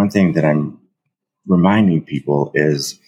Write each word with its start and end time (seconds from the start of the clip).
one 0.00 0.10
thing 0.10 0.32
that 0.32 0.46
I'm 0.46 0.80
reminding 1.46 2.04
people 2.04 2.52
is 2.54 2.98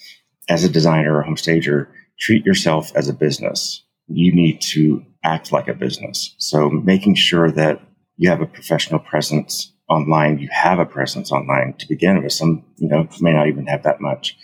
as 0.49 0.63
a 0.63 0.69
designer 0.69 1.17
or 1.17 1.23
home 1.23 1.39
stager, 1.39 1.89
treat 2.21 2.45
yourself 2.45 2.93
as 2.95 3.09
a 3.09 3.15
business. 3.15 3.83
You 4.09 4.31
need 4.35 4.61
to 4.73 5.03
act 5.25 5.53
like 5.53 5.69
a 5.69 5.75
business. 5.75 6.35
So 6.39 6.69
making 6.69 7.15
sure 7.15 7.51
that 7.51 7.81
you 8.19 8.29
have 8.29 8.43
a 8.43 8.47
professional 8.47 9.01
presence 9.01 9.73
online, 9.89 10.39
you 10.39 10.49
have 10.53 10.79
a 10.79 10.85
presence 10.85 11.33
online 11.33 11.75
to 11.79 11.89
begin 11.89 12.23
with. 12.23 12.33
Some, 12.33 12.65
you 12.77 12.89
know, 12.89 13.09
may 13.21 13.33
not 13.33 13.49
even 13.49 13.67
have 13.69 13.85
that 13.85 14.01
much. 14.01 14.37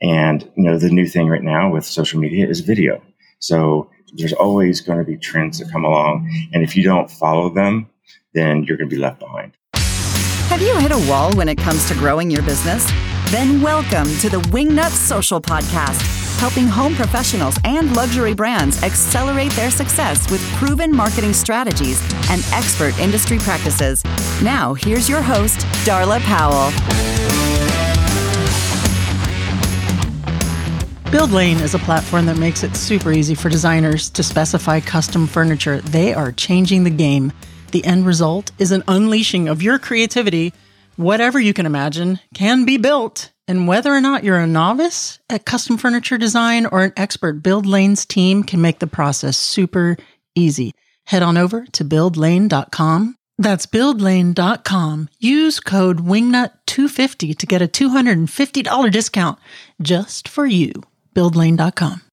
And, 0.00 0.48
you 0.56 0.64
know, 0.64 0.78
the 0.78 0.90
new 0.90 1.08
thing 1.08 1.26
right 1.26 1.42
now 1.42 1.72
with 1.72 1.84
social 1.84 2.20
media 2.20 2.46
is 2.46 2.60
video. 2.60 3.02
So 3.40 3.90
there's 4.16 4.32
always 4.32 4.80
going 4.80 5.00
to 5.00 5.04
be 5.04 5.16
trends 5.16 5.58
that 5.58 5.72
come 5.72 5.84
along. 5.84 6.30
And 6.52 6.62
if 6.62 6.76
you 6.76 6.84
don't 6.84 7.10
follow 7.10 7.52
them, 7.52 7.90
then 8.32 8.62
you're 8.62 8.76
going 8.76 8.90
to 8.90 8.96
be 8.96 9.02
left 9.02 9.18
behind. 9.18 9.52
Have 10.56 10.66
you 10.66 10.78
hit 10.78 10.90
a 10.90 11.06
wall 11.10 11.34
when 11.34 11.50
it 11.50 11.58
comes 11.58 11.86
to 11.86 11.92
growing 11.92 12.30
your 12.30 12.40
business? 12.40 12.90
Then 13.30 13.60
welcome 13.60 14.08
to 14.20 14.30
the 14.30 14.40
Wingnut 14.52 14.88
Social 14.88 15.38
Podcast, 15.38 16.00
helping 16.38 16.66
home 16.66 16.94
professionals 16.94 17.58
and 17.64 17.94
luxury 17.94 18.32
brands 18.32 18.82
accelerate 18.82 19.52
their 19.52 19.70
success 19.70 20.30
with 20.30 20.40
proven 20.54 20.96
marketing 20.96 21.34
strategies 21.34 22.00
and 22.30 22.42
expert 22.54 22.98
industry 22.98 23.36
practices. 23.36 24.02
Now, 24.42 24.72
here's 24.72 25.10
your 25.10 25.20
host, 25.20 25.58
Darla 25.84 26.20
Powell. 26.20 26.72
Build 31.10 31.32
Lane 31.32 31.58
is 31.58 31.74
a 31.74 31.78
platform 31.80 32.24
that 32.24 32.38
makes 32.38 32.64
it 32.64 32.74
super 32.76 33.12
easy 33.12 33.34
for 33.34 33.50
designers 33.50 34.08
to 34.08 34.22
specify 34.22 34.80
custom 34.80 35.26
furniture. 35.26 35.82
They 35.82 36.14
are 36.14 36.32
changing 36.32 36.84
the 36.84 36.90
game. 36.90 37.34
The 37.70 37.84
end 37.84 38.06
result 38.06 38.52
is 38.58 38.72
an 38.72 38.84
unleashing 38.88 39.48
of 39.48 39.62
your 39.62 39.78
creativity 39.78 40.52
whatever 40.96 41.38
you 41.38 41.52
can 41.52 41.66
imagine 41.66 42.18
can 42.34 42.64
be 42.64 42.76
built. 42.76 43.32
And 43.48 43.68
whether 43.68 43.94
or 43.94 44.00
not 44.00 44.24
you're 44.24 44.38
a 44.38 44.46
novice 44.46 45.20
at 45.30 45.44
custom 45.44 45.78
furniture 45.78 46.18
design 46.18 46.66
or 46.66 46.82
an 46.82 46.92
expert, 46.96 47.42
Build 47.42 47.64
Lane's 47.64 48.04
team 48.04 48.42
can 48.42 48.60
make 48.60 48.80
the 48.80 48.88
process 48.88 49.36
super 49.36 49.96
easy. 50.34 50.72
Head 51.04 51.22
on 51.22 51.36
over 51.36 51.64
to 51.66 51.84
buildlane.com. 51.84 53.14
That's 53.38 53.66
buildlane.com. 53.66 55.08
Use 55.20 55.60
code 55.60 56.00
WINGNUT250 56.00 57.38
to 57.38 57.46
get 57.46 57.62
a 57.62 57.68
$250 57.68 58.90
discount 58.90 59.38
just 59.80 60.26
for 60.28 60.46
you. 60.46 60.72
Buildlane.com. 61.14 62.05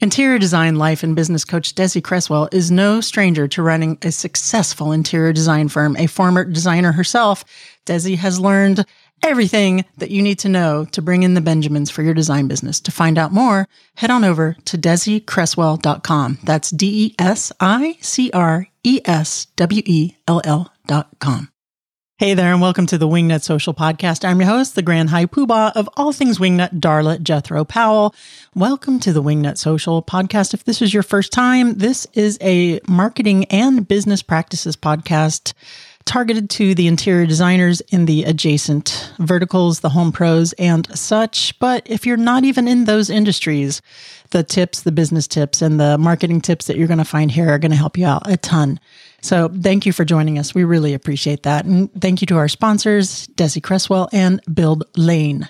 Interior 0.00 0.38
design 0.38 0.76
life 0.76 1.02
and 1.02 1.16
business 1.16 1.42
coach 1.42 1.74
Desi 1.74 2.02
Creswell 2.02 2.50
is 2.52 2.70
no 2.70 3.00
stranger 3.00 3.48
to 3.48 3.62
running 3.62 3.96
a 4.02 4.12
successful 4.12 4.92
interior 4.92 5.32
design 5.32 5.68
firm. 5.68 5.96
A 5.96 6.06
former 6.06 6.44
designer 6.44 6.92
herself, 6.92 7.46
Desi 7.86 8.14
has 8.18 8.38
learned 8.38 8.84
everything 9.22 9.86
that 9.96 10.10
you 10.10 10.20
need 10.20 10.38
to 10.40 10.50
know 10.50 10.84
to 10.92 11.00
bring 11.00 11.22
in 11.22 11.32
the 11.32 11.40
Benjamins 11.40 11.90
for 11.90 12.02
your 12.02 12.12
design 12.12 12.46
business. 12.46 12.78
To 12.80 12.90
find 12.90 13.16
out 13.16 13.32
more, 13.32 13.68
head 13.94 14.10
on 14.10 14.22
over 14.22 14.54
to 14.66 14.76
desicreswell.com. 14.76 16.38
That's 16.44 16.70
D 16.70 17.06
E 17.06 17.14
S 17.18 17.50
I 17.58 17.96
C 18.02 18.30
R 18.32 18.68
E 18.84 19.00
S 19.06 19.46
W 19.56 19.82
E 19.86 20.16
L 20.28 20.42
L.com. 20.44 21.48
Hey 22.18 22.32
there, 22.32 22.50
and 22.50 22.62
welcome 22.62 22.86
to 22.86 22.96
the 22.96 23.06
Wingnut 23.06 23.42
Social 23.42 23.74
Podcast. 23.74 24.26
I'm 24.26 24.40
your 24.40 24.48
host, 24.48 24.74
the 24.74 24.80
Grand 24.80 25.10
High 25.10 25.26
Poobah 25.26 25.72
of 25.76 25.86
all 25.98 26.14
things 26.14 26.38
Wingnut, 26.38 26.80
Darla 26.80 27.22
Jethro 27.22 27.62
Powell. 27.62 28.14
Welcome 28.54 28.98
to 29.00 29.12
the 29.12 29.22
Wingnut 29.22 29.58
Social 29.58 30.02
Podcast. 30.02 30.54
If 30.54 30.64
this 30.64 30.80
is 30.80 30.94
your 30.94 31.02
first 31.02 31.30
time, 31.30 31.74
this 31.74 32.06
is 32.14 32.38
a 32.40 32.80
marketing 32.88 33.44
and 33.50 33.86
business 33.86 34.22
practices 34.22 34.78
podcast 34.78 35.52
targeted 36.06 36.48
to 36.48 36.74
the 36.74 36.86
interior 36.86 37.26
designers 37.26 37.82
in 37.82 38.06
the 38.06 38.24
adjacent 38.24 39.12
verticals, 39.18 39.80
the 39.80 39.90
home 39.90 40.10
pros, 40.10 40.54
and 40.54 40.88
such. 40.98 41.58
But 41.58 41.82
if 41.84 42.06
you're 42.06 42.16
not 42.16 42.44
even 42.44 42.66
in 42.66 42.86
those 42.86 43.10
industries, 43.10 43.82
the 44.30 44.42
tips, 44.42 44.80
the 44.80 44.92
business 44.92 45.28
tips, 45.28 45.60
and 45.60 45.78
the 45.78 45.98
marketing 45.98 46.40
tips 46.40 46.66
that 46.66 46.78
you're 46.78 46.88
going 46.88 46.96
to 46.96 47.04
find 47.04 47.30
here 47.30 47.50
are 47.50 47.58
going 47.58 47.72
to 47.72 47.76
help 47.76 47.98
you 47.98 48.06
out 48.06 48.22
a 48.24 48.38
ton. 48.38 48.80
So 49.26 49.48
thank 49.48 49.86
you 49.86 49.92
for 49.92 50.04
joining 50.04 50.38
us. 50.38 50.54
We 50.54 50.62
really 50.62 50.94
appreciate 50.94 51.42
that. 51.42 51.64
And 51.64 51.90
thank 52.00 52.20
you 52.20 52.28
to 52.28 52.36
our 52.36 52.46
sponsors, 52.46 53.26
Desi 53.26 53.60
Creswell 53.60 54.08
and 54.12 54.40
Build 54.54 54.84
Lane. 54.96 55.48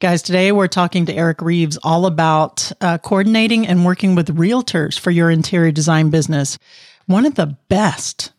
Guys, 0.00 0.20
today 0.20 0.50
we're 0.50 0.66
talking 0.66 1.06
to 1.06 1.14
Eric 1.14 1.42
Reeves 1.42 1.78
all 1.84 2.06
about 2.06 2.72
uh, 2.80 2.98
coordinating 2.98 3.68
and 3.68 3.84
working 3.84 4.16
with 4.16 4.36
realtors 4.36 4.98
for 4.98 5.12
your 5.12 5.30
interior 5.30 5.70
design 5.70 6.10
business. 6.10 6.58
One 7.06 7.24
of 7.24 7.36
the 7.36 7.56
best 7.68 8.32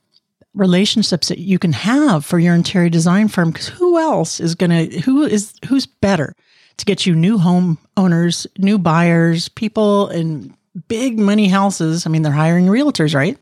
relationships 0.54 1.30
that 1.30 1.38
you 1.38 1.58
can 1.58 1.72
have 1.72 2.26
for 2.26 2.38
your 2.38 2.54
interior 2.54 2.90
design 2.90 3.30
firm 3.30 3.52
because 3.52 3.70
who 3.70 3.98
else 3.98 4.42
is 4.42 4.56
going 4.56 4.90
to 4.90 5.00
who 5.00 5.24
is 5.24 5.54
who's 5.70 5.86
better 5.86 6.36
to 6.76 6.84
get 6.84 7.06
you 7.06 7.16
new 7.16 7.38
home 7.38 7.78
owners 7.96 8.46
new 8.58 8.78
buyers 8.78 9.48
people 9.48 10.10
in 10.10 10.54
big 10.90 11.18
money 11.18 11.48
houses 11.48 12.06
i 12.06 12.10
mean 12.10 12.22
they're 12.22 12.34
hiring 12.34 12.66
realtors 12.66 13.16
right 13.16 13.38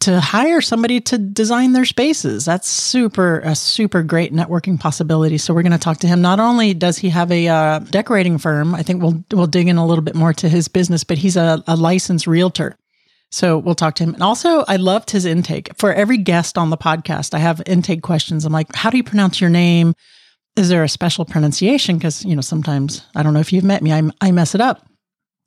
to 0.00 0.20
hire 0.20 0.60
somebody 0.60 1.00
to 1.00 1.18
design 1.18 1.72
their 1.72 1.84
spaces 1.84 2.44
that's 2.44 2.68
super 2.68 3.40
a 3.40 3.54
super 3.54 4.02
great 4.02 4.32
networking 4.32 4.78
possibility 4.78 5.38
so 5.38 5.54
we're 5.54 5.62
going 5.62 5.72
to 5.72 5.78
talk 5.78 5.98
to 5.98 6.06
him 6.06 6.20
not 6.22 6.40
only 6.40 6.74
does 6.74 6.98
he 6.98 7.08
have 7.10 7.30
a 7.30 7.48
uh, 7.48 7.78
decorating 7.78 8.38
firm 8.38 8.74
i 8.74 8.82
think 8.82 9.02
we'll 9.02 9.22
we'll 9.32 9.46
dig 9.46 9.68
in 9.68 9.76
a 9.76 9.86
little 9.86 10.02
bit 10.02 10.14
more 10.14 10.32
to 10.32 10.48
his 10.48 10.68
business 10.68 11.04
but 11.04 11.18
he's 11.18 11.36
a, 11.36 11.62
a 11.66 11.76
licensed 11.76 12.26
realtor 12.26 12.76
so 13.30 13.58
we'll 13.58 13.76
talk 13.76 13.94
to 13.96 14.04
him. 14.04 14.14
And 14.14 14.22
also, 14.22 14.64
I 14.66 14.76
loved 14.76 15.10
his 15.10 15.24
intake. 15.24 15.70
For 15.76 15.92
every 15.92 16.18
guest 16.18 16.58
on 16.58 16.70
the 16.70 16.76
podcast, 16.76 17.32
I 17.32 17.38
have 17.38 17.62
intake 17.66 18.02
questions. 18.02 18.44
I'm 18.44 18.52
like, 18.52 18.74
how 18.74 18.90
do 18.90 18.96
you 18.96 19.04
pronounce 19.04 19.40
your 19.40 19.50
name? 19.50 19.94
Is 20.56 20.68
there 20.68 20.82
a 20.82 20.88
special 20.88 21.24
pronunciation? 21.24 21.96
Because, 21.96 22.24
you 22.24 22.34
know, 22.34 22.42
sometimes, 22.42 23.06
I 23.14 23.22
don't 23.22 23.32
know 23.32 23.40
if 23.40 23.52
you've 23.52 23.64
met 23.64 23.82
me, 23.82 23.92
I, 23.92 24.02
I 24.20 24.32
mess 24.32 24.54
it 24.54 24.60
up. 24.60 24.84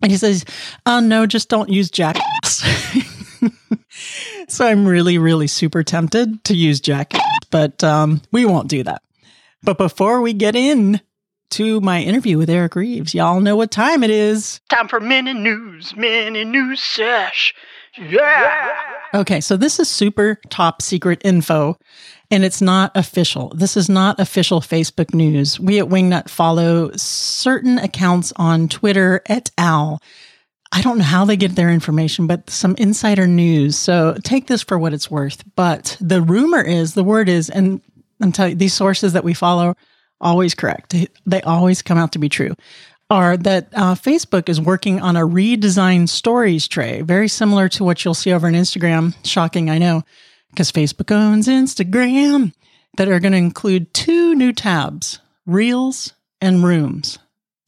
And 0.01 0.11
he 0.11 0.17
says, 0.17 0.45
oh, 0.85 1.01
no, 1.01 1.25
just 1.25 1.49
don't 1.49 1.69
use 1.69 1.89
jackass. 1.89 2.63
so 4.47 4.67
I'm 4.67 4.87
really, 4.87 5.17
really 5.17 5.47
super 5.47 5.83
tempted 5.83 6.43
to 6.45 6.55
use 6.55 6.79
jackass, 6.79 7.21
but 7.51 7.83
um, 7.83 8.21
we 8.31 8.45
won't 8.45 8.67
do 8.67 8.83
that. 8.83 9.01
But 9.61 9.77
before 9.77 10.21
we 10.21 10.33
get 10.33 10.55
in 10.55 11.01
to 11.51 11.79
my 11.81 12.01
interview 12.01 12.37
with 12.37 12.49
Eric 12.49 12.75
Reeves, 12.75 13.13
y'all 13.13 13.39
know 13.39 13.55
what 13.55 13.71
time 13.71 14.03
it 14.03 14.09
is. 14.09 14.59
Time 14.69 14.87
for 14.87 14.99
mini 14.99 15.33
news, 15.33 15.95
mini 15.95 16.43
news 16.43 16.81
sesh. 16.81 17.53
Yeah. 17.97 18.75
Okay, 19.13 19.39
so 19.39 19.55
this 19.55 19.79
is 19.79 19.87
super 19.87 20.39
top 20.49 20.81
secret 20.81 21.21
info 21.23 21.77
and 22.31 22.43
it's 22.43 22.61
not 22.61 22.91
official. 22.95 23.53
This 23.55 23.77
is 23.77 23.87
not 23.87 24.19
official 24.19 24.59
Facebook 24.59 25.13
news. 25.13 25.59
We 25.59 25.79
at 25.79 25.85
Wingnut 25.85 26.29
follow 26.29 26.89
certain 26.95 27.77
accounts 27.77 28.33
on 28.37 28.67
Twitter 28.67 29.21
et 29.27 29.51
al. 29.59 30.01
I 30.75 30.81
don't 30.81 30.97
know 30.97 31.03
how 31.03 31.23
they 31.23 31.37
get 31.37 31.55
their 31.55 31.69
information, 31.69 32.25
but 32.25 32.49
some 32.49 32.75
insider 32.77 33.27
news. 33.27 33.77
So 33.77 34.17
take 34.23 34.47
this 34.47 34.63
for 34.63 34.79
what 34.79 34.93
it's 34.93 35.09
worth. 35.09 35.43
But 35.55 35.95
the 36.01 36.21
rumor 36.21 36.61
is, 36.61 36.95
the 36.95 37.03
word 37.03 37.29
is, 37.29 37.49
and 37.51 37.79
I'm 38.19 38.31
telling 38.31 38.51
you, 38.53 38.57
these 38.57 38.73
sources 38.73 39.13
that 39.13 39.23
we 39.23 39.35
follow 39.35 39.75
always 40.19 40.55
correct. 40.55 40.95
They 41.27 41.41
always 41.43 41.83
come 41.83 41.99
out 41.99 42.13
to 42.13 42.19
be 42.19 42.27
true 42.27 42.55
are 43.09 43.37
that 43.37 43.67
uh, 43.73 43.93
Facebook 43.93 44.49
is 44.49 44.59
working 44.59 44.99
on 44.99 45.15
a 45.15 45.21
redesigned 45.21 46.09
stories 46.09 46.67
tray, 46.67 47.01
very 47.01 47.27
similar 47.27 47.69
to 47.69 47.83
what 47.83 48.03
you'll 48.03 48.15
see 48.15 48.33
over 48.33 48.47
on 48.47 48.53
Instagram. 48.53 49.13
Shocking, 49.23 49.69
I 49.69 49.77
know, 49.77 50.03
because 50.49 50.71
Facebook 50.71 51.11
owns 51.13 51.47
Instagram, 51.47 52.53
that 52.97 53.07
are 53.07 53.19
going 53.19 53.33
to 53.33 53.37
include 53.37 53.93
two 53.93 54.33
new 54.35 54.51
tabs 54.51 55.19
Reels 55.45 56.13
and 56.41 56.63
Rooms. 56.63 57.19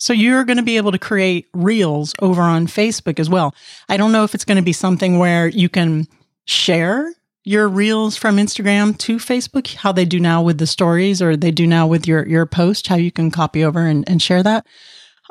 So 0.06 0.14
you're 0.14 0.44
going 0.44 0.58
to 0.58 0.64
be 0.64 0.78
able 0.78 0.92
to 0.92 1.00
create 1.00 1.48
Reels 1.56 2.14
over 2.22 2.44
on 2.44 2.68
Facebook 2.68 3.20
as 3.20 3.28
well. 3.28 3.56
I 3.90 3.98
don't 3.98 4.12
know 4.12 4.24
if 4.24 4.36
it's 4.36 4.46
going 4.46 4.58
to 4.58 4.64
be 4.64 4.72
something 4.72 5.18
where 5.18 5.48
you 5.48 5.68
can 5.68 6.06
share 6.46 7.12
your 7.44 7.68
reels 7.68 8.16
from 8.16 8.38
Instagram 8.38 8.96
to 9.00 9.18
Facebook, 9.18 9.74
how 9.74 9.92
they 9.92 10.06
do 10.06 10.20
now 10.20 10.44
with 10.44 10.60
the 10.60 10.68
stories 10.68 11.24
or 11.24 11.36
they 11.36 11.50
do 11.50 11.66
now 11.66 11.88
with 11.88 12.08
your, 12.08 12.24
your 12.28 12.46
post, 12.46 12.86
how 12.86 12.98
you 12.98 13.12
can 13.12 13.32
copy 13.32 13.64
over 13.64 13.80
and, 13.80 14.08
and 14.08 14.22
share 14.22 14.44
that. 14.44 14.68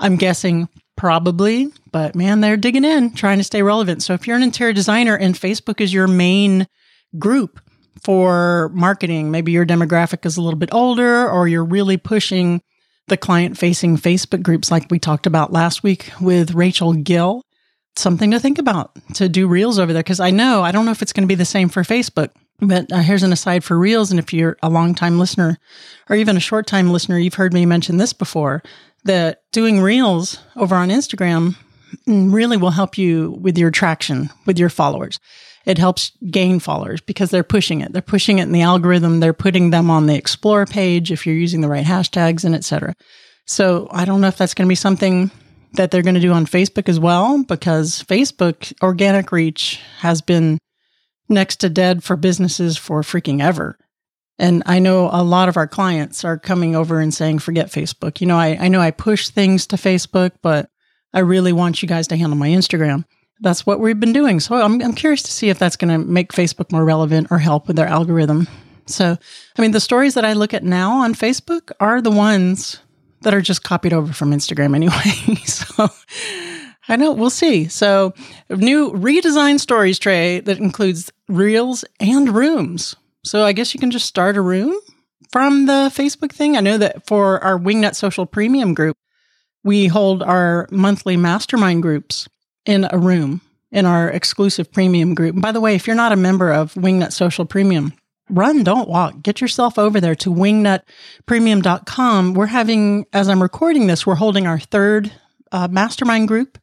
I'm 0.00 0.16
guessing 0.16 0.68
probably, 0.96 1.68
but 1.92 2.16
man, 2.16 2.40
they're 2.40 2.56
digging 2.56 2.84
in, 2.84 3.14
trying 3.14 3.38
to 3.38 3.44
stay 3.44 3.62
relevant. 3.62 4.02
So 4.02 4.12
if 4.12 4.26
you're 4.26 4.36
an 4.36 4.42
interior 4.42 4.72
designer 4.72 5.16
and 5.16 5.36
Facebook 5.36 5.80
is 5.80 5.94
your 5.94 6.08
main 6.08 6.66
group 7.16 7.60
for 8.02 8.72
marketing, 8.74 9.30
maybe 9.30 9.52
your 9.52 9.66
demographic 9.66 10.26
is 10.26 10.36
a 10.36 10.42
little 10.42 10.58
bit 10.58 10.74
older 10.74 11.30
or 11.30 11.46
you're 11.46 11.64
really 11.64 11.96
pushing 11.96 12.60
the 13.08 13.16
client 13.16 13.58
facing 13.58 13.96
Facebook 13.96 14.42
groups 14.42 14.70
like 14.70 14.90
we 14.90 14.98
talked 14.98 15.26
about 15.26 15.52
last 15.52 15.82
week 15.82 16.10
with 16.20 16.54
Rachel 16.54 16.92
Gill, 16.92 17.42
something 17.96 18.30
to 18.30 18.40
think 18.40 18.58
about 18.58 18.92
to 19.14 19.28
do 19.28 19.46
reels 19.46 19.78
over 19.78 19.92
there. 19.92 20.02
Cause 20.02 20.20
I 20.20 20.30
know, 20.30 20.62
I 20.62 20.72
don't 20.72 20.84
know 20.84 20.90
if 20.90 21.02
it's 21.02 21.12
going 21.12 21.24
to 21.24 21.32
be 21.32 21.34
the 21.34 21.44
same 21.44 21.68
for 21.68 21.82
Facebook. 21.82 22.30
But 22.60 22.90
uh, 22.92 23.00
here's 23.00 23.24
an 23.24 23.32
aside 23.32 23.64
for 23.64 23.78
reels. 23.78 24.10
And 24.10 24.20
if 24.20 24.32
you're 24.32 24.56
a 24.62 24.70
long 24.70 24.94
time 24.94 25.18
listener 25.18 25.58
or 26.08 26.16
even 26.16 26.36
a 26.36 26.40
short 26.40 26.66
time 26.66 26.90
listener, 26.90 27.18
you've 27.18 27.34
heard 27.34 27.52
me 27.52 27.66
mention 27.66 27.96
this 27.96 28.12
before 28.12 28.62
that 29.04 29.42
doing 29.52 29.80
reels 29.80 30.38
over 30.56 30.74
on 30.74 30.88
Instagram 30.88 31.56
really 32.06 32.56
will 32.56 32.70
help 32.70 32.96
you 32.98 33.32
with 33.40 33.58
your 33.58 33.70
traction 33.70 34.30
with 34.46 34.58
your 34.58 34.68
followers. 34.68 35.18
it 35.66 35.78
helps 35.78 36.12
gain 36.30 36.60
followers 36.60 37.00
because 37.00 37.30
they're 37.30 37.42
pushing 37.42 37.80
it. 37.80 37.92
They're 37.92 38.02
pushing 38.02 38.38
it 38.38 38.44
in 38.44 38.52
the 38.52 38.62
algorithm. 38.62 39.20
They're 39.20 39.32
putting 39.32 39.70
them 39.70 39.90
on 39.90 40.06
the 40.06 40.14
explore 40.14 40.66
page 40.66 41.10
if 41.10 41.26
you're 41.26 41.34
using 41.34 41.60
the 41.60 41.68
right 41.68 41.86
hashtags 41.86 42.44
and 42.44 42.54
etc. 42.54 42.94
So 43.46 43.88
I 43.90 44.04
don't 44.04 44.20
know 44.20 44.28
if 44.28 44.36
that's 44.36 44.54
going 44.54 44.66
to 44.66 44.70
be 44.70 44.74
something 44.74 45.30
that 45.74 45.90
they're 45.90 46.02
going 46.02 46.14
to 46.14 46.20
do 46.20 46.32
on 46.32 46.46
Facebook 46.46 46.88
as 46.88 47.00
well, 47.00 47.42
because 47.42 48.02
Facebook 48.02 48.72
organic 48.82 49.32
reach 49.32 49.80
has 49.98 50.20
been 50.22 50.58
next 51.28 51.56
to 51.56 51.70
dead 51.70 52.04
for 52.04 52.16
businesses 52.16 52.76
for 52.76 53.02
freaking 53.02 53.42
ever. 53.42 53.76
And 54.38 54.62
I 54.66 54.78
know 54.78 55.08
a 55.10 55.22
lot 55.22 55.48
of 55.48 55.56
our 55.56 55.66
clients 55.66 56.24
are 56.24 56.38
coming 56.38 56.76
over 56.76 57.00
and 57.00 57.14
saying, 57.14 57.38
forget 57.38 57.68
Facebook. 57.68 58.20
You 58.20 58.26
know, 58.26 58.36
I, 58.36 58.56
I 58.60 58.68
know 58.68 58.80
I 58.80 58.90
push 58.90 59.28
things 59.28 59.66
to 59.68 59.76
Facebook, 59.76 60.32
but 60.42 60.68
I 61.14 61.20
really 61.20 61.52
want 61.52 61.80
you 61.80 61.88
guys 61.88 62.08
to 62.08 62.16
handle 62.16 62.36
my 62.36 62.48
Instagram. 62.48 63.04
That's 63.40 63.64
what 63.64 63.80
we've 63.80 63.98
been 63.98 64.12
doing. 64.12 64.40
So 64.40 64.56
I'm, 64.56 64.82
I'm 64.82 64.94
curious 64.94 65.22
to 65.22 65.32
see 65.32 65.48
if 65.48 65.58
that's 65.58 65.76
going 65.76 65.90
to 65.90 65.98
make 65.98 66.32
Facebook 66.32 66.70
more 66.72 66.84
relevant 66.84 67.28
or 67.30 67.38
help 67.38 67.66
with 67.68 67.76
their 67.76 67.86
algorithm. 67.86 68.48
So, 68.86 69.16
I 69.56 69.62
mean, 69.62 69.70
the 69.70 69.80
stories 69.80 70.14
that 70.14 70.24
I 70.24 70.34
look 70.34 70.52
at 70.52 70.62
now 70.62 70.98
on 70.98 71.14
Facebook 71.14 71.70
are 71.80 72.02
the 72.02 72.10
ones 72.10 72.80
that 73.22 73.32
are 73.32 73.40
just 73.40 73.62
copied 73.62 73.92
over 73.92 74.12
from 74.12 74.32
Instagram 74.32 74.74
anyway. 74.74 75.36
so 75.46 75.88
I 76.88 76.96
know 76.96 77.12
we'll 77.12 77.30
see. 77.30 77.68
So 77.68 78.12
new 78.50 78.92
redesigned 78.92 79.60
stories 79.60 79.98
tray 79.98 80.40
that 80.40 80.58
includes 80.58 81.10
reels 81.28 81.84
and 82.00 82.28
rooms. 82.28 82.94
So 83.24 83.44
I 83.44 83.52
guess 83.52 83.72
you 83.72 83.80
can 83.80 83.90
just 83.90 84.06
start 84.06 84.36
a 84.36 84.42
room 84.42 84.78
from 85.32 85.66
the 85.66 85.90
Facebook 85.94 86.32
thing. 86.32 86.56
I 86.56 86.60
know 86.60 86.76
that 86.78 87.06
for 87.06 87.42
our 87.42 87.58
Wingnut 87.58 87.94
Social 87.94 88.26
Premium 88.26 88.74
group, 88.74 88.96
we 89.64 89.86
hold 89.86 90.22
our 90.22 90.68
monthly 90.70 91.16
mastermind 91.16 91.82
groups 91.82 92.28
in 92.64 92.86
a 92.90 92.98
room 92.98 93.40
in 93.72 93.86
our 93.86 94.08
exclusive 94.08 94.70
premium 94.70 95.14
group. 95.14 95.34
And 95.34 95.42
by 95.42 95.52
the 95.52 95.60
way, 95.60 95.74
if 95.74 95.86
you're 95.86 95.96
not 95.96 96.12
a 96.12 96.16
member 96.16 96.52
of 96.52 96.74
Wingnut 96.74 97.12
Social 97.12 97.44
Premium, 97.44 97.92
run, 98.30 98.62
don't 98.62 98.88
walk. 98.88 99.20
Get 99.22 99.40
yourself 99.40 99.76
over 99.78 100.00
there 100.00 100.14
to 100.16 100.30
wingnutpremium.com. 100.30 102.34
We're 102.34 102.46
having, 102.46 103.06
as 103.12 103.28
I'm 103.28 103.42
recording 103.42 103.88
this, 103.88 104.06
we're 104.06 104.14
holding 104.14 104.46
our 104.46 104.60
third 104.60 105.10
uh, 105.50 105.66
mastermind 105.68 106.28
group 106.28 106.58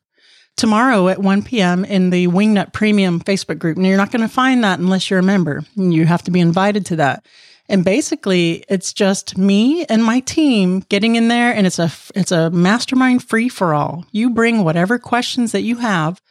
tomorrow 0.55 1.09
at 1.09 1.19
1 1.19 1.43
p.m. 1.43 1.83
in 1.83 2.11
the 2.11 2.27
Wingnut 2.27 2.71
Premium 2.71 3.19
Facebook 3.19 3.59
group. 3.59 3.75
And 3.77 3.85
you're 3.85 3.97
not 3.97 4.11
going 4.11 4.21
to 4.21 4.29
find 4.29 4.63
that 4.63 4.79
unless 4.79 5.09
you're 5.09 5.19
a 5.19 5.23
member. 5.23 5.63
And 5.75 5.93
you 5.93 6.05
have 6.05 6.23
to 6.23 6.31
be 6.31 6.39
invited 6.39 6.85
to 6.87 6.95
that. 6.97 7.25
And 7.71 7.85
basically, 7.85 8.65
it's 8.67 8.91
just 8.91 9.37
me 9.37 9.85
and 9.85 10.03
my 10.03 10.19
team 10.19 10.81
getting 10.89 11.15
in 11.15 11.29
there 11.29 11.53
and 11.55 11.65
it's 11.65 11.79
a 11.79 11.89
it's 12.13 12.33
a 12.33 12.49
mastermind 12.49 13.23
free 13.23 13.47
for 13.47 13.73
all. 13.73 14.05
You 14.11 14.31
bring 14.31 14.65
whatever 14.65 14.99
questions 14.99 15.53
that 15.53 15.61
you 15.61 15.77
have 15.77 16.21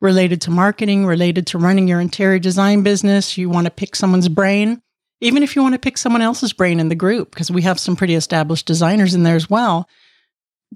related 0.00 0.40
to 0.42 0.50
marketing, 0.50 1.06
related 1.06 1.46
to 1.48 1.58
running 1.58 1.86
your 1.86 2.00
interior 2.00 2.40
design 2.40 2.82
business. 2.82 3.38
You 3.38 3.48
want 3.48 3.66
to 3.66 3.70
pick 3.70 3.94
someone's 3.94 4.28
brain, 4.28 4.82
even 5.20 5.44
if 5.44 5.54
you 5.54 5.62
want 5.62 5.74
to 5.74 5.78
pick 5.78 5.98
someone 5.98 6.20
else's 6.20 6.52
brain 6.52 6.80
in 6.80 6.88
the 6.88 6.96
group, 6.96 7.30
because 7.30 7.48
we 7.48 7.62
have 7.62 7.78
some 7.78 7.94
pretty 7.94 8.16
established 8.16 8.66
designers 8.66 9.14
in 9.14 9.22
there 9.22 9.36
as 9.36 9.48
well. 9.48 9.88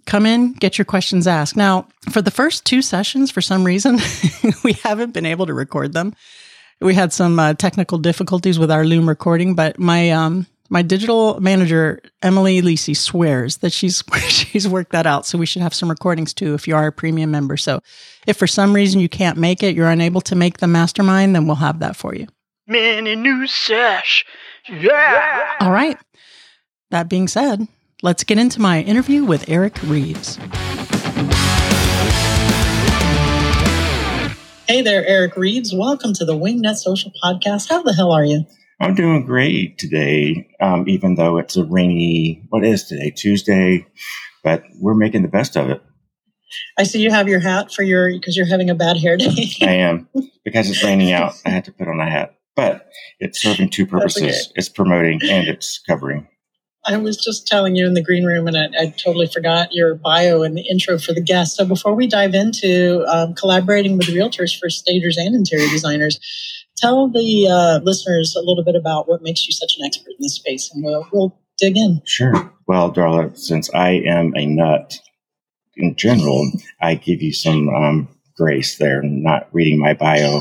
Come 0.06 0.24
in, 0.24 0.52
get 0.52 0.78
your 0.78 0.84
questions 0.84 1.26
asked. 1.26 1.56
Now, 1.56 1.88
for 2.12 2.22
the 2.22 2.30
first 2.30 2.64
two 2.64 2.80
sessions, 2.80 3.32
for 3.32 3.40
some 3.40 3.64
reason, 3.64 3.98
we 4.64 4.74
haven't 4.74 5.14
been 5.14 5.26
able 5.26 5.46
to 5.46 5.52
record 5.54 5.94
them. 5.94 6.14
We 6.80 6.94
had 6.94 7.12
some 7.12 7.38
uh, 7.38 7.54
technical 7.54 7.98
difficulties 7.98 8.58
with 8.58 8.70
our 8.70 8.84
Loom 8.84 9.08
recording, 9.08 9.54
but 9.54 9.78
my 9.78 10.10
um, 10.10 10.46
my 10.68 10.80
digital 10.80 11.38
manager, 11.38 12.00
Emily 12.22 12.62
Lisi, 12.62 12.96
swears 12.96 13.58
that 13.58 13.72
she's 13.72 14.02
she's 14.28 14.66
worked 14.66 14.92
that 14.92 15.06
out. 15.06 15.26
So 15.26 15.38
we 15.38 15.46
should 15.46 15.62
have 15.62 15.74
some 15.74 15.90
recordings 15.90 16.32
too 16.32 16.54
if 16.54 16.66
you 16.66 16.74
are 16.74 16.86
a 16.86 16.92
premium 16.92 17.30
member. 17.30 17.56
So 17.56 17.80
if 18.26 18.36
for 18.36 18.46
some 18.46 18.72
reason 18.74 19.00
you 19.00 19.08
can't 19.08 19.36
make 19.38 19.62
it, 19.62 19.76
you're 19.76 19.90
unable 19.90 20.22
to 20.22 20.34
make 20.34 20.58
the 20.58 20.66
mastermind, 20.66 21.34
then 21.34 21.46
we'll 21.46 21.56
have 21.56 21.80
that 21.80 21.94
for 21.94 22.14
you. 22.14 22.26
Mini 22.66 23.14
new 23.16 23.46
sesh. 23.46 24.24
Yeah. 24.68 25.56
All 25.60 25.72
right. 25.72 25.98
That 26.90 27.08
being 27.08 27.28
said, 27.28 27.68
let's 28.02 28.24
get 28.24 28.38
into 28.38 28.60
my 28.60 28.80
interview 28.80 29.24
with 29.24 29.48
Eric 29.48 29.82
Reeves. 29.82 30.38
Hey 34.68 34.80
there, 34.80 35.04
Eric 35.04 35.36
Reeves. 35.36 35.74
Welcome 35.74 36.14
to 36.14 36.24
the 36.24 36.36
Wingnut 36.36 36.76
Social 36.76 37.10
Podcast. 37.22 37.68
How 37.68 37.82
the 37.82 37.92
hell 37.92 38.12
are 38.12 38.24
you? 38.24 38.44
I'm 38.80 38.94
doing 38.94 39.26
great 39.26 39.76
today, 39.76 40.48
um, 40.60 40.88
even 40.88 41.16
though 41.16 41.36
it's 41.38 41.56
a 41.56 41.64
rainy, 41.64 42.44
what 42.48 42.64
is 42.64 42.84
today, 42.84 43.10
Tuesday, 43.10 43.84
but 44.44 44.62
we're 44.80 44.94
making 44.94 45.22
the 45.22 45.28
best 45.28 45.56
of 45.56 45.68
it. 45.68 45.82
I 46.78 46.84
see 46.84 47.02
you 47.02 47.10
have 47.10 47.28
your 47.28 47.40
hat 47.40 47.72
for 47.72 47.82
your, 47.82 48.08
because 48.12 48.36
you're 48.36 48.46
having 48.46 48.70
a 48.70 48.74
bad 48.76 48.98
hair 48.98 49.16
day. 49.16 49.50
I 49.62 49.72
am. 49.72 50.08
Because 50.44 50.70
it's 50.70 50.84
raining 50.84 51.12
out, 51.12 51.34
I 51.44 51.50
had 51.50 51.64
to 51.64 51.72
put 51.72 51.88
on 51.88 51.98
a 51.98 52.08
hat. 52.08 52.36
But 52.54 52.88
it's 53.18 53.42
serving 53.42 53.70
two 53.70 53.86
purposes 53.86 54.22
okay. 54.22 54.52
it's 54.54 54.68
promoting 54.68 55.20
and 55.24 55.48
it's 55.48 55.82
covering. 55.88 56.28
I 56.84 56.96
was 56.96 57.16
just 57.16 57.46
telling 57.46 57.76
you 57.76 57.86
in 57.86 57.94
the 57.94 58.02
green 58.02 58.24
room, 58.24 58.48
and 58.48 58.56
I, 58.56 58.68
I, 58.78 58.94
totally 59.02 59.26
forgot 59.26 59.72
your 59.72 59.94
bio 59.94 60.42
and 60.42 60.56
the 60.56 60.66
intro 60.68 60.98
for 60.98 61.12
the 61.12 61.22
guest. 61.22 61.56
So 61.56 61.64
before 61.64 61.94
we 61.94 62.08
dive 62.08 62.34
into 62.34 63.04
um, 63.06 63.34
collaborating 63.34 63.96
with 63.96 64.08
realtors 64.08 64.58
for 64.58 64.68
stagers 64.68 65.16
and 65.16 65.34
interior 65.34 65.68
designers, 65.68 66.18
tell 66.76 67.08
the 67.08 67.48
uh, 67.48 67.80
listeners 67.84 68.34
a 68.36 68.40
little 68.40 68.64
bit 68.64 68.74
about 68.74 69.08
what 69.08 69.22
makes 69.22 69.46
you 69.46 69.52
such 69.52 69.76
an 69.78 69.86
expert 69.86 70.10
in 70.10 70.16
this 70.20 70.34
space, 70.34 70.70
and 70.74 70.84
we'll, 70.84 71.06
we'll 71.12 71.38
dig 71.58 71.76
in. 71.76 72.02
Sure. 72.04 72.52
Well, 72.66 72.92
Darla, 72.92 73.36
since 73.38 73.72
I 73.72 74.02
am 74.06 74.32
a 74.36 74.44
nut 74.46 74.98
in 75.76 75.94
general, 75.94 76.50
I 76.80 76.96
give 76.96 77.22
you 77.22 77.32
some 77.32 77.68
um, 77.68 78.08
grace 78.36 78.78
there, 78.78 79.02
not 79.02 79.48
reading 79.52 79.78
my 79.78 79.94
bio. 79.94 80.40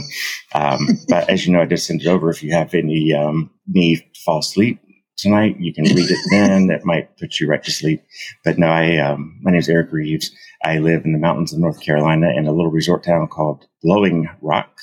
Um, 0.55 0.87
but 1.07 1.29
as 1.29 1.45
you 1.45 1.53
know, 1.53 1.61
I 1.61 1.65
just 1.65 1.85
send 1.85 2.01
it 2.01 2.07
over. 2.07 2.31
If 2.31 2.41
you 2.41 2.53
have 2.55 2.73
any 2.73 3.13
um, 3.13 3.51
me 3.67 4.03
fall 4.25 4.39
asleep 4.39 4.79
tonight, 5.21 5.57
you 5.59 5.73
can 5.73 5.85
read 5.85 6.09
it 6.09 6.19
then. 6.31 6.67
That 6.67 6.85
might 6.85 7.17
put 7.17 7.39
you 7.39 7.47
right 7.47 7.63
to 7.63 7.71
sleep. 7.71 8.03
But 8.43 8.57
no, 8.57 8.67
I 8.67 8.97
um, 8.97 9.39
my 9.41 9.51
name 9.51 9.59
is 9.59 9.69
Eric 9.69 9.91
Reeves. 9.91 10.31
I 10.63 10.79
live 10.79 11.05
in 11.05 11.13
the 11.13 11.19
mountains 11.19 11.53
of 11.53 11.59
North 11.59 11.81
Carolina 11.81 12.31
in 12.35 12.47
a 12.47 12.51
little 12.51 12.71
resort 12.71 13.03
town 13.03 13.27
called 13.27 13.65
Blowing 13.83 14.29
Rock. 14.41 14.77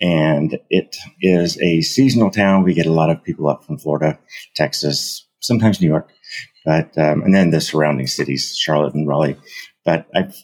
And 0.00 0.58
it 0.70 0.96
is 1.20 1.60
a 1.60 1.80
seasonal 1.82 2.30
town. 2.30 2.62
We 2.62 2.74
get 2.74 2.86
a 2.86 2.92
lot 2.92 3.10
of 3.10 3.22
people 3.22 3.48
up 3.48 3.64
from 3.64 3.78
Florida, 3.78 4.18
Texas, 4.56 5.26
sometimes 5.40 5.80
New 5.80 5.88
York, 5.88 6.10
but, 6.64 6.96
um, 6.98 7.22
and 7.22 7.34
then 7.34 7.50
the 7.50 7.60
surrounding 7.60 8.06
cities, 8.06 8.56
Charlotte 8.56 8.94
and 8.94 9.06
Raleigh. 9.06 9.36
But 9.84 10.06
I've 10.14 10.34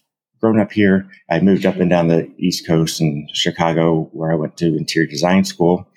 grown 0.46 0.60
up 0.60 0.70
here. 0.70 1.08
I 1.28 1.40
moved 1.40 1.66
up 1.66 1.76
and 1.76 1.90
down 1.90 2.06
the 2.06 2.32
East 2.38 2.68
Coast 2.68 3.00
and 3.00 3.28
Chicago, 3.34 4.08
where 4.12 4.30
I 4.30 4.36
went 4.36 4.56
to 4.58 4.76
interior 4.76 5.08
design 5.08 5.44
school. 5.44 5.88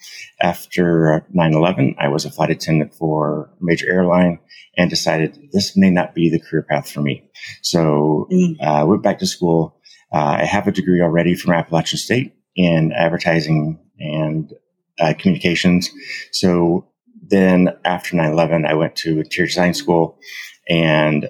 After 0.41 1.23
9 1.31 1.53
11, 1.53 1.95
I 1.99 2.07
was 2.07 2.25
a 2.25 2.31
flight 2.31 2.49
attendant 2.49 2.95
for 2.95 3.51
a 3.61 3.63
major 3.63 3.87
airline 3.87 4.39
and 4.75 4.89
decided 4.89 5.37
this 5.51 5.77
may 5.77 5.91
not 5.91 6.15
be 6.15 6.29
the 6.29 6.39
career 6.39 6.65
path 6.67 6.89
for 6.89 7.01
me. 7.01 7.29
So 7.61 8.27
mm. 8.31 8.55
I 8.59 8.81
uh, 8.81 8.85
went 8.87 9.03
back 9.03 9.19
to 9.19 9.27
school. 9.27 9.79
Uh, 10.11 10.37
I 10.41 10.45
have 10.45 10.67
a 10.67 10.71
degree 10.71 11.01
already 11.01 11.35
from 11.35 11.53
Appalachian 11.53 11.99
State 11.99 12.33
in 12.55 12.91
advertising 12.93 13.79
and 13.99 14.51
uh, 14.99 15.13
communications. 15.19 15.91
So 16.31 16.87
then 17.21 17.69
after 17.85 18.15
9 18.15 18.31
11, 18.31 18.65
I 18.65 18.73
went 18.73 18.95
to 18.97 19.19
interior 19.19 19.47
design 19.47 19.75
school 19.75 20.17
and 20.67 21.29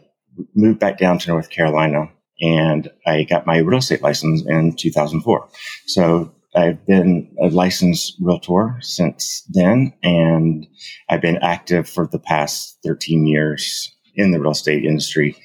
moved 0.56 0.80
back 0.80 0.98
down 0.98 1.20
to 1.20 1.30
North 1.30 1.50
Carolina 1.50 2.10
and 2.41 2.89
I 3.05 3.24
got 3.24 3.48
my 3.48 3.58
real 3.58 3.79
estate 3.79 4.01
license 4.01 4.43
in 4.46 4.75
2004. 4.75 5.50
So 5.88 6.34
I've 6.55 6.86
been 6.86 7.36
a 7.41 7.48
licensed 7.50 8.15
realtor 8.19 8.77
since 8.81 9.43
then, 9.50 9.93
and 10.01 10.67
I've 11.10 11.22
been 11.22 11.38
active 11.38 11.88
for 11.88 12.08
the 12.08 12.19
past 12.19 12.77
13 12.84 13.27
years 13.27 13.96
in 14.15 14.31
the 14.31 14.39
real 14.39 14.51
estate 14.51 14.84
industry. 14.84 15.36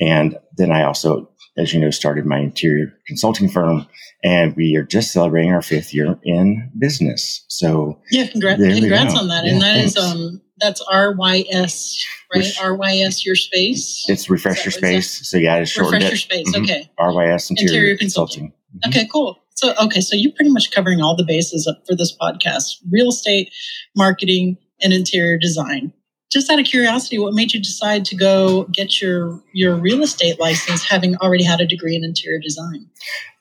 And 0.00 0.38
then 0.56 0.72
I 0.72 0.84
also, 0.84 1.30
as 1.56 1.74
you 1.74 1.80
know, 1.80 1.90
started 1.90 2.24
my 2.24 2.38
interior 2.38 2.94
consulting 3.06 3.48
firm, 3.48 3.86
and 4.22 4.56
we 4.56 4.74
are 4.76 4.84
just 4.84 5.12
celebrating 5.12 5.52
our 5.52 5.62
fifth 5.62 5.92
year 5.92 6.18
in 6.24 6.70
business. 6.78 7.44
So 7.48 8.00
yeah, 8.10 8.26
congrats, 8.26 8.62
congrats 8.62 9.18
on 9.18 9.28
that. 9.28 9.44
Yeah, 9.44 9.52
and 9.52 9.62
that 9.62 9.74
thanks. 9.74 9.96
is 9.96 10.04
um 10.04 10.40
that's 10.58 10.82
RYS, 10.90 12.04
right? 12.34 12.44
RYS 12.44 13.24
your 13.24 13.34
space. 13.34 14.04
It's 14.08 14.30
refresh 14.30 14.64
your 14.64 14.72
space. 14.72 15.28
So 15.28 15.36
yeah, 15.36 15.56
it's 15.56 15.70
shortened 15.70 16.02
refresh 16.04 16.10
your 16.10 16.18
space. 16.18 16.54
Mm-hmm. 16.54 16.64
Okay. 16.64 16.90
RYS 16.98 17.50
interior, 17.50 17.68
interior 17.68 17.96
consulting. 17.96 18.42
consulting. 18.42 18.48
Mm-hmm. 18.48 18.88
Okay, 18.88 19.08
cool. 19.12 19.38
So, 19.54 19.72
okay, 19.80 20.00
so 20.00 20.16
you're 20.16 20.32
pretty 20.32 20.50
much 20.50 20.70
covering 20.72 21.00
all 21.00 21.16
the 21.16 21.24
bases 21.24 21.70
for 21.86 21.94
this 21.94 22.16
podcast 22.20 22.76
real 22.90 23.08
estate, 23.08 23.52
marketing, 23.96 24.58
and 24.82 24.92
interior 24.92 25.38
design. 25.38 25.92
Just 26.32 26.50
out 26.50 26.58
of 26.58 26.66
curiosity, 26.66 27.18
what 27.18 27.34
made 27.34 27.54
you 27.54 27.60
decide 27.60 28.04
to 28.06 28.16
go 28.16 28.64
get 28.72 29.00
your, 29.00 29.40
your 29.52 29.76
real 29.76 30.02
estate 30.02 30.40
license 30.40 30.82
having 30.82 31.16
already 31.18 31.44
had 31.44 31.60
a 31.60 31.66
degree 31.66 31.94
in 31.94 32.02
interior 32.02 32.40
design? 32.40 32.88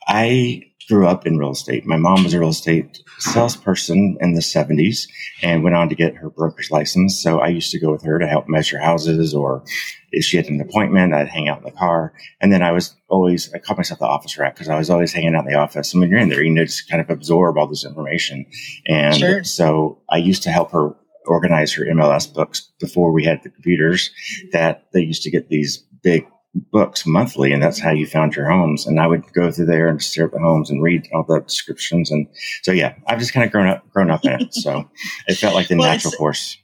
I 0.07 0.61
grew 0.87 1.07
up 1.07 1.25
in 1.25 1.37
real 1.37 1.51
estate. 1.51 1.85
My 1.85 1.97
mom 1.97 2.23
was 2.23 2.33
a 2.33 2.39
real 2.39 2.49
estate 2.49 3.01
salesperson 3.19 4.17
in 4.19 4.33
the 4.33 4.41
70s 4.41 5.07
and 5.41 5.63
went 5.63 5.75
on 5.75 5.89
to 5.89 5.95
get 5.95 6.15
her 6.15 6.29
broker's 6.29 6.71
license. 6.71 7.21
So 7.21 7.39
I 7.39 7.47
used 7.47 7.71
to 7.71 7.79
go 7.79 7.91
with 7.91 8.03
her 8.03 8.19
to 8.19 8.27
help 8.27 8.47
measure 8.47 8.79
houses 8.79 9.33
or 9.33 9.63
if 10.11 10.23
she 10.23 10.37
had 10.37 10.47
an 10.47 10.61
appointment, 10.61 11.13
I'd 11.13 11.27
hang 11.27 11.49
out 11.49 11.59
in 11.59 11.63
the 11.63 11.71
car. 11.71 12.13
And 12.39 12.53
then 12.53 12.61
I 12.61 12.71
was 12.71 12.95
always, 13.07 13.51
I 13.53 13.59
called 13.59 13.77
myself 13.77 13.99
the 13.99 14.05
office 14.05 14.37
rat 14.37 14.53
because 14.53 14.69
I 14.69 14.77
was 14.77 14.89
always 14.89 15.11
hanging 15.11 15.35
out 15.35 15.45
in 15.45 15.51
the 15.51 15.57
office. 15.57 15.93
And 15.93 16.01
when 16.01 16.09
you're 16.09 16.19
in 16.19 16.29
there, 16.29 16.43
you 16.43 16.51
know, 16.51 16.65
just 16.65 16.89
kind 16.89 17.01
of 17.01 17.09
absorb 17.09 17.57
all 17.57 17.67
this 17.67 17.85
information. 17.85 18.45
And 18.87 19.15
sure. 19.15 19.43
so 19.43 20.01
I 20.09 20.17
used 20.17 20.43
to 20.43 20.51
help 20.51 20.71
her 20.71 20.95
organize 21.25 21.73
her 21.73 21.85
MLS 21.85 22.31
books 22.31 22.71
before 22.79 23.11
we 23.11 23.23
had 23.23 23.41
the 23.43 23.49
computers 23.49 24.11
that 24.51 24.85
they 24.93 25.01
used 25.01 25.23
to 25.23 25.31
get 25.31 25.49
these 25.49 25.77
big 26.01 26.27
books 26.55 27.05
monthly, 27.05 27.51
and 27.51 27.61
that's 27.61 27.79
how 27.79 27.91
you 27.91 28.05
found 28.05 28.35
your 28.35 28.49
homes. 28.49 28.85
And 28.85 28.99
I 28.99 29.07
would 29.07 29.31
go 29.33 29.51
through 29.51 29.65
there 29.65 29.87
and 29.87 30.01
stare 30.01 30.25
at 30.25 30.31
the 30.31 30.39
homes 30.39 30.69
and 30.69 30.83
read 30.83 31.07
all 31.13 31.23
the 31.23 31.39
descriptions. 31.39 32.11
And 32.11 32.27
so, 32.61 32.71
yeah, 32.71 32.95
I've 33.07 33.19
just 33.19 33.33
kind 33.33 33.45
of 33.45 33.51
grown 33.51 33.67
up, 33.67 33.89
grown 33.91 34.11
up 34.11 34.23
in 34.25 34.33
it. 34.33 34.53
So 34.53 34.89
it 35.27 35.35
felt 35.35 35.55
like 35.55 35.67
the 35.67 35.75
well, 35.75 35.89
natural 35.89 36.13
course. 36.13 36.57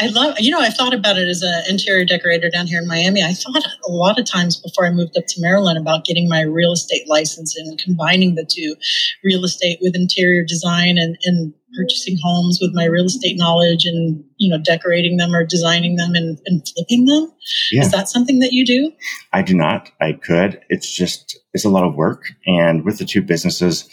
I 0.00 0.08
love, 0.08 0.34
you 0.40 0.50
know, 0.50 0.60
I 0.60 0.70
thought 0.70 0.92
about 0.92 1.18
it 1.18 1.28
as 1.28 1.42
an 1.42 1.62
interior 1.68 2.04
decorator 2.04 2.50
down 2.50 2.66
here 2.66 2.80
in 2.80 2.88
Miami. 2.88 3.22
I 3.22 3.32
thought 3.32 3.62
a 3.86 3.92
lot 3.92 4.18
of 4.18 4.24
times 4.24 4.56
before 4.56 4.86
I 4.86 4.90
moved 4.90 5.16
up 5.16 5.24
to 5.28 5.40
Maryland 5.40 5.78
about 5.78 6.04
getting 6.04 6.28
my 6.28 6.40
real 6.42 6.72
estate 6.72 7.08
license 7.08 7.56
and 7.56 7.78
combining 7.78 8.34
the 8.34 8.44
two 8.44 8.74
real 9.22 9.44
estate 9.44 9.78
with 9.80 9.94
interior 9.94 10.44
design 10.44 10.98
and, 10.98 11.16
and 11.24 11.54
purchasing 11.76 12.16
homes 12.22 12.58
with 12.60 12.72
my 12.74 12.86
real 12.86 13.04
estate 13.04 13.36
knowledge 13.36 13.84
and, 13.84 14.24
you 14.36 14.50
know, 14.50 14.62
decorating 14.62 15.16
them 15.16 15.34
or 15.34 15.44
designing 15.44 15.96
them 15.96 16.14
and, 16.14 16.38
and 16.46 16.66
flipping 16.74 17.04
them. 17.04 17.32
Yeah. 17.70 17.82
Is 17.82 17.92
that 17.92 18.08
something 18.08 18.40
that 18.40 18.52
you 18.52 18.66
do? 18.66 18.92
I 19.32 19.42
do 19.42 19.54
not. 19.54 19.92
I 20.00 20.14
could. 20.14 20.60
It's 20.68 20.92
just, 20.92 21.38
it's 21.52 21.64
a 21.64 21.70
lot 21.70 21.84
of 21.84 21.94
work. 21.94 22.24
And 22.46 22.84
with 22.84 22.98
the 22.98 23.04
two 23.04 23.22
businesses, 23.22 23.88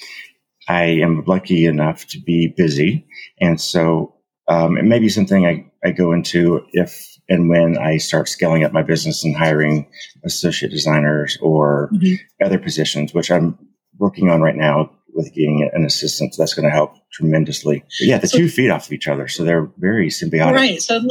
I 0.67 0.83
am 0.83 1.23
lucky 1.25 1.65
enough 1.65 2.07
to 2.07 2.19
be 2.19 2.53
busy. 2.55 3.05
And 3.39 3.61
so 3.61 4.15
um, 4.47 4.77
it 4.77 4.83
may 4.83 4.99
be 4.99 5.09
something 5.09 5.45
I, 5.45 5.67
I 5.83 5.91
go 5.91 6.11
into 6.11 6.65
if 6.73 7.17
and 7.29 7.49
when 7.49 7.77
I 7.77 7.97
start 7.97 8.27
scaling 8.27 8.63
up 8.63 8.73
my 8.73 8.83
business 8.83 9.23
and 9.23 9.35
hiring 9.35 9.87
associate 10.25 10.71
designers 10.71 11.37
or 11.41 11.89
mm-hmm. 11.93 12.45
other 12.45 12.59
positions, 12.59 13.13
which 13.13 13.31
I'm 13.31 13.57
working 13.97 14.29
on 14.29 14.41
right 14.41 14.55
now 14.55 14.91
with 15.13 15.33
getting 15.33 15.69
an 15.73 15.85
assistant. 15.85 16.33
So 16.33 16.41
That's 16.41 16.53
going 16.53 16.67
to 16.67 16.71
help 16.71 16.95
tremendously. 17.11 17.79
But 17.99 18.07
yeah, 18.07 18.17
the 18.17 18.27
so, 18.27 18.37
two 18.37 18.49
feed 18.49 18.69
off 18.69 18.87
of 18.87 18.91
each 18.91 19.07
other, 19.07 19.27
so 19.27 19.43
they're 19.43 19.71
very 19.77 20.09
symbiotic. 20.09 20.53
Right. 20.53 20.81
So, 20.81 21.01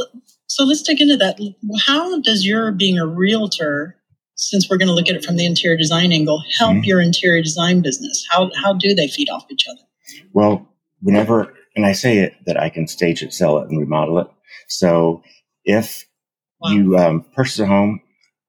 so 0.47 0.63
let's 0.63 0.81
dig 0.81 1.01
into 1.01 1.17
that. 1.17 1.39
How 1.85 2.19
does 2.21 2.45
your 2.45 2.71
being 2.71 2.97
a 2.97 3.07
realtor, 3.07 3.97
since 4.35 4.69
we're 4.69 4.77
going 4.77 4.89
to 4.89 4.93
look 4.93 5.09
at 5.09 5.15
it 5.15 5.25
from 5.25 5.37
the 5.37 5.45
interior 5.45 5.77
design 5.77 6.11
angle, 6.11 6.43
help 6.57 6.73
mm-hmm. 6.73 6.83
your 6.83 7.01
interior 7.01 7.41
design 7.41 7.81
business? 7.81 8.25
How 8.29 8.51
how 8.61 8.73
do 8.73 8.93
they 8.93 9.07
feed 9.07 9.29
off 9.29 9.45
each 9.49 9.65
other? 9.67 9.81
Well, 10.33 10.67
whenever 11.01 11.53
and 11.75 11.85
I 11.85 11.93
say 11.93 12.19
it 12.19 12.35
that 12.45 12.59
I 12.59 12.69
can 12.69 12.87
stage 12.87 13.23
it, 13.23 13.33
sell 13.33 13.59
it, 13.59 13.69
and 13.69 13.79
remodel 13.79 14.19
it. 14.19 14.27
So 14.67 15.23
if 15.65 16.05
wow. 16.59 16.71
you 16.71 16.97
um, 16.97 17.25
purchase 17.35 17.59
a 17.59 17.65
home 17.65 18.01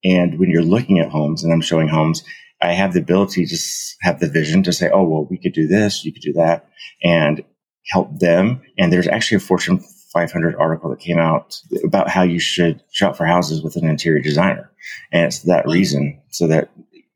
and 0.04 0.38
when 0.38 0.50
you're 0.50 0.62
looking 0.62 0.98
at 0.98 1.10
homes 1.10 1.44
and 1.44 1.52
I'm 1.52 1.60
showing 1.60 1.88
homes, 1.88 2.24
I 2.60 2.72
have 2.72 2.92
the 2.92 3.00
ability 3.00 3.46
to 3.46 3.56
have 4.02 4.20
the 4.20 4.28
vision 4.28 4.62
to 4.64 4.72
say, 4.72 4.90
oh, 4.92 5.04
well, 5.04 5.26
we 5.28 5.38
could 5.38 5.52
do 5.52 5.66
this, 5.66 6.04
you 6.04 6.12
could 6.12 6.22
do 6.22 6.32
that, 6.34 6.68
and 7.02 7.42
help 7.86 8.18
them. 8.18 8.62
And 8.78 8.92
there's 8.92 9.08
actually 9.08 9.36
a 9.36 9.40
Fortune 9.40 9.82
500 10.12 10.54
article 10.56 10.90
that 10.90 11.00
came 11.00 11.18
out 11.18 11.56
about 11.84 12.08
how 12.08 12.22
you 12.22 12.38
should 12.38 12.82
shop 12.92 13.16
for 13.16 13.26
houses 13.26 13.62
with 13.62 13.76
an 13.76 13.86
interior 13.86 14.20
designer. 14.20 14.70
And 15.10 15.24
it's 15.24 15.40
that 15.40 15.66
reason 15.66 16.20
so 16.30 16.46
that 16.48 16.70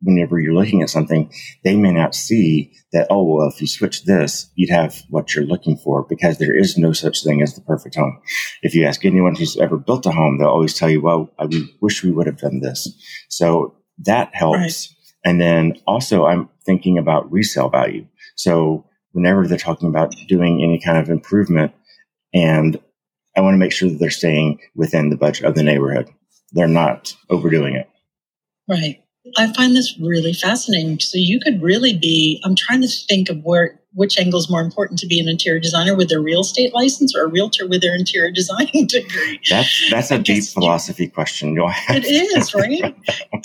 whenever 0.06 0.38
you're 0.38 0.54
looking 0.54 0.82
at 0.82 0.88
something, 0.88 1.30
they 1.64 1.76
may 1.76 1.90
not 1.90 2.14
see 2.14 2.72
that, 2.92 3.08
oh, 3.10 3.24
well, 3.24 3.48
if 3.48 3.60
you 3.60 3.66
switch 3.66 4.04
this, 4.04 4.48
you'd 4.54 4.70
have 4.70 5.02
what 5.10 5.34
you're 5.34 5.44
looking 5.44 5.76
for 5.76 6.06
because 6.08 6.38
there 6.38 6.56
is 6.56 6.78
no 6.78 6.92
such 6.92 7.24
thing 7.24 7.42
as 7.42 7.54
the 7.54 7.60
perfect 7.62 7.96
home. 7.96 8.20
If 8.62 8.74
you 8.74 8.84
ask 8.84 9.04
anyone 9.04 9.34
who's 9.34 9.56
ever 9.56 9.76
built 9.76 10.06
a 10.06 10.12
home, 10.12 10.38
they'll 10.38 10.48
always 10.48 10.74
tell 10.74 10.88
you, 10.88 11.02
well, 11.02 11.28
I 11.40 11.48
wish 11.80 12.04
we 12.04 12.12
would 12.12 12.26
have 12.26 12.38
done 12.38 12.60
this. 12.60 12.88
So 13.28 13.74
that 14.04 14.30
helps. 14.32 14.56
Right. 14.56 14.88
And 15.24 15.40
then 15.40 15.74
also 15.88 16.24
I'm 16.24 16.48
thinking 16.64 16.98
about 16.98 17.30
resale 17.32 17.68
value. 17.68 18.06
So 18.36 18.86
whenever 19.10 19.48
they're 19.48 19.58
talking 19.58 19.88
about 19.88 20.14
doing 20.28 20.62
any 20.62 20.78
kind 20.78 20.98
of 20.98 21.10
improvement 21.10 21.72
and 22.32 22.78
I 23.36 23.40
want 23.40 23.54
to 23.54 23.58
make 23.58 23.72
sure 23.72 23.90
that 23.90 23.98
they're 23.98 24.10
staying 24.10 24.60
within 24.76 25.10
the 25.10 25.16
budget 25.16 25.46
of 25.46 25.56
the 25.56 25.64
neighborhood. 25.64 26.08
They're 26.52 26.68
not 26.68 27.14
overdoing 27.28 27.74
it. 27.74 27.90
Right. 28.68 29.02
I 29.36 29.52
find 29.52 29.74
this 29.74 29.98
really 29.98 30.32
fascinating. 30.32 31.00
So 31.00 31.18
you 31.18 31.40
could 31.40 31.62
really 31.62 31.96
be, 31.96 32.40
I'm 32.44 32.54
trying 32.54 32.82
to 32.82 32.88
think 32.88 33.28
of 33.28 33.42
where, 33.42 33.80
which 33.92 34.18
angle 34.18 34.38
is 34.38 34.50
more 34.50 34.60
important 34.60 34.98
to 35.00 35.06
be 35.06 35.18
an 35.18 35.26
interior 35.26 35.58
designer 35.58 35.96
with 35.96 36.12
a 36.12 36.20
real 36.20 36.42
estate 36.42 36.74
license 36.74 37.16
or 37.16 37.24
a 37.24 37.26
realtor 37.26 37.66
with 37.66 37.80
their 37.80 37.94
interior 37.94 38.30
design 38.30 38.66
degree? 38.86 39.40
That's, 39.48 39.90
that's 39.90 40.10
a 40.10 40.18
deep 40.18 40.44
philosophy 40.44 41.04
you, 41.04 41.10
question. 41.10 41.56
It 41.58 42.04
is, 42.04 42.54
right? 42.54 42.94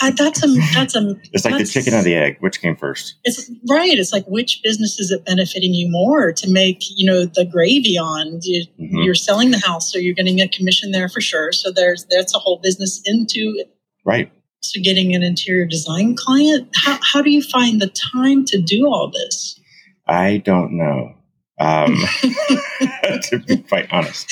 I, 0.01 0.11
that's 0.11 0.43
a, 0.43 0.47
that's 0.73 0.95
a, 0.95 1.15
it's 1.31 1.45
like 1.45 1.57
the 1.57 1.65
chicken 1.65 1.93
or 1.93 2.03
the 2.03 2.15
egg. 2.15 2.37
Which 2.41 2.61
came 2.61 2.75
first? 2.75 3.15
It's 3.23 3.49
right. 3.69 3.97
It's 3.97 4.11
like, 4.11 4.25
which 4.27 4.61
business 4.63 4.99
is 4.99 5.09
it 5.11 5.25
benefiting 5.25 5.73
you 5.73 5.89
more 5.89 6.33
to 6.33 6.49
make, 6.49 6.79
you 6.95 7.09
know, 7.09 7.25
the 7.25 7.45
gravy 7.45 7.97
on? 7.97 8.39
You, 8.43 8.65
mm-hmm. 8.79 8.97
You're 8.99 9.15
selling 9.15 9.51
the 9.51 9.59
house, 9.59 9.91
so 9.91 9.97
you're 9.97 10.15
getting 10.15 10.41
a 10.41 10.47
commission 10.47 10.91
there 10.91 11.07
for 11.09 11.21
sure. 11.21 11.51
So 11.53 11.71
there's, 11.71 12.05
that's 12.09 12.35
a 12.35 12.39
whole 12.39 12.59
business 12.61 13.01
into 13.05 13.63
Right 14.03 14.31
to 14.63 14.81
getting 14.81 15.15
an 15.15 15.23
interior 15.23 15.65
design 15.65 16.15
client? 16.15 16.69
How, 16.75 16.99
how 17.01 17.21
do 17.21 17.31
you 17.31 17.41
find 17.41 17.81
the 17.81 17.87
time 17.87 18.45
to 18.45 18.61
do 18.61 18.87
all 18.87 19.11
this? 19.11 19.59
I 20.07 20.37
don't 20.37 20.73
know. 20.77 21.15
Um, 21.59 21.95
to 22.23 23.43
be 23.45 23.57
quite 23.57 23.87
honest, 23.91 24.31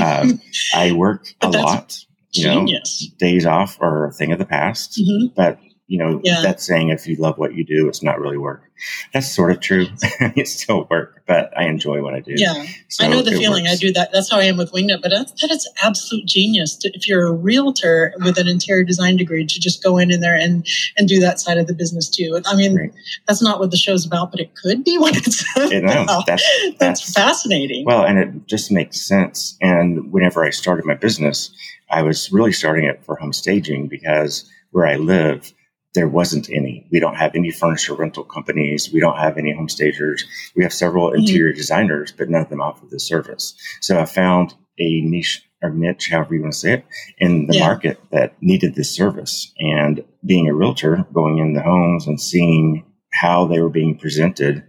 um, 0.00 0.40
I 0.74 0.92
work 0.92 1.26
a 1.40 1.48
lot. 1.48 2.04
You 2.32 2.44
genius. 2.44 3.02
know, 3.02 3.16
days 3.26 3.46
off 3.46 3.78
are 3.80 4.08
a 4.08 4.12
thing 4.12 4.30
of 4.32 4.38
the 4.38 4.44
past. 4.44 5.00
Mm-hmm. 5.00 5.34
But 5.34 5.58
you 5.88 5.98
know, 5.98 6.20
yeah. 6.24 6.42
that 6.42 6.60
saying, 6.60 6.88
if 6.88 7.06
you 7.06 7.14
love 7.16 7.38
what 7.38 7.54
you 7.54 7.64
do, 7.64 7.88
it's 7.88 8.02
not 8.02 8.18
really 8.18 8.36
work. 8.36 8.64
That's 9.12 9.32
sort 9.32 9.52
of 9.52 9.60
true. 9.60 9.86
it's 10.02 10.62
still 10.62 10.86
work, 10.90 11.22
but 11.26 11.56
I 11.56 11.64
enjoy 11.64 12.02
what 12.02 12.12
I 12.12 12.20
do. 12.20 12.34
Yeah. 12.36 12.66
So 12.88 13.04
I 13.04 13.08
know 13.08 13.22
the 13.22 13.30
feeling. 13.30 13.64
Works. 13.64 13.74
I 13.74 13.76
do 13.76 13.92
that. 13.92 14.10
That's 14.12 14.28
how 14.28 14.38
I 14.38 14.44
am 14.44 14.56
with 14.56 14.72
Wingnut, 14.72 15.00
but 15.00 15.10
that's, 15.10 15.40
that 15.40 15.50
is 15.52 15.68
absolute 15.82 16.26
genius. 16.26 16.76
To, 16.78 16.90
if 16.92 17.06
you're 17.06 17.26
a 17.26 17.32
realtor 17.32 18.14
with 18.18 18.36
an 18.36 18.48
interior 18.48 18.82
design 18.82 19.16
degree 19.16 19.46
to 19.46 19.60
just 19.60 19.82
go 19.82 19.96
in, 19.96 20.10
in 20.10 20.20
there 20.20 20.36
and, 20.36 20.66
and 20.98 21.08
do 21.08 21.20
that 21.20 21.38
side 21.38 21.56
of 21.56 21.68
the 21.68 21.74
business 21.74 22.08
too. 22.08 22.40
I 22.44 22.56
mean, 22.56 22.76
right. 22.76 22.92
that's 23.28 23.42
not 23.42 23.60
what 23.60 23.70
the 23.70 23.76
show's 23.76 24.04
about, 24.04 24.32
but 24.32 24.40
it 24.40 24.56
could 24.56 24.82
be 24.82 24.98
what 24.98 25.16
it's 25.16 25.44
about. 25.56 25.70
No, 25.70 26.22
that's, 26.26 26.26
that's, 26.26 26.78
that's 26.78 27.12
fascinating. 27.14 27.84
Well, 27.84 28.04
and 28.04 28.18
it 28.18 28.46
just 28.48 28.72
makes 28.72 29.00
sense. 29.00 29.56
And 29.60 30.12
whenever 30.12 30.44
I 30.44 30.50
started 30.50 30.84
my 30.84 30.94
business, 30.94 31.52
I 31.88 32.02
was 32.02 32.32
really 32.32 32.52
starting 32.52 32.84
it 32.86 33.04
for 33.04 33.14
home 33.14 33.32
staging 33.32 33.86
because 33.86 34.50
where 34.72 34.86
I 34.86 34.96
live, 34.96 35.52
there 35.96 36.06
wasn't 36.06 36.48
any. 36.50 36.86
We 36.92 37.00
don't 37.00 37.16
have 37.16 37.34
any 37.34 37.50
furniture 37.50 37.94
rental 37.94 38.22
companies. 38.22 38.92
We 38.92 39.00
don't 39.00 39.18
have 39.18 39.36
any 39.36 39.52
home 39.52 39.68
stagers. 39.68 40.24
We 40.54 40.62
have 40.62 40.72
several 40.72 41.08
mm-hmm. 41.08 41.18
interior 41.18 41.52
designers, 41.52 42.12
but 42.12 42.30
none 42.30 42.42
of 42.42 42.50
them 42.50 42.60
offer 42.60 42.86
the 42.88 43.00
service. 43.00 43.54
So 43.80 43.98
I 43.98 44.04
found 44.04 44.54
a 44.78 45.00
niche 45.00 45.42
or 45.62 45.70
niche, 45.70 46.10
however 46.10 46.34
you 46.34 46.42
want 46.42 46.52
to 46.52 46.58
say 46.58 46.72
it, 46.74 46.84
in 47.18 47.46
the 47.46 47.56
yeah. 47.56 47.66
market 47.66 47.98
that 48.12 48.40
needed 48.40 48.74
this 48.76 48.94
service. 48.94 49.52
And 49.58 50.04
being 50.24 50.48
a 50.48 50.54
realtor, 50.54 51.04
going 51.12 51.38
in 51.38 51.54
the 51.54 51.62
homes 51.62 52.06
and 52.06 52.20
seeing 52.20 52.84
how 53.12 53.46
they 53.46 53.60
were 53.60 53.70
being 53.70 53.98
presented, 53.98 54.62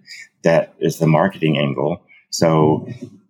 that 0.43 0.73
is 0.79 0.97
the 0.97 1.07
marketing 1.07 1.57
angle. 1.57 2.01
So 2.31 2.87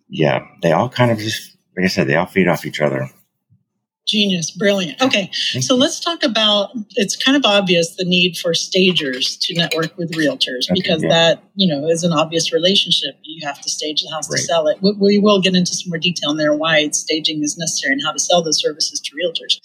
yeah, 0.08 0.46
they 0.62 0.72
all 0.72 0.88
kind 0.88 1.10
of 1.10 1.18
just, 1.18 1.56
like 1.76 1.84
I 1.84 1.88
said, 1.88 2.06
they 2.06 2.16
all 2.16 2.26
feed 2.26 2.48
off 2.48 2.64
each 2.64 2.80
other. 2.80 3.10
Genius, 4.08 4.50
brilliant. 4.50 5.00
Okay, 5.02 5.28
so 5.60 5.76
let's 5.76 6.00
talk 6.00 6.22
about. 6.22 6.70
It's 6.96 7.14
kind 7.14 7.36
of 7.36 7.44
obvious 7.44 7.94
the 7.96 8.06
need 8.06 8.38
for 8.38 8.54
stagers 8.54 9.36
to 9.42 9.54
network 9.54 9.98
with 9.98 10.12
realtors 10.12 10.64
because 10.72 11.02
yeah. 11.02 11.08
that 11.10 11.42
you 11.56 11.68
know 11.68 11.86
is 11.86 12.04
an 12.04 12.14
obvious 12.14 12.50
relationship. 12.50 13.16
You 13.22 13.46
have 13.46 13.60
to 13.60 13.68
stage 13.68 14.02
the 14.02 14.10
house 14.10 14.30
right. 14.30 14.38
to 14.38 14.42
sell 14.42 14.66
it. 14.66 14.78
We, 14.80 14.92
we, 14.98 15.18
will 15.18 15.42
get 15.42 15.54
into 15.54 15.74
some 15.74 15.90
more 15.90 15.98
detail 15.98 16.30
in 16.30 16.38
there 16.38 16.54
why 16.54 16.88
staging 16.88 17.42
is 17.42 17.58
necessary 17.58 17.92
and 17.92 18.02
how 18.02 18.12
to 18.12 18.18
sell 18.18 18.42
those 18.42 18.58
services 18.58 18.98
to 18.98 19.10
realtors. 19.14 19.60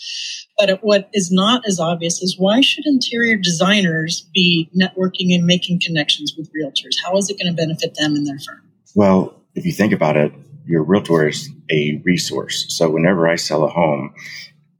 But 0.58 0.84
what 0.84 1.10
is 1.14 1.32
not 1.32 1.66
as 1.66 1.80
obvious 1.80 2.22
is 2.22 2.36
why 2.38 2.60
should 2.60 2.86
interior 2.86 3.38
designers 3.38 4.30
be 4.34 4.70
networking 4.78 5.34
and 5.34 5.46
making 5.46 5.80
connections 5.80 6.36
with 6.38 6.52
realtors? 6.52 6.96
How 7.02 7.16
is 7.16 7.30
it 7.30 7.40
going 7.42 7.48
to 7.48 7.56
benefit 7.56 7.96
them 7.96 8.16
and 8.16 8.28
their 8.28 8.40
firm? 8.40 8.62
Well, 8.94 9.40
if 9.56 9.66
you 9.66 9.72
think 9.72 9.94
about 9.94 10.18
it, 10.18 10.34
your 10.65 10.84
realtor 10.84 11.27
is 11.27 11.50
a 11.70 12.01
resource. 12.03 12.65
So 12.70 12.89
whenever 12.89 13.27
I 13.27 13.36
sell 13.36 13.63
a 13.63 13.70
home, 13.70 14.13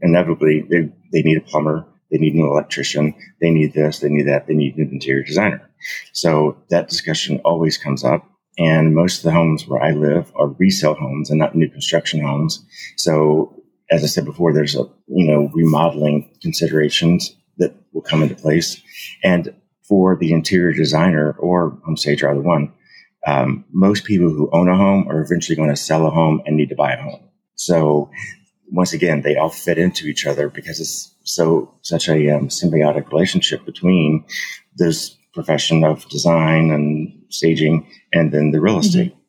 inevitably 0.02 0.62
they, 0.70 0.90
they 1.12 1.22
need 1.22 1.38
a 1.38 1.42
plumber, 1.42 1.86
they 2.12 2.18
need 2.18 2.36
an 2.36 2.42
electrician, 2.42 3.16
they 3.42 3.50
need 3.50 3.74
this, 3.74 4.00
they 4.00 4.10
need 4.10 4.28
that, 4.28 4.48
they 4.48 4.54
need 4.54 4.78
an 4.78 4.90
interior 4.92 5.24
designer. 5.24 5.70
So 6.12 6.58
that 6.70 6.90
discussion 6.90 7.42
always 7.44 7.78
comes 7.78 8.04
up. 8.04 8.30
And 8.60 8.94
most 8.94 9.18
of 9.18 9.24
the 9.24 9.32
homes 9.32 9.68
where 9.68 9.82
I 9.82 9.92
live 9.92 10.32
are 10.36 10.48
resale 10.48 10.94
homes 10.94 11.32
and 11.32 11.40
not 11.40 11.56
new 11.56 11.70
construction 11.70 12.22
homes. 12.22 12.64
So 12.98 13.64
as 13.90 14.04
I 14.04 14.08
said 14.08 14.26
before, 14.26 14.54
there's 14.54 14.76
a, 14.76 14.86
you 15.08 15.28
know, 15.28 15.50
remodeling 15.54 16.30
considerations 16.42 17.36
that 17.58 17.76
will 17.94 18.02
come 18.02 18.22
into 18.22 18.36
place. 18.36 18.82
And 19.24 19.54
for 19.82 20.16
the 20.16 20.34
interior 20.34 20.72
designer 20.72 21.34
or 21.40 21.78
home 21.84 21.98
stager, 21.98 22.30
either 22.30 22.42
one, 22.42 22.72
um, 23.26 23.66
most 23.72 24.04
people 24.04 24.30
who 24.30 24.50
own 24.52 24.70
a 24.70 24.76
home 24.76 25.08
are 25.10 25.22
eventually 25.22 25.56
going 25.56 25.70
to 25.70 25.76
sell 25.76 26.06
a 26.06 26.10
home 26.10 26.42
and 26.46 26.58
need 26.58 26.70
to 26.70 26.76
buy 26.76 26.94
a 26.94 27.02
home. 27.02 27.30
So 27.56 28.10
once 28.72 28.94
again, 28.94 29.22
they 29.22 29.38
all 29.38 29.50
fit 29.50 29.78
into 29.78 30.08
each 30.08 30.26
other 30.26 30.50
because 30.50 30.80
it's 30.80 31.14
so 31.24 31.74
such 31.82 32.10
a 32.10 32.30
um, 32.32 32.50
symbiotic 32.50 33.10
relationship 33.10 33.66
between 33.66 34.26
this 34.76 35.16
profession 35.34 35.84
of 35.84 36.08
design 36.10 36.72
and 36.72 37.24
staging 37.30 37.88
and 38.12 38.32
then 38.32 38.52
the 38.52 38.60
real 38.60 38.80
estate. 38.80 39.12
Mm-hmm. 39.12 39.20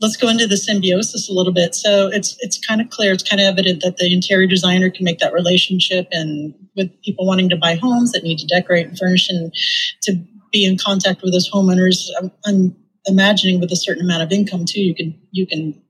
Let's 0.00 0.16
go 0.16 0.28
into 0.28 0.46
the 0.46 0.56
symbiosis 0.56 1.30
a 1.30 1.32
little 1.32 1.52
bit. 1.52 1.74
So 1.74 2.08
it's 2.08 2.36
it's 2.40 2.58
kind 2.66 2.80
of 2.80 2.90
clear, 2.90 3.12
it's 3.12 3.22
kind 3.22 3.40
of 3.40 3.46
evident 3.46 3.82
that 3.82 3.96
the 3.96 4.12
interior 4.12 4.46
designer 4.46 4.90
can 4.90 5.04
make 5.04 5.18
that 5.20 5.32
relationship 5.32 6.08
and 6.10 6.54
with 6.76 6.90
people 7.02 7.26
wanting 7.26 7.48
to 7.50 7.56
buy 7.56 7.76
homes 7.76 8.12
that 8.12 8.24
need 8.24 8.38
to 8.38 8.46
decorate 8.46 8.86
and 8.86 8.98
furnish 8.98 9.28
and 9.30 9.54
to 10.02 10.16
be 10.52 10.64
in 10.64 10.76
contact 10.76 11.22
with 11.22 11.32
those 11.32 11.50
homeowners. 11.50 12.08
I'm, 12.20 12.30
I'm 12.44 12.76
imagining 13.06 13.60
with 13.60 13.70
a 13.72 13.76
certain 13.76 14.04
amount 14.04 14.22
of 14.22 14.32
income 14.32 14.64
too, 14.64 14.80
you 14.80 14.94
can 14.94 15.18
you 15.30 15.46
can 15.46 15.80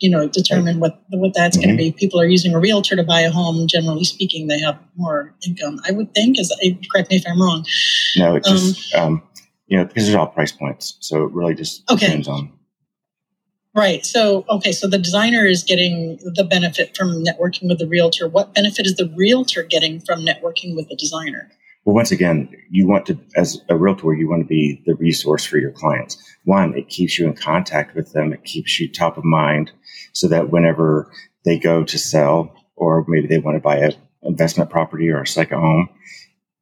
you 0.00 0.10
know 0.10 0.28
determine 0.28 0.80
what 0.80 1.02
what 1.10 1.32
that's 1.34 1.56
mm-hmm. 1.56 1.66
going 1.66 1.76
to 1.76 1.82
be. 1.82 1.92
People 1.92 2.20
are 2.20 2.26
using 2.26 2.54
a 2.54 2.58
realtor 2.58 2.96
to 2.96 3.02
buy 3.02 3.20
a 3.20 3.30
home. 3.30 3.66
Generally 3.66 4.04
speaking, 4.04 4.46
they 4.46 4.60
have 4.60 4.78
more 4.96 5.34
income. 5.46 5.80
I 5.86 5.92
would 5.92 6.14
think. 6.14 6.38
As 6.38 6.52
correct 6.92 7.10
me 7.10 7.16
if 7.16 7.24
I'm 7.26 7.40
wrong. 7.40 7.64
No, 8.16 8.36
it 8.36 8.44
just 8.44 8.94
um, 8.94 9.14
um, 9.14 9.22
you 9.66 9.78
know 9.78 9.84
because 9.84 10.04
there's 10.04 10.16
all 10.16 10.28
price 10.28 10.52
points, 10.52 10.96
so 11.00 11.24
it 11.24 11.32
really 11.32 11.54
just 11.54 11.90
okay. 11.90 12.06
depends 12.06 12.28
on. 12.28 12.52
Right. 13.74 14.04
So, 14.04 14.44
okay. 14.48 14.72
So 14.72 14.88
the 14.88 14.98
designer 14.98 15.46
is 15.46 15.62
getting 15.62 16.18
the 16.34 16.42
benefit 16.42 16.96
from 16.96 17.22
networking 17.22 17.68
with 17.68 17.78
the 17.78 17.86
realtor. 17.86 18.26
What 18.26 18.52
benefit 18.52 18.86
is 18.86 18.96
the 18.96 19.12
realtor 19.14 19.62
getting 19.62 20.00
from 20.00 20.24
networking 20.24 20.74
with 20.74 20.88
the 20.88 20.96
designer? 20.96 21.48
Well, 21.88 21.94
once 21.94 22.10
again, 22.10 22.54
you 22.70 22.86
want 22.86 23.06
to, 23.06 23.18
as 23.34 23.62
a 23.70 23.74
realtor, 23.74 24.12
you 24.12 24.28
want 24.28 24.42
to 24.42 24.46
be 24.46 24.82
the 24.84 24.94
resource 24.96 25.46
for 25.46 25.56
your 25.56 25.70
clients. 25.70 26.22
One, 26.44 26.76
it 26.76 26.90
keeps 26.90 27.18
you 27.18 27.26
in 27.26 27.32
contact 27.32 27.96
with 27.96 28.12
them. 28.12 28.30
It 28.34 28.44
keeps 28.44 28.78
you 28.78 28.92
top 28.92 29.16
of 29.16 29.24
mind 29.24 29.72
so 30.12 30.28
that 30.28 30.50
whenever 30.50 31.10
they 31.46 31.58
go 31.58 31.84
to 31.84 31.98
sell 31.98 32.54
or 32.76 33.06
maybe 33.08 33.26
they 33.26 33.38
want 33.38 33.56
to 33.56 33.62
buy 33.62 33.78
an 33.78 33.94
investment 34.22 34.68
property 34.68 35.08
or 35.08 35.22
a 35.22 35.26
second 35.26 35.60
home, 35.60 35.88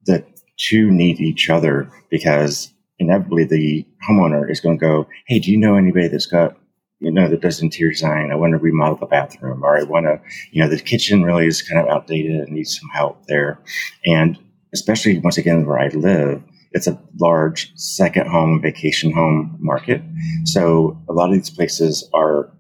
the 0.04 0.24
two 0.58 0.92
need 0.92 1.18
each 1.18 1.50
other 1.50 1.90
because 2.08 2.72
inevitably 3.00 3.46
the 3.46 3.84
homeowner 4.08 4.48
is 4.48 4.60
going 4.60 4.78
to 4.78 4.80
go, 4.80 5.08
Hey, 5.26 5.40
do 5.40 5.50
you 5.50 5.56
know 5.56 5.74
anybody 5.74 6.06
that's 6.06 6.26
got 6.26 6.56
you 7.00 7.10
know, 7.10 7.28
that 7.28 7.42
does 7.42 7.60
interior 7.60 7.92
design. 7.92 8.32
I 8.32 8.36
want 8.36 8.52
to 8.52 8.58
remodel 8.58 8.96
the 8.96 9.04
bathroom 9.04 9.62
or 9.62 9.76
I 9.76 9.82
want 9.82 10.06
to, 10.06 10.18
you 10.50 10.62
know, 10.62 10.68
the 10.70 10.78
kitchen 10.78 11.24
really 11.24 11.46
is 11.46 11.60
kind 11.60 11.78
of 11.78 11.88
outdated 11.88 12.36
and 12.36 12.48
needs 12.48 12.78
some 12.80 12.88
help 12.88 13.26
there. 13.26 13.58
And 14.06 14.38
especially 14.76 15.18
once 15.20 15.38
again 15.38 15.64
where 15.66 15.78
I 15.78 15.88
live, 15.88 16.42
it's 16.72 16.86
a 16.86 17.00
large 17.18 17.72
second 17.76 18.28
home, 18.28 18.60
vacation 18.60 19.10
home 19.10 19.56
market. 19.58 20.02
So 20.44 21.02
a 21.08 21.14
lot 21.14 21.30
of 21.30 21.34
these 21.34 21.48
places 21.48 22.08
are 22.12 22.52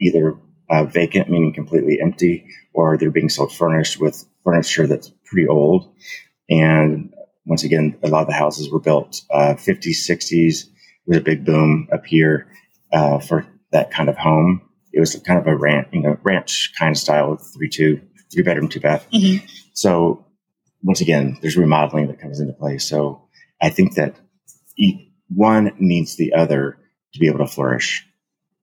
either 0.00 0.36
uh, 0.68 0.84
vacant, 0.84 1.30
meaning 1.30 1.54
completely 1.54 1.98
empty, 2.00 2.46
or 2.74 2.98
they're 2.98 3.10
being 3.10 3.30
sold 3.30 3.54
furnished 3.54 3.98
with 3.98 4.26
furniture 4.44 4.86
that's 4.86 5.10
pretty 5.24 5.48
old. 5.48 5.90
And 6.50 7.14
once 7.46 7.64
again, 7.64 7.98
a 8.02 8.08
lot 8.08 8.20
of 8.20 8.28
the 8.28 8.34
houses 8.34 8.70
were 8.70 8.80
built 8.80 9.22
uh, 9.30 9.54
50s, 9.54 10.08
60s. 10.08 10.68
with 11.06 11.18
a 11.18 11.22
big 11.22 11.46
boom 11.46 11.88
up 11.92 12.04
here 12.04 12.46
uh, 12.92 13.18
for 13.18 13.46
that 13.70 13.90
kind 13.90 14.10
of 14.10 14.18
home. 14.18 14.60
It 14.92 15.00
was 15.00 15.16
kind 15.26 15.40
of 15.40 15.46
a 15.46 15.56
ranch, 15.56 15.88
you 15.92 16.02
know, 16.02 16.18
ranch 16.22 16.74
kind 16.78 16.92
of 16.94 16.98
style 16.98 17.36
three 17.36 17.70
two, 17.70 18.02
three 18.30 18.42
bedroom, 18.42 18.68
two 18.68 18.80
bath. 18.80 19.06
Mm-hmm. 19.14 19.46
So 19.72 20.26
once 20.82 21.00
again, 21.00 21.38
there's 21.40 21.56
remodeling 21.56 22.08
that 22.08 22.20
comes 22.20 22.40
into 22.40 22.52
play. 22.52 22.78
So 22.78 23.22
I 23.60 23.70
think 23.70 23.94
that 23.94 24.16
one 25.28 25.72
needs 25.78 26.16
the 26.16 26.34
other 26.34 26.78
to 27.12 27.18
be 27.20 27.28
able 27.28 27.38
to 27.38 27.46
flourish. 27.46 28.06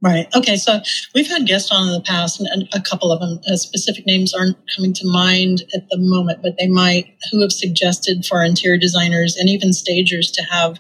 Right. 0.02 0.34
Okay. 0.34 0.56
So 0.56 0.80
we've 1.14 1.28
had 1.28 1.46
guests 1.46 1.72
on 1.72 1.88
in 1.88 1.94
the 1.94 2.02
past, 2.02 2.40
and 2.40 2.70
a 2.74 2.80
couple 2.80 3.12
of 3.12 3.20
them, 3.20 3.42
uh, 3.52 3.58
specific 3.58 4.06
names 4.06 4.34
aren't 4.34 4.56
coming 4.74 4.94
to 4.94 5.06
mind 5.06 5.64
at 5.76 5.90
the 5.90 5.98
moment, 5.98 6.42
but 6.42 6.56
they 6.58 6.68
might, 6.68 7.18
who 7.32 7.42
have 7.42 7.52
suggested 7.52 8.26
for 8.26 8.42
interior 8.42 8.78
designers 8.78 9.36
and 9.36 9.50
even 9.50 9.74
stagers 9.74 10.32
to 10.32 10.44
have 10.44 10.80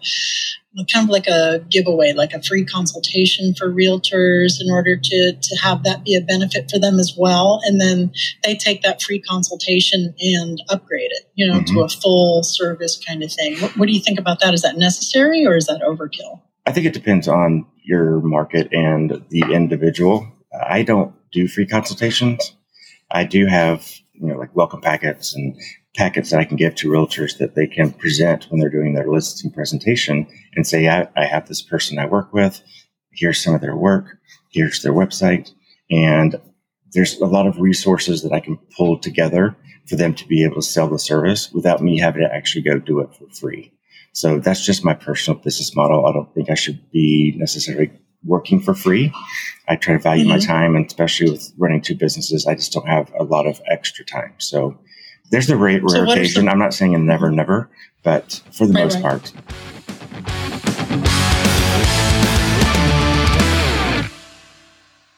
kind 0.94 1.04
of 1.04 1.10
like 1.10 1.28
a 1.28 1.60
giveaway, 1.70 2.14
like 2.14 2.32
a 2.32 2.42
free 2.42 2.64
consultation 2.64 3.54
for 3.56 3.70
realtors 3.70 4.62
in 4.62 4.72
order 4.72 4.96
to, 4.96 5.34
to 5.42 5.56
have 5.58 5.84
that 5.84 6.06
be 6.06 6.16
a 6.16 6.22
benefit 6.22 6.70
for 6.72 6.80
them 6.80 6.98
as 7.00 7.14
well. 7.18 7.60
And 7.66 7.82
then 7.82 8.14
they 8.46 8.56
take 8.56 8.84
that 8.84 9.02
free 9.02 9.20
consultation 9.20 10.14
and 10.20 10.62
upgrade 10.70 11.12
it, 11.12 11.30
you 11.34 11.46
know, 11.46 11.60
mm-hmm. 11.60 11.76
to 11.76 11.82
a 11.82 11.90
full 11.90 12.44
service 12.44 13.02
kind 13.06 13.24
of 13.24 13.34
thing. 13.34 13.60
What, 13.60 13.78
what 13.78 13.88
do 13.88 13.94
you 13.94 14.00
think 14.00 14.20
about 14.20 14.40
that? 14.40 14.54
Is 14.54 14.62
that 14.62 14.78
necessary 14.78 15.46
or 15.46 15.58
is 15.58 15.66
that 15.66 15.82
overkill? 15.82 16.42
I 16.70 16.72
think 16.72 16.86
it 16.86 16.94
depends 16.94 17.28
on 17.28 17.66
your 17.84 18.22
market 18.22 18.72
and 18.72 19.26
the 19.30 19.42
individual. 19.52 20.32
I 20.54 20.84
don't 20.84 21.16
do 21.32 21.48
free 21.48 21.66
consultations. 21.66 22.56
I 23.10 23.24
do 23.24 23.48
have, 23.48 23.92
you 24.14 24.28
know, 24.28 24.38
like 24.38 24.56
welcome 24.56 24.80
packets 24.80 25.34
and 25.34 25.60
packets 25.96 26.30
that 26.30 26.40
I 26.40 26.46
can 26.46 26.58
give 26.58 26.76
to 26.76 26.90
realtors 26.92 27.40
that 27.40 27.56
they 27.56 27.66
can 27.66 27.92
present 27.92 28.46
when 28.50 28.60
they're 28.60 28.70
doing 28.70 28.94
their 28.94 29.10
listing 29.10 29.50
presentation 29.50 30.28
and 30.54 30.68
say, 30.68 30.88
I, 30.88 31.08
I 31.18 31.26
have 31.26 31.48
this 31.48 31.64
person 31.64 31.98
I 31.98 32.06
work 32.06 32.34
with. 32.34 32.62
Here's 33.14 33.44
some 33.44 33.56
of 33.56 33.62
their 33.62 33.76
work. 33.76 34.20
Here's 34.52 34.84
their 34.84 34.94
website. 34.94 35.50
And 35.90 36.40
there's 36.94 37.20
a 37.20 37.26
lot 37.26 37.48
of 37.48 37.58
resources 37.58 38.22
that 38.22 38.32
I 38.32 38.42
can 38.42 38.60
pull 38.78 39.00
together 39.00 39.58
for 39.88 39.96
them 39.96 40.14
to 40.14 40.28
be 40.28 40.44
able 40.44 40.58
to 40.58 40.62
sell 40.62 40.88
the 40.88 41.00
service 41.00 41.52
without 41.52 41.82
me 41.82 41.98
having 41.98 42.22
to 42.22 42.32
actually 42.32 42.62
go 42.62 42.78
do 42.78 43.00
it 43.00 43.10
for 43.16 43.28
free. 43.30 43.74
So 44.20 44.38
that's 44.38 44.66
just 44.66 44.84
my 44.84 44.94
personal 44.94 45.40
business 45.40 45.74
model. 45.78 46.06
I 46.06 46.12
don't 46.12 46.34
think 46.36 46.50
I 46.50 46.54
should 46.54 46.92
be 46.92 47.34
necessarily 47.38 47.90
working 48.26 48.60
for 48.60 48.74
free. 48.74 49.14
I 49.66 49.78
try 49.78 49.94
to 49.94 50.00
value 50.02 50.24
mm-hmm. 50.24 50.32
my 50.32 50.40
time, 50.40 50.76
and 50.76 50.86
especially 50.86 51.32
with 51.32 51.54
running 51.58 51.80
two 51.80 51.96
businesses, 51.96 52.46
I 52.46 52.56
just 52.56 52.74
don't 52.74 52.86
have 52.86 53.10
a 53.18 53.24
lot 53.24 53.48
of 53.48 53.62
extra 53.72 54.04
time. 54.04 54.34
So 54.38 54.78
there's 55.32 55.48
the 55.48 55.56
rare, 55.56 55.80
rare 55.80 55.88
so 55.88 56.04
occasion. 56.04 56.46
The- 56.46 56.52
I'm 56.52 56.60
not 56.60 56.74
saying 56.74 56.96
a 56.96 56.98
never, 56.98 57.32
never, 57.32 57.70
but 58.04 58.42
for 58.52 58.68
the 58.68 58.74
right, 58.74 58.84
most 58.84 58.96
right. 58.96 59.04
part. 59.04 59.32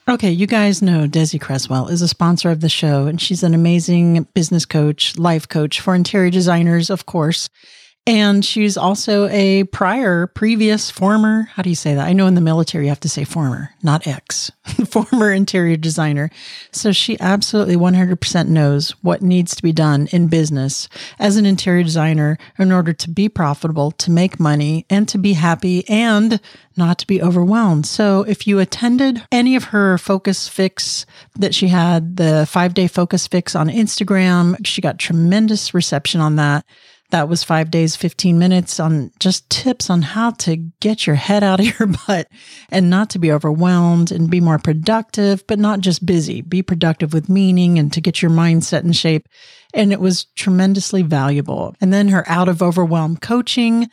Okay, 0.08 0.30
you 0.30 0.46
guys 0.46 0.84
know 0.84 1.08
Desi 1.08 1.42
Creswell 1.42 1.88
is 1.88 2.04
a 2.04 2.08
sponsor 2.08 2.52
of 2.52 2.62
the 2.62 2.70
show, 2.70 3.08
and 3.08 3.20
she's 3.20 3.42
an 3.42 3.56
amazing 3.56 4.28
business 4.36 4.68
coach, 4.68 5.18
life 5.18 5.48
coach 5.48 5.82
for 5.82 5.96
interior 5.96 6.30
designers, 6.30 6.92
of 6.92 7.08
course. 7.08 7.50
And 8.08 8.44
she's 8.44 8.78
also 8.78 9.28
a 9.28 9.66
prior, 9.66 10.26
previous, 10.26 10.90
former, 10.90 11.44
how 11.54 11.62
do 11.62 11.70
you 11.70 11.76
say 11.76 11.94
that? 11.94 12.08
I 12.08 12.14
know 12.14 12.26
in 12.26 12.34
the 12.34 12.42
military 12.42 12.86
you 12.86 12.90
have 12.90 13.00
to 13.02 13.10
say 13.10 13.24
former, 13.24 13.76
not 13.84 14.08
ex, 14.08 14.52
former 14.90 15.32
interior 15.32 15.78
designer. 15.78 16.32
So 16.72 16.92
she 16.92 17.20
absolutely 17.20 17.76
100% 17.76 18.48
knows 18.48 18.92
what 19.04 19.22
needs 19.22 19.56
to 19.56 19.62
be 19.62 19.72
done 19.72 20.08
in 20.12 20.30
business 20.30 20.90
as 21.20 21.38
an 21.38 21.46
interior 21.46 21.84
designer 21.84 22.40
in 22.58 22.72
order 22.72 22.92
to 22.92 23.10
be 23.10 23.30
profitable, 23.30 23.92
to 23.92 24.10
make 24.10 24.40
money, 24.40 24.88
and 24.90 25.08
to 25.08 25.20
be 25.20 25.34
happy 25.34 25.88
and 25.88 26.40
not 26.76 26.98
to 27.00 27.08
be 27.08 27.22
overwhelmed. 27.22 27.86
So 27.86 28.24
if 28.24 28.48
you 28.48 28.58
attended 28.58 29.22
any 29.32 29.56
of 29.56 29.66
her 29.66 30.00
focus 30.00 30.48
fix 30.48 31.06
that 31.38 31.54
she 31.54 31.68
had, 31.68 32.18
the 32.18 32.48
five 32.50 32.74
day 32.74 32.88
focus 32.88 33.28
fix 33.28 33.56
on 33.56 33.70
Instagram, 33.70 34.66
she 34.66 34.82
got 34.82 34.98
tremendous 34.98 35.76
reception 35.76 36.20
on 36.20 36.38
that. 36.38 36.66
That 37.12 37.30
was 37.30 37.43
five 37.43 37.69
days, 37.69 37.95
15 37.95 38.39
minutes 38.39 38.80
on 38.80 39.12
just 39.19 39.50
tips 39.50 39.89
on 39.89 40.02
how 40.02 40.32
to 40.32 40.56
get 40.80 41.06
your 41.06 41.17
head 41.17 41.43
out 41.43 41.60
of 41.60 41.80
your 41.80 41.89
butt 42.08 42.28
and 42.69 42.89
not 42.89 43.10
to 43.12 43.19
be 43.19 43.32
overwhelmed 43.32 44.12
and 44.12 44.30
be 44.30 44.39
more 44.39 44.58
productive, 44.58 45.45
but 45.45 45.60
not 45.60 45.82
just 45.82 46.06
busy. 46.06 46.41
Be 46.41 46.62
productive 46.62 47.13
with 47.13 47.30
meaning 47.30 47.78
and 47.78 47.91
to 47.93 48.02
get 48.02 48.21
your 48.21 48.32
mindset 48.32 48.84
in 48.84 48.93
shape. 48.93 49.28
And 49.74 49.91
it 49.91 50.00
was 50.00 50.26
tremendously 50.36 51.02
valuable. 51.02 51.76
And 51.82 51.93
then 51.93 52.08
her 52.08 52.28
out 52.30 52.50
of 52.50 52.62
overwhelm 52.62 53.17
coaching 53.17 53.89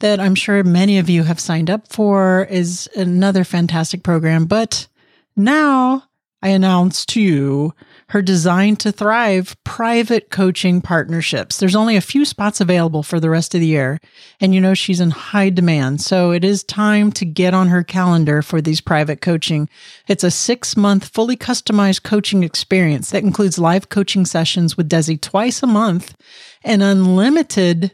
that 0.00 0.18
I'm 0.18 0.34
sure 0.34 0.64
many 0.64 0.98
of 0.98 1.08
you 1.08 1.22
have 1.22 1.38
signed 1.38 1.70
up 1.70 1.88
for 1.88 2.44
is 2.50 2.88
another 2.96 3.44
fantastic 3.44 4.02
program. 4.02 4.46
But 4.46 4.88
now 5.36 6.04
I 6.42 6.48
announce 6.48 7.06
to 7.06 7.20
you 7.20 7.74
her 8.12 8.20
Design 8.20 8.76
to 8.76 8.92
Thrive 8.92 9.56
private 9.64 10.28
coaching 10.28 10.82
partnerships. 10.82 11.56
There's 11.56 11.74
only 11.74 11.96
a 11.96 12.02
few 12.02 12.26
spots 12.26 12.60
available 12.60 13.02
for 13.02 13.18
the 13.18 13.30
rest 13.30 13.54
of 13.54 13.62
the 13.62 13.66
year, 13.66 14.00
and 14.38 14.54
you 14.54 14.60
know 14.60 14.74
she's 14.74 15.00
in 15.00 15.12
high 15.12 15.48
demand. 15.48 16.02
So 16.02 16.30
it 16.30 16.44
is 16.44 16.62
time 16.62 17.10
to 17.12 17.24
get 17.24 17.54
on 17.54 17.68
her 17.68 17.82
calendar 17.82 18.42
for 18.42 18.60
these 18.60 18.82
private 18.82 19.22
coaching. 19.22 19.66
It's 20.08 20.24
a 20.24 20.30
six 20.30 20.76
month, 20.76 21.08
fully 21.08 21.38
customized 21.38 22.02
coaching 22.02 22.42
experience 22.42 23.12
that 23.12 23.24
includes 23.24 23.58
live 23.58 23.88
coaching 23.88 24.26
sessions 24.26 24.76
with 24.76 24.90
Desi 24.90 25.18
twice 25.18 25.62
a 25.62 25.66
month 25.66 26.14
and 26.62 26.82
unlimited, 26.82 27.92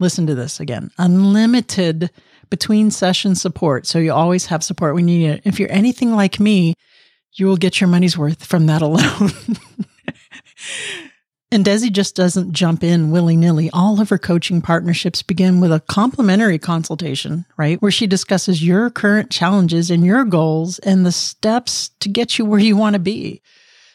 listen 0.00 0.26
to 0.28 0.34
this 0.34 0.60
again, 0.60 0.90
unlimited 0.96 2.10
between 2.48 2.90
session 2.90 3.34
support. 3.34 3.86
So 3.86 3.98
you 3.98 4.14
always 4.14 4.46
have 4.46 4.64
support 4.64 4.94
when 4.94 5.08
you 5.08 5.18
need 5.18 5.30
it. 5.30 5.42
If 5.44 5.60
you're 5.60 5.70
anything 5.70 6.14
like 6.14 6.40
me, 6.40 6.72
you 7.38 7.46
will 7.46 7.56
get 7.56 7.80
your 7.80 7.88
money's 7.88 8.18
worth 8.18 8.44
from 8.44 8.66
that 8.66 8.82
alone. 8.82 9.30
And 11.50 11.64
Desi 11.64 11.90
just 11.90 12.14
doesn't 12.14 12.52
jump 12.52 12.84
in 12.84 13.10
willy 13.10 13.34
nilly. 13.34 13.70
All 13.72 14.02
of 14.02 14.10
her 14.10 14.18
coaching 14.18 14.60
partnerships 14.60 15.22
begin 15.22 15.60
with 15.60 15.72
a 15.72 15.80
complimentary 15.80 16.58
consultation, 16.58 17.46
right? 17.56 17.80
Where 17.80 17.90
she 17.90 18.06
discusses 18.06 18.62
your 18.62 18.90
current 18.90 19.30
challenges 19.30 19.90
and 19.90 20.04
your 20.04 20.24
goals 20.24 20.78
and 20.80 21.06
the 21.06 21.12
steps 21.12 21.88
to 22.00 22.10
get 22.10 22.38
you 22.38 22.44
where 22.44 22.60
you 22.60 22.76
want 22.76 22.94
to 22.94 23.00
be. 23.00 23.40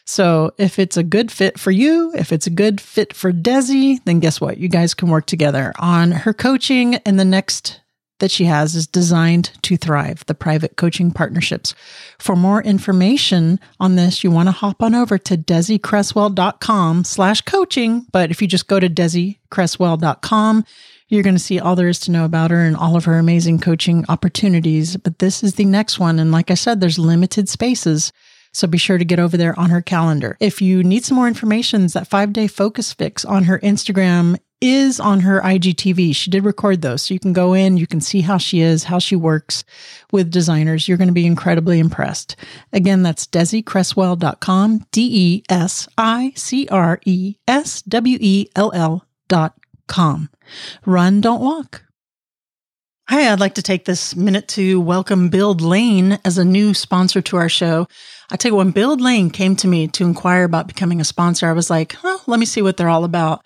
So 0.04 0.50
if 0.58 0.80
it's 0.80 0.96
a 0.96 1.04
good 1.04 1.30
fit 1.30 1.58
for 1.58 1.70
you, 1.70 2.12
if 2.16 2.32
it's 2.32 2.48
a 2.48 2.50
good 2.50 2.80
fit 2.80 3.14
for 3.14 3.32
Desi, 3.32 4.04
then 4.04 4.18
guess 4.18 4.40
what? 4.40 4.58
You 4.58 4.68
guys 4.68 4.92
can 4.92 5.08
work 5.08 5.26
together 5.26 5.72
on 5.78 6.10
her 6.10 6.34
coaching 6.34 6.96
and 6.96 7.20
the 7.20 7.24
next 7.24 7.80
that 8.24 8.30
she 8.30 8.46
has 8.46 8.74
is 8.74 8.86
designed 8.86 9.50
to 9.60 9.76
thrive, 9.76 10.24
the 10.24 10.34
private 10.34 10.78
coaching 10.78 11.10
partnerships. 11.10 11.74
For 12.18 12.34
more 12.34 12.62
information 12.62 13.60
on 13.78 13.96
this, 13.96 14.24
you 14.24 14.30
want 14.30 14.46
to 14.46 14.50
hop 14.50 14.82
on 14.82 14.94
over 14.94 15.18
to 15.18 15.36
desiCreswell.com 15.36 17.04
slash 17.04 17.42
coaching. 17.42 18.06
But 18.12 18.30
if 18.30 18.40
you 18.40 18.48
just 18.48 18.66
go 18.66 18.80
to 18.80 18.88
desiCreswell.com, 18.88 20.64
you're 21.08 21.22
going 21.22 21.34
to 21.34 21.38
see 21.38 21.60
all 21.60 21.76
there 21.76 21.88
is 21.88 22.00
to 22.00 22.10
know 22.10 22.24
about 22.24 22.50
her 22.50 22.64
and 22.64 22.74
all 22.74 22.96
of 22.96 23.04
her 23.04 23.18
amazing 23.18 23.58
coaching 23.58 24.06
opportunities. 24.08 24.96
But 24.96 25.18
this 25.18 25.42
is 25.44 25.56
the 25.56 25.66
next 25.66 25.98
one. 25.98 26.18
And 26.18 26.32
like 26.32 26.50
I 26.50 26.54
said, 26.54 26.80
there's 26.80 26.98
limited 26.98 27.50
spaces. 27.50 28.10
So 28.54 28.66
be 28.66 28.78
sure 28.78 28.96
to 28.96 29.04
get 29.04 29.20
over 29.20 29.36
there 29.36 29.58
on 29.60 29.68
her 29.68 29.82
calendar. 29.82 30.38
If 30.40 30.62
you 30.62 30.82
need 30.82 31.04
some 31.04 31.16
more 31.16 31.28
information, 31.28 31.86
that 31.88 32.08
five 32.08 32.32
day 32.32 32.46
focus 32.46 32.90
fix 32.94 33.26
on 33.26 33.44
her 33.44 33.58
Instagram 33.58 34.38
is 34.64 34.98
on 34.98 35.20
her 35.20 35.42
IGTV. 35.42 36.16
She 36.16 36.30
did 36.30 36.44
record 36.44 36.80
those. 36.80 37.02
So 37.02 37.12
you 37.12 37.20
can 37.20 37.34
go 37.34 37.52
in, 37.52 37.76
you 37.76 37.86
can 37.86 38.00
see 38.00 38.22
how 38.22 38.38
she 38.38 38.62
is, 38.62 38.84
how 38.84 38.98
she 38.98 39.14
works 39.14 39.62
with 40.10 40.30
designers. 40.30 40.88
You're 40.88 40.96
going 40.96 41.08
to 41.08 41.14
be 41.14 41.26
incredibly 41.26 41.78
impressed. 41.78 42.34
Again, 42.72 43.02
that's 43.02 43.26
DesiCreswell.com, 43.26 44.86
D 44.90 45.10
E 45.12 45.42
S 45.50 45.86
I 45.98 46.32
C 46.34 46.66
R 46.68 46.98
E 47.04 47.36
S 47.46 47.82
W 47.82 48.16
E 48.18 48.48
L 48.56 48.72
L 48.74 49.06
dot 49.28 49.54
com. 49.86 50.30
Run, 50.86 51.20
don't 51.20 51.42
walk. 51.42 51.84
Hi, 53.08 53.30
I'd 53.30 53.40
like 53.40 53.56
to 53.56 53.62
take 53.62 53.84
this 53.84 54.16
minute 54.16 54.48
to 54.48 54.80
welcome 54.80 55.28
Build 55.28 55.60
Lane 55.60 56.18
as 56.24 56.38
a 56.38 56.44
new 56.44 56.72
sponsor 56.72 57.20
to 57.20 57.36
our 57.36 57.50
show. 57.50 57.86
I 58.30 58.36
tell 58.36 58.52
you, 58.52 58.56
when 58.56 58.70
Build 58.70 59.02
Lane 59.02 59.28
came 59.28 59.56
to 59.56 59.68
me 59.68 59.88
to 59.88 60.04
inquire 60.04 60.44
about 60.44 60.68
becoming 60.68 61.02
a 61.02 61.04
sponsor, 61.04 61.46
I 61.46 61.52
was 61.52 61.68
like, 61.68 61.96
oh, 62.02 62.22
let 62.26 62.40
me 62.40 62.46
see 62.46 62.62
what 62.62 62.78
they're 62.78 62.88
all 62.88 63.04
about. 63.04 63.44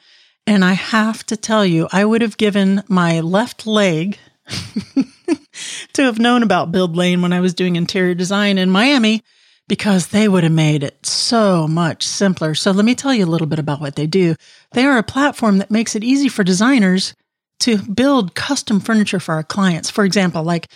And 0.49 0.65
I 0.65 0.73
have 0.73 1.27
to 1.27 1.37
tell 1.37 1.67
you, 1.67 1.89
I 1.93 2.07
would 2.07 2.23
have 2.23 2.39
given 2.39 2.83
my 2.89 3.21
left 3.21 3.67
leg 3.67 4.19
to 5.93 6.03
have 6.03 6.19
known 6.19 6.43
about 6.43 6.73
Build 6.73 6.97
Lane 6.97 7.21
when 7.21 7.35
I 7.35 7.41
was 7.41 7.53
doing 7.53 7.77
interior 7.77 8.15
design 8.15 8.57
in 8.57 8.71
Miami 8.71 9.23
because 9.69 10.07
they 10.07 10.27
would 10.27 10.45
have 10.45 10.53
made 10.53 10.83
it 10.83 11.05
so 11.05 11.69
much 11.69 12.03
simpler. 12.03 12.55
So 12.55 12.71
let 12.71 12.87
me 12.87 12.95
tell 12.95 13.13
you 13.13 13.27
a 13.27 13.29
little 13.29 13.47
bit 13.47 13.59
about 13.59 13.83
what 13.83 13.97
they 13.97 14.07
do. 14.07 14.37
They 14.73 14.87
are 14.87 14.97
a 14.97 15.03
platform 15.03 15.59
that 15.59 15.71
makes 15.71 15.95
it 15.95 16.03
easy 16.03 16.31
for 16.31 16.43
designers 16.43 17.13
to 17.61 17.77
build 17.77 18.35
custom 18.35 18.81
furniture 18.81 19.21
for 19.21 19.35
our 19.35 19.43
clients. 19.43 19.91
For 19.91 20.07
example, 20.07 20.45
like 20.45 20.69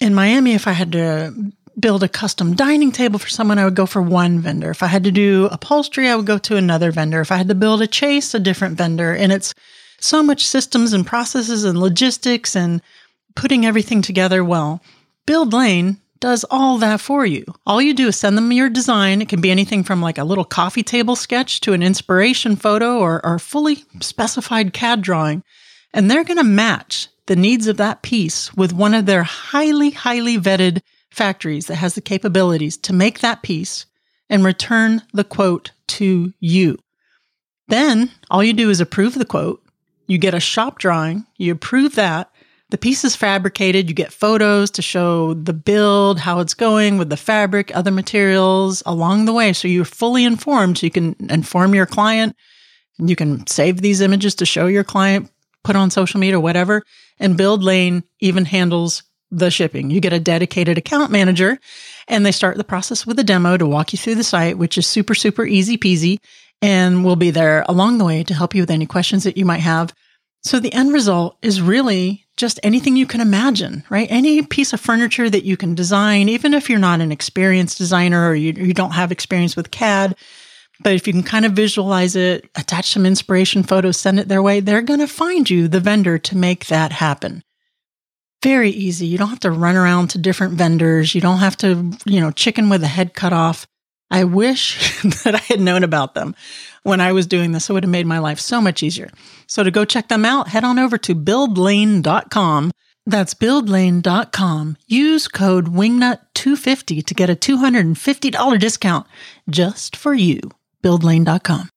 in 0.00 0.12
Miami, 0.12 0.54
if 0.54 0.66
I 0.66 0.72
had 0.72 0.90
to 0.90 1.52
build 1.78 2.02
a 2.02 2.08
custom 2.08 2.54
dining 2.54 2.92
table 2.92 3.18
for 3.18 3.28
someone, 3.28 3.58
I 3.58 3.64
would 3.64 3.74
go 3.74 3.86
for 3.86 4.02
one 4.02 4.40
vendor. 4.40 4.70
If 4.70 4.82
I 4.82 4.86
had 4.86 5.04
to 5.04 5.12
do 5.12 5.48
upholstery, 5.50 6.08
I 6.08 6.16
would 6.16 6.26
go 6.26 6.38
to 6.38 6.56
another 6.56 6.90
vendor. 6.90 7.20
If 7.20 7.30
I 7.30 7.36
had 7.36 7.48
to 7.48 7.54
build 7.54 7.82
a 7.82 7.92
chaise, 7.92 8.34
a 8.34 8.40
different 8.40 8.76
vendor. 8.76 9.14
And 9.14 9.32
it's 9.32 9.54
so 10.00 10.22
much 10.22 10.46
systems 10.46 10.92
and 10.92 11.06
processes 11.06 11.64
and 11.64 11.78
logistics 11.78 12.56
and 12.56 12.82
putting 13.34 13.64
everything 13.64 14.02
together 14.02 14.44
well. 14.44 14.82
Build 15.26 15.52
Lane 15.52 15.98
does 16.20 16.44
all 16.50 16.78
that 16.78 17.00
for 17.00 17.24
you. 17.24 17.44
All 17.66 17.80
you 17.80 17.94
do 17.94 18.08
is 18.08 18.16
send 18.16 18.36
them 18.36 18.50
your 18.50 18.68
design. 18.68 19.22
It 19.22 19.28
can 19.28 19.40
be 19.40 19.50
anything 19.50 19.84
from 19.84 20.02
like 20.02 20.18
a 20.18 20.24
little 20.24 20.44
coffee 20.44 20.82
table 20.82 21.14
sketch 21.14 21.60
to 21.60 21.72
an 21.72 21.82
inspiration 21.82 22.56
photo 22.56 22.98
or, 22.98 23.24
or 23.24 23.38
fully 23.38 23.84
specified 24.00 24.72
CAD 24.72 25.00
drawing. 25.02 25.44
And 25.92 26.10
they're 26.10 26.24
going 26.24 26.38
to 26.38 26.44
match 26.44 27.08
the 27.26 27.36
needs 27.36 27.66
of 27.66 27.76
that 27.76 28.02
piece 28.02 28.52
with 28.54 28.72
one 28.72 28.94
of 28.94 29.06
their 29.06 29.22
highly, 29.22 29.90
highly 29.90 30.38
vetted 30.38 30.80
factories 31.10 31.66
that 31.66 31.76
has 31.76 31.94
the 31.94 32.00
capabilities 32.00 32.76
to 32.76 32.92
make 32.92 33.20
that 33.20 33.42
piece 33.42 33.86
and 34.30 34.44
return 34.44 35.02
the 35.12 35.24
quote 35.24 35.72
to 35.86 36.32
you. 36.40 36.78
Then 37.68 38.10
all 38.30 38.42
you 38.42 38.52
do 38.52 38.70
is 38.70 38.80
approve 38.80 39.14
the 39.14 39.24
quote. 39.24 39.62
You 40.06 40.18
get 40.18 40.34
a 40.34 40.40
shop 40.40 40.78
drawing, 40.78 41.26
you 41.36 41.52
approve 41.52 41.94
that. 41.96 42.30
The 42.70 42.78
piece 42.78 43.02
is 43.02 43.16
fabricated. 43.16 43.88
You 43.88 43.94
get 43.94 44.12
photos 44.12 44.70
to 44.72 44.82
show 44.82 45.32
the 45.32 45.54
build, 45.54 46.18
how 46.18 46.40
it's 46.40 46.52
going 46.52 46.98
with 46.98 47.08
the 47.08 47.16
fabric, 47.16 47.74
other 47.74 47.90
materials 47.90 48.82
along 48.84 49.24
the 49.24 49.32
way. 49.32 49.54
So 49.54 49.68
you're 49.68 49.86
fully 49.86 50.24
informed. 50.24 50.76
So 50.78 50.86
you 50.86 50.90
can 50.90 51.16
inform 51.30 51.74
your 51.74 51.86
client. 51.86 52.36
You 52.98 53.16
can 53.16 53.46
save 53.46 53.80
these 53.80 54.02
images 54.02 54.34
to 54.36 54.46
show 54.46 54.66
your 54.66 54.84
client, 54.84 55.30
put 55.64 55.76
on 55.76 55.90
social 55.90 56.20
media, 56.20 56.38
whatever. 56.38 56.82
And 57.18 57.38
Build 57.38 57.62
Lane 57.62 58.04
even 58.20 58.44
handles 58.44 59.02
the 59.30 59.50
shipping. 59.50 59.90
You 59.90 60.00
get 60.00 60.12
a 60.12 60.20
dedicated 60.20 60.78
account 60.78 61.10
manager 61.10 61.58
and 62.06 62.24
they 62.24 62.32
start 62.32 62.56
the 62.56 62.64
process 62.64 63.06
with 63.06 63.18
a 63.18 63.24
demo 63.24 63.56
to 63.56 63.66
walk 63.66 63.92
you 63.92 63.98
through 63.98 64.14
the 64.14 64.24
site, 64.24 64.58
which 64.58 64.78
is 64.78 64.86
super, 64.86 65.14
super 65.14 65.44
easy 65.44 65.76
peasy. 65.76 66.18
And 66.60 67.04
we'll 67.04 67.16
be 67.16 67.30
there 67.30 67.64
along 67.68 67.98
the 67.98 68.04
way 68.04 68.24
to 68.24 68.34
help 68.34 68.54
you 68.54 68.62
with 68.62 68.70
any 68.70 68.86
questions 68.86 69.24
that 69.24 69.36
you 69.36 69.44
might 69.44 69.60
have. 69.60 69.94
So 70.42 70.60
the 70.60 70.72
end 70.72 70.92
result 70.92 71.36
is 71.42 71.60
really 71.60 72.26
just 72.36 72.60
anything 72.62 72.96
you 72.96 73.06
can 73.06 73.20
imagine, 73.20 73.84
right? 73.90 74.06
Any 74.10 74.42
piece 74.42 74.72
of 74.72 74.80
furniture 74.80 75.28
that 75.28 75.44
you 75.44 75.56
can 75.56 75.74
design, 75.74 76.28
even 76.28 76.54
if 76.54 76.70
you're 76.70 76.78
not 76.78 77.00
an 77.00 77.12
experienced 77.12 77.78
designer 77.78 78.28
or 78.28 78.34
you, 78.34 78.52
you 78.52 78.72
don't 78.72 78.92
have 78.92 79.10
experience 79.10 79.56
with 79.56 79.72
CAD, 79.72 80.16
but 80.80 80.92
if 80.92 81.06
you 81.06 81.12
can 81.12 81.24
kind 81.24 81.44
of 81.44 81.52
visualize 81.52 82.14
it, 82.14 82.48
attach 82.54 82.90
some 82.90 83.04
inspiration 83.04 83.64
photos, 83.64 83.98
send 83.98 84.20
it 84.20 84.28
their 84.28 84.42
way, 84.42 84.60
they're 84.60 84.82
going 84.82 85.00
to 85.00 85.08
find 85.08 85.50
you 85.50 85.66
the 85.66 85.80
vendor 85.80 86.18
to 86.18 86.36
make 86.36 86.66
that 86.66 86.92
happen. 86.92 87.42
Very 88.42 88.70
easy. 88.70 89.06
You 89.06 89.18
don't 89.18 89.30
have 89.30 89.40
to 89.40 89.50
run 89.50 89.76
around 89.76 90.08
to 90.08 90.18
different 90.18 90.54
vendors. 90.54 91.14
You 91.14 91.20
don't 91.20 91.38
have 91.38 91.56
to, 91.58 91.92
you 92.04 92.20
know, 92.20 92.30
chicken 92.30 92.68
with 92.68 92.82
a 92.84 92.88
head 92.88 93.14
cut 93.14 93.32
off. 93.32 93.66
I 94.10 94.24
wish 94.24 95.02
that 95.24 95.34
I 95.34 95.38
had 95.38 95.60
known 95.60 95.84
about 95.84 96.14
them 96.14 96.34
when 96.82 97.00
I 97.00 97.12
was 97.12 97.26
doing 97.26 97.52
this. 97.52 97.68
It 97.68 97.72
would 97.72 97.84
have 97.84 97.90
made 97.90 98.06
my 98.06 98.20
life 98.20 98.38
so 98.38 98.60
much 98.60 98.82
easier. 98.82 99.10
So 99.46 99.64
to 99.64 99.70
go 99.70 99.84
check 99.84 100.08
them 100.08 100.24
out, 100.24 100.48
head 100.48 100.64
on 100.64 100.78
over 100.78 100.96
to 100.98 101.14
buildlane.com. 101.14 102.70
That's 103.06 103.34
buildlane.com. 103.34 104.76
Use 104.86 105.28
code 105.28 105.66
WINGNUT250 105.66 107.06
to 107.06 107.14
get 107.14 107.30
a 107.30 107.36
$250 107.36 108.58
discount 108.60 109.06
just 109.48 109.96
for 109.96 110.14
you 110.14 110.40
buildlane.com. 110.82 111.70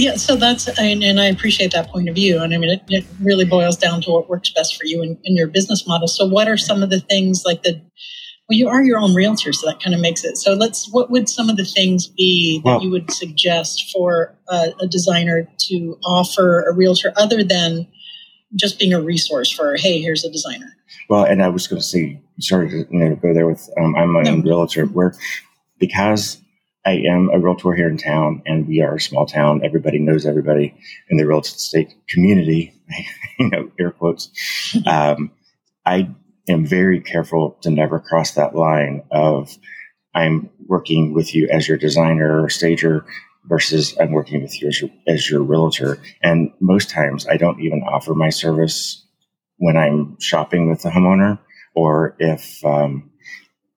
Yeah, 0.00 0.16
so 0.16 0.34
that's, 0.34 0.66
and, 0.78 1.04
and, 1.04 1.20
I 1.20 1.26
appreciate 1.26 1.72
that 1.72 1.90
point 1.90 2.08
of 2.08 2.14
view. 2.14 2.40
And 2.40 2.54
I 2.54 2.56
mean, 2.56 2.70
it, 2.70 2.82
it 2.88 3.04
really 3.20 3.44
boils 3.44 3.76
down 3.76 4.00
to 4.02 4.10
what 4.10 4.30
works 4.30 4.50
best 4.50 4.74
for 4.76 4.86
you 4.86 5.02
and, 5.02 5.18
your 5.24 5.46
business 5.46 5.86
model. 5.86 6.08
So, 6.08 6.26
what 6.26 6.48
are 6.48 6.56
some 6.56 6.82
of 6.82 6.88
the 6.88 7.00
things 7.00 7.42
like 7.44 7.64
the, 7.64 7.74
well, 8.48 8.56
you 8.56 8.66
are 8.68 8.82
your 8.82 8.98
own 8.98 9.14
realtor, 9.14 9.52
so 9.52 9.66
that 9.66 9.82
kind 9.82 9.94
of 9.94 10.00
makes 10.00 10.24
it. 10.24 10.38
So, 10.38 10.54
let's, 10.54 10.90
what 10.90 11.10
would 11.10 11.28
some 11.28 11.50
of 11.50 11.58
the 11.58 11.66
things 11.66 12.06
be 12.06 12.62
that 12.64 12.70
well, 12.70 12.82
you 12.82 12.90
would 12.90 13.10
suggest 13.10 13.90
for 13.92 14.34
a, 14.48 14.72
a 14.80 14.86
designer 14.86 15.46
to 15.68 15.98
offer 16.06 16.62
a 16.62 16.74
realtor 16.74 17.12
other 17.18 17.44
than 17.44 17.86
just 18.56 18.78
being 18.78 18.94
a 18.94 19.02
resource 19.02 19.50
for, 19.50 19.76
hey, 19.76 20.00
here's 20.00 20.24
a 20.24 20.30
designer? 20.30 20.74
Well, 21.10 21.24
and 21.24 21.42
I 21.42 21.48
was 21.48 21.66
going 21.66 21.82
to 21.82 21.86
say, 21.86 22.22
sorry 22.38 22.70
to 22.70 22.86
you 22.90 22.98
know, 22.98 23.16
go 23.16 23.34
there 23.34 23.46
with 23.46 23.68
um, 23.78 23.94
I'm 23.96 24.14
my 24.14 24.22
no. 24.22 24.30
own 24.30 24.42
realtor, 24.42 24.86
where 24.86 25.14
because 25.78 26.38
I 26.84 26.92
am 26.92 27.30
a 27.32 27.38
realtor 27.38 27.74
here 27.74 27.88
in 27.88 27.98
town, 27.98 28.42
and 28.46 28.66
we 28.66 28.80
are 28.80 28.94
a 28.94 29.00
small 29.00 29.26
town. 29.26 29.60
Everybody 29.64 29.98
knows 29.98 30.26
everybody 30.26 30.74
in 31.08 31.18
the 31.18 31.26
real 31.26 31.40
estate 31.40 31.94
community. 32.08 32.74
you 33.38 33.50
know, 33.50 33.70
air 33.78 33.90
quotes. 33.90 34.30
Um, 34.86 35.30
I 35.84 36.10
am 36.48 36.66
very 36.66 37.00
careful 37.00 37.58
to 37.62 37.70
never 37.70 38.00
cross 38.00 38.32
that 38.32 38.54
line 38.54 39.02
of 39.10 39.56
I'm 40.14 40.50
working 40.66 41.14
with 41.14 41.34
you 41.34 41.48
as 41.50 41.68
your 41.68 41.76
designer 41.76 42.42
or 42.42 42.48
stager 42.48 43.04
versus 43.44 43.96
I'm 44.00 44.12
working 44.12 44.42
with 44.42 44.60
you 44.60 44.68
as 44.68 44.80
your, 44.80 44.90
as 45.06 45.30
your 45.30 45.42
realtor. 45.42 45.98
And 46.22 46.52
most 46.60 46.90
times, 46.90 47.26
I 47.26 47.36
don't 47.36 47.60
even 47.60 47.82
offer 47.82 48.14
my 48.14 48.30
service 48.30 49.04
when 49.58 49.76
I'm 49.76 50.18
shopping 50.20 50.68
with 50.68 50.82
the 50.82 50.90
homeowner 50.90 51.38
or 51.74 52.16
if 52.18 52.64
um, 52.64 53.10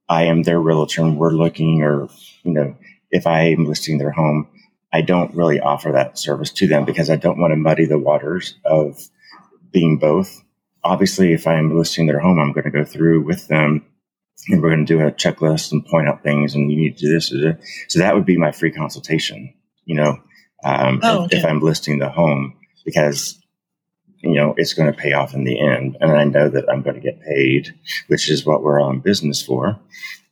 I 0.10 0.24
am 0.24 0.44
their 0.44 0.60
realtor 0.60 1.02
and 1.02 1.18
we're 1.18 1.32
looking 1.32 1.82
or, 1.82 2.08
you 2.44 2.54
know, 2.54 2.76
if 3.14 3.28
I 3.28 3.44
am 3.44 3.66
listing 3.66 4.00
their 4.00 4.12
home, 4.12 4.48
I 4.92 5.02
don't 5.02 5.34
really 5.36 5.60
offer 5.60 5.92
that 5.92 6.18
service 6.18 6.52
to 6.54 6.68
them 6.68 6.84
because 6.84 7.10
I 7.10 7.16
don't 7.16 7.40
want 7.40 7.52
to 7.52 7.58
muddy 7.58 7.86
the 7.86 8.00
waters 8.00 8.56
of 8.66 9.00
being 9.72 9.98
both. 9.98 10.44
Obviously, 10.84 11.32
if 11.32 11.48
I'm 11.48 11.78
listing 11.78 12.08
their 12.08 12.20
home, 12.20 12.40
I'm 12.40 12.52
going 12.52 12.66
to 12.66 12.72
go 12.72 12.84
through 12.84 13.24
with 13.24 13.48
them 13.48 13.86
and 14.50 14.62
we're 14.62 14.70
going 14.70 14.86
to 14.86 14.98
do 14.98 15.06
a 15.06 15.12
checklist 15.12 15.72
and 15.72 15.86
point 15.86 16.10
out 16.10 16.24
things 16.24 16.56
and 16.56 16.70
you 16.70 16.78
need 16.78 16.98
to 16.98 17.06
do 17.06 17.14
this. 17.14 17.34
So 17.88 18.00
that 18.00 18.16
would 18.16 18.26
be 18.26 18.38
my 18.38 18.52
free 18.52 18.72
consultation, 18.72 19.54
you 19.86 19.96
know, 19.96 20.18
um, 20.64 21.00
oh, 21.04 21.26
okay. 21.26 21.38
if 21.38 21.46
I'm 21.46 21.62
listing 21.62 22.00
the 22.00 22.10
home 22.10 22.56
because 22.84 23.40
you 24.24 24.36
know, 24.36 24.54
it's 24.56 24.74
going 24.74 24.92
to 24.92 24.98
pay 24.98 25.12
off 25.12 25.34
in 25.34 25.44
the 25.44 25.60
end. 25.60 25.98
And 26.00 26.12
I 26.12 26.24
know 26.24 26.48
that 26.48 26.70
I'm 26.70 26.82
going 26.82 26.96
to 26.96 27.02
get 27.02 27.22
paid, 27.22 27.76
which 28.08 28.32
is 28.32 28.46
what 28.46 28.64
we're 28.64 28.80
all 28.80 28.90
in 28.90 29.02
business 29.02 29.42
for. 29.42 29.78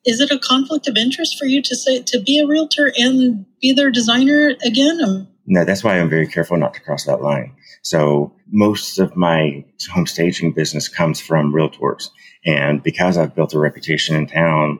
Is 0.05 0.19
it 0.19 0.31
a 0.31 0.39
conflict 0.39 0.87
of 0.87 0.97
interest 0.97 1.37
for 1.37 1.45
you 1.45 1.61
to 1.61 1.75
say 1.75 2.01
to 2.01 2.21
be 2.21 2.39
a 2.39 2.47
realtor 2.47 2.91
and 2.97 3.45
be 3.61 3.73
their 3.73 3.91
designer 3.91 4.55
again? 4.65 4.99
Um, 5.03 5.27
no, 5.45 5.65
that's 5.65 5.83
why 5.83 5.99
I'm 5.99 6.09
very 6.09 6.27
careful 6.27 6.57
not 6.57 6.73
to 6.75 6.81
cross 6.81 7.05
that 7.05 7.21
line. 7.21 7.55
So 7.83 8.33
most 8.51 8.99
of 8.99 9.15
my 9.15 9.65
home 9.91 10.07
staging 10.07 10.53
business 10.53 10.87
comes 10.87 11.19
from 11.19 11.53
realtors. 11.53 12.09
And 12.45 12.81
because 12.81 13.17
I've 13.17 13.35
built 13.35 13.53
a 13.53 13.59
reputation 13.59 14.15
in 14.15 14.27
town 14.27 14.79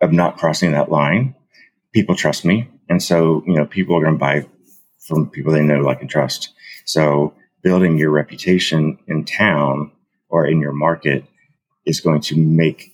of 0.00 0.12
not 0.12 0.36
crossing 0.36 0.72
that 0.72 0.90
line, 0.90 1.34
people 1.92 2.14
trust 2.14 2.44
me. 2.44 2.68
And 2.88 3.02
so, 3.02 3.42
you 3.46 3.54
know, 3.54 3.66
people 3.66 3.96
are 3.96 4.02
going 4.02 4.14
to 4.14 4.18
buy 4.18 4.46
from 5.06 5.30
people 5.30 5.52
they 5.52 5.62
know, 5.62 5.80
like, 5.80 6.00
and 6.00 6.10
trust. 6.10 6.52
So 6.84 7.34
building 7.62 7.98
your 7.98 8.10
reputation 8.10 8.98
in 9.06 9.24
town 9.24 9.92
or 10.28 10.46
in 10.46 10.60
your 10.60 10.72
market 10.72 11.24
is 11.86 12.00
going 12.00 12.20
to 12.22 12.36
make 12.36 12.92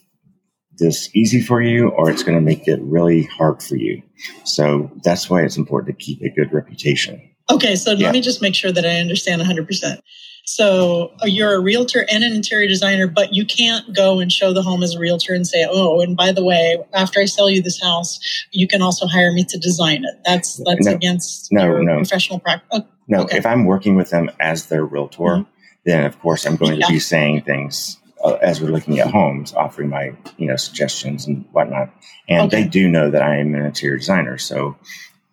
this 0.79 1.11
easy 1.15 1.41
for 1.41 1.61
you 1.61 1.89
or 1.89 2.11
it's 2.11 2.23
going 2.23 2.37
to 2.37 2.45
make 2.45 2.67
it 2.67 2.81
really 2.83 3.25
hard 3.25 3.63
for 3.63 3.77
you. 3.77 4.03
So 4.45 4.91
that's 5.05 5.29
why 5.29 5.43
it's 5.43 5.57
important 5.57 5.99
to 5.99 6.05
keep 6.05 6.23
a 6.23 6.31
good 6.31 6.53
reputation. 6.53 7.21
Okay, 7.51 7.77
so 7.77 7.93
yeah. 7.93 8.07
let 8.07 8.13
me 8.13 8.21
just 8.21 8.43
make 8.43 8.55
sure 8.55 8.73
that 8.73 8.85
I 8.85 8.99
understand 8.99 9.41
100%. 9.43 10.01
So 10.45 11.13
uh, 11.23 11.27
you're 11.27 11.55
a 11.55 11.61
realtor 11.61 12.07
and 12.11 12.25
an 12.25 12.33
interior 12.33 12.69
designer, 12.69 13.07
but 13.07 13.35
you 13.35 13.45
can't 13.45 13.95
go 13.95 14.19
and 14.19 14.33
show 14.33 14.55
the 14.55 14.63
home 14.63 14.83
as 14.83 14.95
a 14.95 14.99
realtor 14.99 15.35
and 15.35 15.47
say, 15.47 15.67
"Oh, 15.69 16.01
and 16.01 16.17
by 16.17 16.33
the 16.33 16.43
way, 16.43 16.79
after 16.95 17.21
I 17.21 17.27
sell 17.27 17.51
you 17.51 17.61
this 17.61 17.79
house, 17.83 18.19
you 18.51 18.67
can 18.67 18.81
also 18.81 19.07
hire 19.07 19.31
me 19.31 19.45
to 19.45 19.59
design 19.59 20.05
it." 20.05 20.15
That's 20.25 20.57
that's 20.65 20.87
no, 20.87 20.93
against 20.93 21.53
no, 21.53 21.83
no. 21.83 21.97
professional 21.97 22.39
practice. 22.39 22.67
Oh, 22.73 22.87
no, 23.09 23.23
okay. 23.25 23.37
if 23.37 23.45
I'm 23.45 23.67
working 23.67 23.95
with 23.95 24.09
them 24.09 24.31
as 24.41 24.67
their 24.67 24.87
realtor, 24.87 25.23
mm-hmm. 25.23 25.51
then 25.85 26.07
of 26.07 26.19
course 26.19 26.47
I'm 26.47 26.57
going 26.57 26.81
yeah. 26.81 26.87
to 26.87 26.93
be 26.95 26.99
saying 26.99 27.43
things 27.43 27.99
uh, 28.25 28.35
as 28.43 28.61
we're 28.61 28.71
looking 28.71 28.99
at 28.99 29.11
homes, 29.11 29.55
offering 29.55 29.89
my 29.89 30.13
you 30.37 30.47
know 30.47 30.57
suggestions 30.57 31.27
and 31.27 31.45
whatnot. 31.53 31.91
And 32.29 32.53
okay. 32.53 32.63
they 32.63 32.69
do 32.69 32.89
know 32.89 33.11
that 33.11 33.23
I 33.23 33.37
am 33.37 33.55
an 33.55 33.65
interior 33.65 33.97
designer, 33.97 34.39
so 34.39 34.77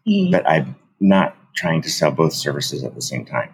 mm-hmm. 0.08 0.32
but 0.32 0.48
I'm 0.48 0.76
not 1.00 1.36
trying 1.56 1.82
to 1.82 1.90
sell 1.90 2.12
both 2.12 2.34
services 2.34 2.84
at 2.84 2.96
the 2.96 3.02
same 3.02 3.26
time. 3.26 3.52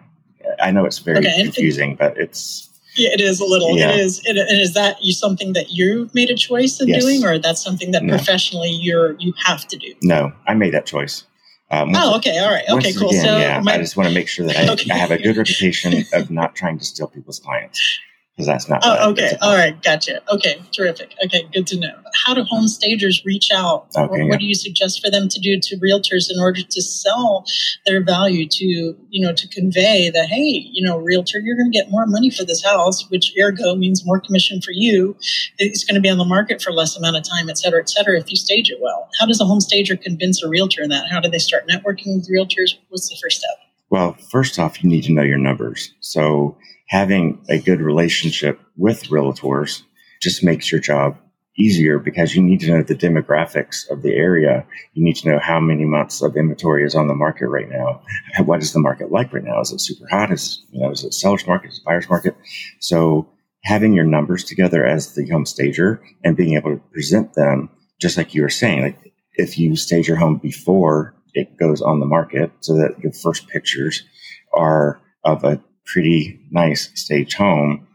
I 0.60 0.70
know 0.70 0.84
it's 0.84 0.98
very 0.98 1.18
okay. 1.18 1.42
confusing, 1.42 1.96
but 1.96 2.18
it's 2.18 2.68
yeah, 2.96 3.10
it 3.12 3.20
is 3.20 3.40
a 3.40 3.44
little. 3.44 3.76
Yeah. 3.76 3.90
It 3.90 4.00
is. 4.00 4.20
It, 4.24 4.36
and 4.36 4.60
is 4.60 4.74
that 4.74 5.02
you 5.02 5.12
something 5.12 5.54
that 5.54 5.70
you've 5.70 6.14
made 6.14 6.30
a 6.30 6.36
choice 6.36 6.80
in 6.80 6.88
yes. 6.88 7.02
doing, 7.02 7.24
or 7.24 7.38
that's 7.38 7.62
something 7.62 7.92
that 7.92 8.02
no. 8.02 8.16
professionally 8.16 8.70
you're 8.70 9.18
you 9.18 9.32
have 9.44 9.66
to 9.68 9.76
do? 9.76 9.94
No, 10.02 10.32
I 10.46 10.54
made 10.54 10.74
that 10.74 10.86
choice. 10.86 11.24
Um, 11.70 11.92
oh, 11.94 12.16
okay, 12.18 12.38
all 12.38 12.52
right, 12.52 12.64
okay, 12.68 12.92
cool. 12.92 13.08
Again, 13.08 13.24
so 13.24 13.38
yeah, 13.38 13.60
my, 13.60 13.74
I 13.74 13.78
just 13.78 13.96
want 13.96 14.06
to 14.06 14.14
make 14.14 14.28
sure 14.28 14.46
that 14.46 14.58
I, 14.58 14.70
okay. 14.74 14.90
I 14.90 14.96
have 14.98 15.10
a 15.10 15.16
good 15.16 15.38
reputation 15.38 16.04
of 16.12 16.30
not 16.30 16.54
trying 16.54 16.78
to 16.78 16.84
steal 16.84 17.06
people's 17.06 17.40
clients 17.40 17.98
because 18.36 18.46
that's 18.46 18.68
not. 18.68 18.80
Oh, 18.82 19.10
okay. 19.10 19.36
All 19.42 19.54
right. 19.54 19.80
Gotcha. 19.82 20.22
Okay. 20.32 20.62
Terrific. 20.72 21.14
Okay. 21.24 21.46
Good 21.52 21.66
to 21.68 21.78
know. 21.78 21.94
How 22.24 22.32
do 22.32 22.42
home 22.44 22.66
stagers 22.66 23.22
reach 23.26 23.50
out? 23.54 23.88
Okay, 23.96 24.06
what, 24.06 24.18
yeah. 24.18 24.24
what 24.24 24.38
do 24.38 24.46
you 24.46 24.54
suggest 24.54 25.04
for 25.04 25.10
them 25.10 25.28
to 25.28 25.40
do 25.40 25.58
to 25.60 25.76
realtors 25.76 26.30
in 26.30 26.40
order 26.40 26.62
to 26.62 26.82
sell 26.82 27.44
their 27.84 28.02
value 28.02 28.46
to, 28.48 28.64
you 28.64 29.26
know, 29.26 29.34
to 29.34 29.48
convey 29.48 30.10
that, 30.10 30.28
hey, 30.28 30.66
you 30.72 30.86
know, 30.86 30.98
realtor, 30.98 31.40
you're 31.40 31.56
going 31.56 31.70
to 31.70 31.78
get 31.78 31.90
more 31.90 32.06
money 32.06 32.30
for 32.30 32.44
this 32.44 32.64
house, 32.64 33.08
which 33.10 33.32
ergo 33.38 33.74
means 33.74 34.04
more 34.06 34.20
commission 34.20 34.62
for 34.62 34.72
you. 34.72 35.16
It's 35.58 35.84
going 35.84 35.96
to 35.96 36.00
be 36.00 36.08
on 36.08 36.18
the 36.18 36.24
market 36.24 36.62
for 36.62 36.72
less 36.72 36.96
amount 36.96 37.16
of 37.16 37.24
time, 37.28 37.50
et 37.50 37.58
cetera, 37.58 37.80
et 37.80 37.90
cetera, 37.90 38.18
if 38.18 38.30
you 38.30 38.36
stage 38.36 38.70
it 38.70 38.78
well. 38.80 39.08
How 39.20 39.26
does 39.26 39.40
a 39.40 39.44
home 39.44 39.60
stager 39.60 39.96
convince 39.96 40.42
a 40.42 40.48
realtor 40.48 40.82
in 40.82 40.88
that? 40.88 41.10
How 41.10 41.20
do 41.20 41.28
they 41.28 41.38
start 41.38 41.68
networking 41.68 42.16
with 42.16 42.30
realtors? 42.30 42.72
What's 42.88 43.08
the 43.08 43.16
first 43.22 43.38
step? 43.38 43.58
Well, 43.90 44.14
first 44.30 44.58
off, 44.58 44.82
you 44.82 44.88
need 44.88 45.04
to 45.04 45.12
know 45.12 45.22
your 45.22 45.38
numbers. 45.38 45.92
So 46.00 46.56
having 46.92 47.42
a 47.48 47.58
good 47.58 47.80
relationship 47.80 48.60
with 48.76 49.04
realtors 49.04 49.82
just 50.20 50.44
makes 50.44 50.70
your 50.70 50.80
job 50.80 51.16
easier 51.58 51.98
because 51.98 52.36
you 52.36 52.42
need 52.42 52.60
to 52.60 52.70
know 52.70 52.82
the 52.82 52.94
demographics 52.94 53.90
of 53.90 54.02
the 54.02 54.12
area. 54.12 54.66
You 54.92 55.02
need 55.02 55.16
to 55.16 55.30
know 55.30 55.38
how 55.38 55.58
many 55.58 55.86
months 55.86 56.20
of 56.20 56.36
inventory 56.36 56.84
is 56.84 56.94
on 56.94 57.08
the 57.08 57.14
market 57.14 57.48
right 57.48 57.68
now. 57.68 58.02
What 58.44 58.60
is 58.60 58.74
the 58.74 58.78
market 58.78 59.10
like 59.10 59.32
right 59.32 59.42
now? 59.42 59.58
Is 59.62 59.72
it 59.72 59.80
super 59.80 60.06
hot? 60.06 60.30
Is 60.30 60.62
you 60.70 60.80
know 60.80 60.90
is 60.90 61.02
it 61.02 61.14
seller's 61.14 61.46
market? 61.46 61.68
Is 61.68 61.78
it 61.78 61.84
buyer's 61.86 62.10
market? 62.10 62.36
So 62.80 63.26
having 63.64 63.94
your 63.94 64.04
numbers 64.04 64.44
together 64.44 64.84
as 64.84 65.14
the 65.14 65.26
home 65.30 65.46
stager 65.46 66.02
and 66.22 66.36
being 66.36 66.56
able 66.56 66.72
to 66.72 66.82
present 66.92 67.32
them, 67.32 67.70
just 68.02 68.18
like 68.18 68.34
you 68.34 68.42
were 68.42 68.50
saying, 68.50 68.82
like 68.82 69.14
if 69.34 69.58
you 69.58 69.76
stage 69.76 70.08
your 70.08 70.18
home 70.18 70.36
before 70.36 71.14
it 71.32 71.56
goes 71.56 71.80
on 71.80 72.00
the 72.00 72.06
market 72.06 72.52
so 72.60 72.74
that 72.74 72.98
your 72.98 73.12
first 73.12 73.48
pictures 73.48 74.04
are 74.52 75.00
of 75.24 75.42
a 75.44 75.58
pretty 75.86 76.40
nice 76.50 76.90
stage 76.94 77.34
home. 77.34 77.86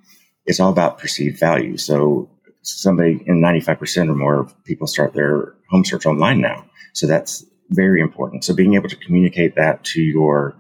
It's 0.46 0.60
all 0.60 0.72
about 0.72 1.00
perceived 1.00 1.40
value. 1.40 1.78
So 1.78 2.30
somebody 2.62 3.24
in 3.26 3.42
95% 3.42 4.10
or 4.10 4.16
more 4.16 4.52
people 4.66 4.88
start 4.88 5.14
their 5.14 5.54
home 5.70 5.86
search 5.86 6.06
online 6.06 6.42
now. 6.42 6.66
So 6.94 7.08
that's 7.08 7.46
very 7.70 8.02
important. 8.02 8.44
So 8.44 8.56
being 8.56 8.76
able 8.76 8.90
to 8.90 8.96
communicate 8.96 9.56
that 9.56 9.84
to 9.86 10.02
your 10.02 10.56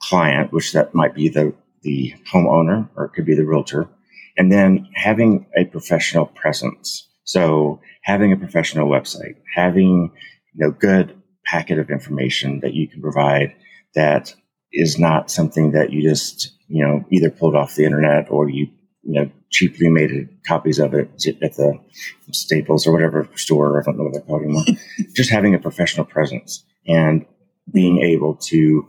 client, 0.00 0.52
which 0.52 0.72
that 0.72 0.94
might 0.94 1.14
be 1.14 1.28
the, 1.28 1.54
the 1.82 2.14
homeowner 2.32 2.88
or 2.96 3.06
it 3.06 3.12
could 3.14 3.26
be 3.26 3.34
the 3.34 3.46
realtor, 3.46 3.88
and 4.36 4.50
then 4.50 4.88
having 4.94 5.46
a 5.56 5.64
professional 5.64 6.26
presence. 6.26 7.08
So 7.24 7.80
having 8.02 8.32
a 8.32 8.36
professional 8.36 8.88
website, 8.88 9.36
having 9.54 10.12
you 10.54 10.66
know 10.66 10.70
good 10.70 11.20
packet 11.44 11.78
of 11.78 11.90
information 11.90 12.60
that 12.60 12.74
you 12.74 12.88
can 12.88 13.00
provide 13.00 13.54
that 13.94 14.34
is 14.74 14.98
not 14.98 15.30
something 15.30 15.70
that 15.72 15.92
you 15.92 16.02
just, 16.02 16.52
you 16.68 16.84
know, 16.84 17.04
either 17.10 17.30
pulled 17.30 17.54
off 17.54 17.76
the 17.76 17.84
internet 17.84 18.30
or 18.30 18.50
you, 18.50 18.66
you 19.02 19.20
know, 19.20 19.30
cheaply 19.50 19.88
made 19.88 20.28
copies 20.46 20.80
of 20.80 20.94
it 20.94 21.08
at 21.40 21.54
the 21.54 21.78
Staples 22.32 22.86
or 22.86 22.92
whatever 22.92 23.28
store. 23.36 23.80
I 23.80 23.84
don't 23.84 23.96
know 23.96 24.04
what 24.04 24.12
they're 24.12 24.22
called 24.22 24.42
anymore. 24.42 24.64
just 25.14 25.30
having 25.30 25.54
a 25.54 25.60
professional 25.60 26.04
presence 26.04 26.64
and 26.86 27.24
being 27.72 28.02
able 28.02 28.34
to 28.34 28.88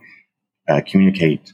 uh, 0.67 0.81
communicate 0.85 1.53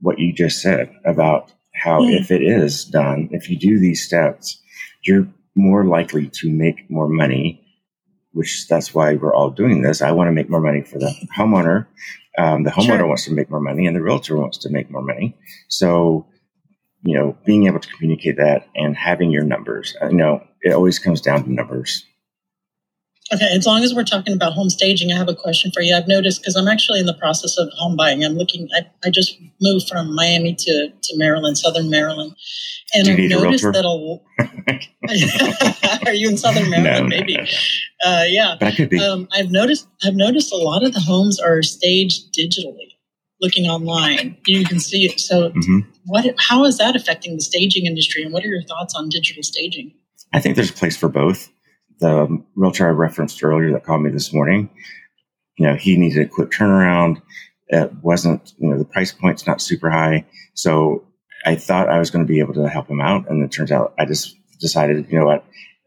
what 0.00 0.18
you 0.18 0.32
just 0.32 0.60
said 0.60 0.92
about 1.04 1.52
how 1.74 2.02
yeah. 2.02 2.18
if 2.20 2.30
it 2.30 2.42
is 2.42 2.84
done, 2.84 3.28
if 3.32 3.48
you 3.48 3.56
do 3.56 3.78
these 3.78 4.04
steps, 4.04 4.60
you're 5.02 5.28
more 5.54 5.84
likely 5.84 6.28
to 6.28 6.50
make 6.50 6.90
more 6.90 7.08
money 7.08 7.59
which 8.32 8.66
that's 8.68 8.94
why 8.94 9.14
we're 9.14 9.34
all 9.34 9.50
doing 9.50 9.82
this. 9.82 10.02
I 10.02 10.12
want 10.12 10.28
to 10.28 10.32
make 10.32 10.50
more 10.50 10.60
money 10.60 10.82
for 10.82 10.98
the 10.98 11.12
homeowner. 11.36 11.86
Um, 12.38 12.62
the 12.62 12.70
homeowner 12.70 12.98
sure. 12.98 13.06
wants 13.06 13.24
to 13.24 13.32
make 13.32 13.50
more 13.50 13.60
money, 13.60 13.86
and 13.86 13.96
the 13.96 14.02
realtor 14.02 14.36
wants 14.36 14.58
to 14.58 14.70
make 14.70 14.90
more 14.90 15.02
money. 15.02 15.36
So, 15.68 16.26
you 17.02 17.18
know, 17.18 17.36
being 17.44 17.66
able 17.66 17.80
to 17.80 17.88
communicate 17.88 18.36
that 18.36 18.66
and 18.74 18.96
having 18.96 19.30
your 19.30 19.44
numbers, 19.44 19.96
you 20.02 20.16
know, 20.16 20.42
it 20.62 20.72
always 20.72 20.98
comes 20.98 21.20
down 21.20 21.44
to 21.44 21.52
numbers. 21.52 22.04
Okay, 23.32 23.46
as 23.54 23.64
long 23.64 23.84
as 23.84 23.94
we're 23.94 24.02
talking 24.02 24.34
about 24.34 24.54
home 24.54 24.68
staging, 24.70 25.12
I 25.12 25.16
have 25.16 25.28
a 25.28 25.36
question 25.36 25.70
for 25.70 25.82
you. 25.82 25.94
I've 25.94 26.08
noticed 26.08 26.40
because 26.40 26.56
I'm 26.56 26.66
actually 26.66 26.98
in 26.98 27.06
the 27.06 27.14
process 27.14 27.56
of 27.58 27.68
home 27.76 27.94
buying. 27.94 28.24
I'm 28.24 28.34
looking. 28.34 28.68
I, 28.76 28.84
I 29.04 29.10
just 29.10 29.38
moved 29.60 29.88
from 29.88 30.16
Miami 30.16 30.56
to 30.56 30.92
to 31.00 31.16
Maryland, 31.16 31.56
Southern 31.56 31.88
Maryland, 31.88 32.34
and 32.92 33.08
I've 33.08 33.18
noticed 33.18 33.64
that 33.64 33.84
a. 33.84 34.20
are 36.08 36.12
you 36.12 36.28
in 36.28 36.36
Southern 36.36 36.68
Maryland? 36.70 37.08
No, 37.08 37.16
maybe. 37.16 37.36
No, 37.36 37.42
no, 37.42 37.48
uh, 38.04 38.24
yeah, 38.24 38.56
that 38.58 38.74
could 38.74 38.90
be. 38.90 38.98
Um, 38.98 39.28
I've 39.32 39.52
noticed. 39.52 39.86
I've 40.04 40.16
noticed 40.16 40.52
a 40.52 40.56
lot 40.56 40.84
of 40.84 40.92
the 40.92 41.00
homes 41.00 41.38
are 41.38 41.62
staged 41.62 42.34
digitally, 42.34 42.96
looking 43.40 43.66
online. 43.66 44.38
You 44.46 44.64
can 44.64 44.80
see 44.80 45.04
it. 45.04 45.20
So, 45.20 45.50
mm-hmm. 45.50 45.88
what? 46.06 46.26
How 46.38 46.64
is 46.64 46.78
that 46.78 46.96
affecting 46.96 47.36
the 47.36 47.42
staging 47.42 47.86
industry? 47.86 48.24
And 48.24 48.32
what 48.32 48.44
are 48.44 48.48
your 48.48 48.62
thoughts 48.62 48.96
on 48.96 49.08
digital 49.08 49.44
staging? 49.44 49.94
I 50.32 50.40
think 50.40 50.56
there's 50.56 50.70
a 50.70 50.74
place 50.74 50.96
for 50.96 51.08
both 51.08 51.48
the 52.00 52.42
realtor 52.54 52.86
I 52.86 52.90
referenced 52.90 53.42
earlier 53.44 53.72
that 53.72 53.84
called 53.84 54.02
me 54.02 54.10
this 54.10 54.32
morning, 54.32 54.70
you 55.56 55.66
know, 55.66 55.76
he 55.76 55.96
needed 55.96 56.26
a 56.26 56.28
quick 56.28 56.50
turnaround. 56.50 57.20
It 57.68 57.92
wasn't, 58.02 58.52
you 58.58 58.70
know, 58.70 58.78
the 58.78 58.84
price 58.84 59.12
point's 59.12 59.46
not 59.46 59.60
super 59.60 59.90
high. 59.90 60.26
So 60.54 61.04
I 61.44 61.54
thought 61.54 61.88
I 61.88 61.98
was 61.98 62.10
going 62.10 62.24
to 62.24 62.32
be 62.32 62.40
able 62.40 62.54
to 62.54 62.68
help 62.68 62.88
him 62.88 63.00
out. 63.00 63.30
And 63.30 63.44
it 63.44 63.52
turns 63.52 63.70
out 63.70 63.94
I 63.98 64.06
just 64.06 64.36
decided, 64.60 65.06
you 65.10 65.18
know 65.18 65.26
what, 65.26 65.44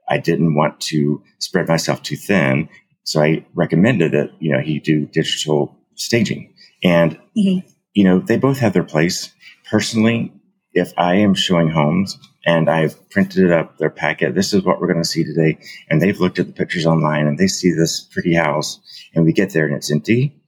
I 0.08 0.18
didn't 0.18 0.56
want 0.56 0.80
to 0.82 1.24
spread 1.40 1.68
myself 1.68 2.02
too 2.02 2.16
thin. 2.16 2.70
So 3.04 3.22
I 3.22 3.46
recommended 3.54 4.14
that, 4.14 4.32
you 4.40 4.54
know, 4.54 4.62
he 4.62 4.80
do 4.80 5.06
digital 5.06 5.78
staging. 5.96 6.54
And, 6.84 7.20
mm-hmm. 7.38 7.68
you 7.94 8.04
know, 8.04 8.20
they 8.20 8.38
both 8.38 8.60
have 8.60 8.74
their 8.74 8.84
place. 8.84 9.34
Personally, 9.70 10.32
if 10.74 10.94
I 10.98 11.16
am 11.16 11.34
showing 11.34 11.70
homes 11.70 12.18
and 12.46 12.70
I've 12.70 13.10
printed 13.10 13.46
it 13.46 13.52
up, 13.52 13.78
their 13.78 13.90
packet, 13.90 14.36
this 14.36 14.54
is 14.54 14.64
what 14.64 14.80
we're 14.80 14.92
going 14.92 15.04
to 15.04 15.08
see 15.08 15.24
today. 15.24 15.60
And 15.90 16.02
they've 16.02 16.20
looked 16.20 16.40
at 16.40 16.48
the 16.48 16.54
pictures 16.54 16.86
online 16.86 17.28
and 17.28 17.38
they 17.38 17.48
see 17.48 17.72
this 17.72 18.02
pretty 18.02 18.34
house 18.34 18.80
and 19.14 19.24
we 19.24 19.34
get 19.34 19.52
there 19.52 19.66
and 19.66 19.76
it's 19.76 19.92
empty. 19.92 20.42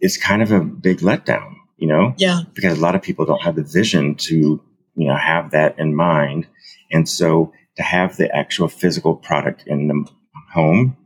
It's 0.00 0.16
kind 0.16 0.42
of 0.42 0.50
a 0.52 0.60
big 0.60 0.98
letdown, 0.98 1.54
you 1.76 1.86
know? 1.86 2.14
Yeah. 2.18 2.40
Because 2.52 2.78
a 2.78 2.80
lot 2.80 2.94
of 2.94 3.02
people 3.02 3.24
don't 3.24 3.42
have 3.42 3.56
the 3.56 3.62
vision 3.62 4.16
to, 4.16 4.62
you 4.96 5.08
know, 5.08 5.16
have 5.16 5.52
that 5.52 5.78
in 5.78 5.94
mind. 5.94 6.46
And 6.90 7.08
so 7.08 7.52
to 7.76 7.82
have 7.82 8.16
the 8.16 8.34
actual 8.34 8.68
physical 8.68 9.16
product 9.16 9.64
in 9.66 9.88
the 9.88 10.04
home 10.52 10.96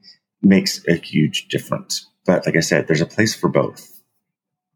makes 0.42 0.86
a 0.88 0.94
huge 0.94 1.48
difference. 1.48 2.06
But 2.26 2.44
like 2.46 2.56
I 2.56 2.60
said, 2.60 2.86
there's 2.86 3.00
a 3.00 3.06
place 3.06 3.34
for 3.34 3.48
both. 3.48 3.97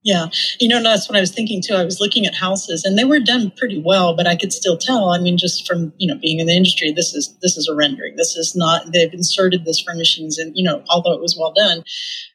Yeah. 0.05 0.27
You 0.59 0.67
know, 0.67 0.83
that's 0.83 1.09
what 1.09 1.17
I 1.17 1.21
was 1.21 1.31
thinking 1.31 1.63
too. 1.65 1.75
I 1.75 1.85
was 1.85 2.01
looking 2.01 2.27
at 2.27 2.35
houses 2.35 2.85
and 2.85 2.99
they 2.99 3.05
were 3.05 3.21
done 3.21 3.53
pretty 3.57 3.81
well, 3.81 4.17
but 4.17 4.27
I 4.27 4.35
could 4.35 4.53
still 4.53 4.77
tell. 4.77 5.11
I 5.11 5.19
mean, 5.21 5.39
just 5.39 5.65
from, 5.65 5.93
you 5.97 6.09
know, 6.09 6.19
being 6.21 6.41
in 6.41 6.49
the 6.49 6.55
industry, 6.57 6.91
this 6.91 7.15
is, 7.15 7.33
this 7.41 7.57
is 7.57 7.69
a 7.69 7.75
rendering. 7.75 8.17
This 8.17 8.35
is 8.37 8.57
not, 8.57 8.93
they've 8.93 9.13
inserted 9.15 9.65
this 9.65 9.81
furnishings 9.81 10.39
and, 10.39 10.53
you 10.57 10.65
know, 10.65 10.83
although 10.91 11.13
it 11.13 11.21
was 11.21 11.37
well 11.39 11.53
done, 11.53 11.85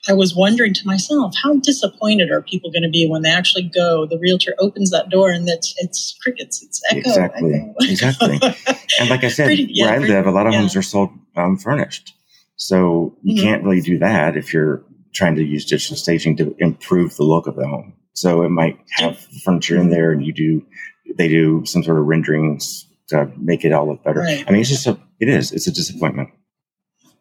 I 0.07 0.13
was 0.13 0.33
wondering 0.33 0.73
to 0.75 0.85
myself, 0.85 1.33
how 1.43 1.55
disappointed 1.57 2.31
are 2.31 2.41
people 2.41 2.71
going 2.71 2.83
to 2.83 2.89
be 2.89 3.05
when 3.09 3.23
they 3.23 3.31
actually 3.31 3.63
go, 3.63 4.05
the 4.05 4.17
realtor 4.17 4.55
opens 4.59 4.89
that 4.91 5.09
door 5.09 5.29
and 5.31 5.49
it's, 5.49 5.73
it's 5.79 6.17
crickets, 6.23 6.63
it's 6.63 6.81
echo. 6.89 6.99
Exactly. 6.99 7.53
echo. 7.53 7.73
Exactly. 7.81 8.39
and 9.01 9.09
like 9.09 9.25
I 9.25 9.27
said, 9.27 9.47
Pretty- 9.47 9.67
yeah, 9.71 9.87
where 9.87 9.93
I 9.93 9.97
pretty- 9.97 10.13
live, 10.13 10.25
a 10.25 10.31
lot 10.31 10.47
of 10.47 10.53
yeah. 10.53 10.59
homes 10.59 10.75
are 10.77 10.81
sold 10.81 11.09
um, 11.35 11.57
furnished. 11.57 12.13
So 12.55 13.15
you 13.23 13.35
Mhm. 13.35 13.43
can't 13.43 13.63
really 13.63 13.81
do 13.81 13.99
that 13.99 14.35
if 14.37 14.51
you're 14.53 14.83
trying 15.13 15.35
to 15.35 15.43
use 15.43 15.65
digital 15.65 15.95
staging 15.95 16.37
to 16.37 16.55
improve 16.59 17.15
the 17.15 17.23
look 17.23 17.47
of 17.47 17.55
the 17.55 17.67
home. 17.67 17.93
So 18.13 18.41
it 18.43 18.49
might 18.49 18.79
have 18.91 19.17
furniture 19.43 19.77
in 19.77 19.89
there 19.89 20.11
and 20.11 20.25
you 20.25 20.33
do, 20.33 20.65
they 21.17 21.27
do 21.27 21.65
some 21.65 21.83
sort 21.83 21.99
of 21.99 22.05
renderings 22.05 22.85
to 23.09 23.31
make 23.37 23.63
it 23.63 23.71
all 23.71 23.87
look 23.87 24.03
better. 24.03 24.21
Right. 24.21 24.43
I 24.47 24.51
mean, 24.51 24.61
it's 24.61 24.69
just 24.69 24.87
a, 24.87 24.99
it 25.19 25.29
is, 25.29 25.51
it's 25.51 25.67
a 25.67 25.71
disappointment. 25.71 26.29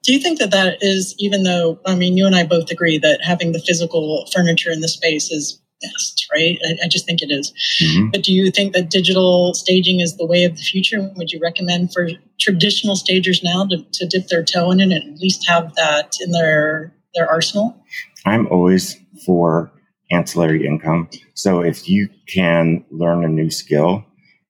Do 0.02 0.12
you 0.12 0.20
think 0.20 0.38
that 0.38 0.52
that 0.52 0.78
is, 0.82 1.14
even 1.18 1.42
though, 1.42 1.80
I 1.84 1.96
mean, 1.96 2.16
you 2.16 2.26
and 2.26 2.36
I 2.36 2.44
both 2.44 2.70
agree 2.70 2.98
that 2.98 3.20
having 3.22 3.52
the 3.52 3.58
physical 3.58 4.26
furniture 4.32 4.70
in 4.70 4.80
the 4.80 4.88
space 4.88 5.30
is 5.30 5.60
best, 5.82 6.26
right? 6.32 6.58
I, 6.64 6.84
I 6.84 6.88
just 6.88 7.06
think 7.06 7.22
it 7.22 7.30
is. 7.30 7.52
Mhm. 7.82 8.12
But 8.12 8.22
do 8.22 8.32
you 8.32 8.50
think 8.50 8.72
that 8.72 8.88
digital 8.88 9.52
staging 9.54 10.00
is 10.00 10.16
the 10.16 10.26
way 10.26 10.44
of 10.44 10.56
the 10.56 10.62
future? 10.62 11.10
Would 11.16 11.32
you 11.32 11.40
recommend 11.40 11.92
for 11.92 12.08
traditional 12.40 12.96
stagers 12.96 13.42
now 13.42 13.66
to, 13.66 13.84
to 13.92 14.06
dip 14.06 14.28
their 14.28 14.44
toe 14.44 14.70
in 14.70 14.80
it 14.80 14.92
and 14.92 15.14
at 15.14 15.20
least 15.20 15.46
have 15.48 15.74
that 15.74 16.14
in 16.24 16.30
their 16.32 16.94
their 17.16 17.28
arsenal? 17.28 17.82
I'm 18.24 18.46
always 18.48 18.96
for 19.24 19.72
ancillary 20.10 20.66
income. 20.66 21.08
So 21.34 21.60
if 21.60 21.88
you 21.88 22.08
can 22.28 22.84
learn 22.90 23.24
a 23.24 23.28
new 23.28 23.50
skill, 23.50 24.04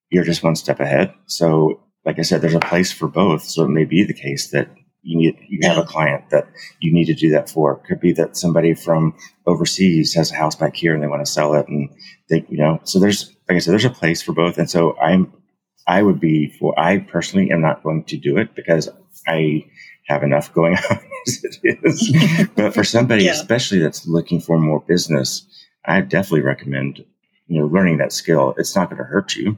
you're 0.09 0.23
just 0.23 0.43
one 0.43 0.55
step 0.55 0.79
ahead. 0.79 1.13
So, 1.25 1.81
like 2.05 2.19
I 2.19 2.21
said, 2.21 2.41
there's 2.41 2.53
a 2.53 2.59
place 2.59 2.91
for 2.91 3.07
both. 3.07 3.43
So 3.43 3.63
it 3.65 3.69
may 3.69 3.85
be 3.85 4.03
the 4.03 4.13
case 4.13 4.51
that 4.51 4.69
you 5.01 5.17
need 5.17 5.37
you 5.47 5.59
have 5.67 5.77
a 5.77 5.87
client 5.87 6.29
that 6.31 6.47
you 6.79 6.93
need 6.93 7.05
to 7.05 7.13
do 7.13 7.31
that 7.31 7.49
for. 7.49 7.73
It 7.73 7.87
could 7.87 7.99
be 7.99 8.13
that 8.13 8.37
somebody 8.37 8.73
from 8.73 9.15
overseas 9.45 10.13
has 10.13 10.31
a 10.31 10.35
house 10.35 10.55
back 10.55 10.75
here 10.75 10.93
and 10.93 11.01
they 11.01 11.07
want 11.07 11.25
to 11.25 11.31
sell 11.31 11.53
it, 11.55 11.67
and 11.67 11.89
they, 12.29 12.45
you 12.49 12.57
know, 12.57 12.79
so 12.83 12.99
there's 12.99 13.35
like 13.47 13.55
I 13.55 13.59
said, 13.59 13.71
there's 13.71 13.85
a 13.85 13.89
place 13.89 14.21
for 14.21 14.33
both. 14.33 14.57
And 14.57 14.69
so 14.69 14.97
I'm, 14.97 15.31
I 15.87 16.01
would 16.01 16.19
be 16.19 16.49
for. 16.59 16.77
I 16.77 16.99
personally 16.99 17.51
am 17.51 17.61
not 17.61 17.83
going 17.83 18.03
to 18.05 18.17
do 18.17 18.37
it 18.37 18.55
because 18.55 18.89
I 19.25 19.65
have 20.07 20.23
enough 20.23 20.53
going 20.53 20.75
on 20.89 20.99
as 21.27 21.43
it 21.63 21.79
is. 21.83 22.47
but 22.55 22.73
for 22.73 22.83
somebody, 22.83 23.25
Yeah. 23.25 23.31
especially 23.31 23.79
that's 23.79 24.07
looking 24.07 24.39
for 24.41 24.57
more 24.59 24.83
business, 24.87 25.45
I 25.85 26.01
definitely 26.01 26.41
recommend 26.41 27.05
you 27.47 27.59
know 27.61 27.67
learning 27.67 27.97
that 27.97 28.11
skill. 28.11 28.53
It's 28.57 28.75
not 28.75 28.89
going 28.89 28.97
to 28.99 29.03
hurt 29.05 29.35
you. 29.35 29.57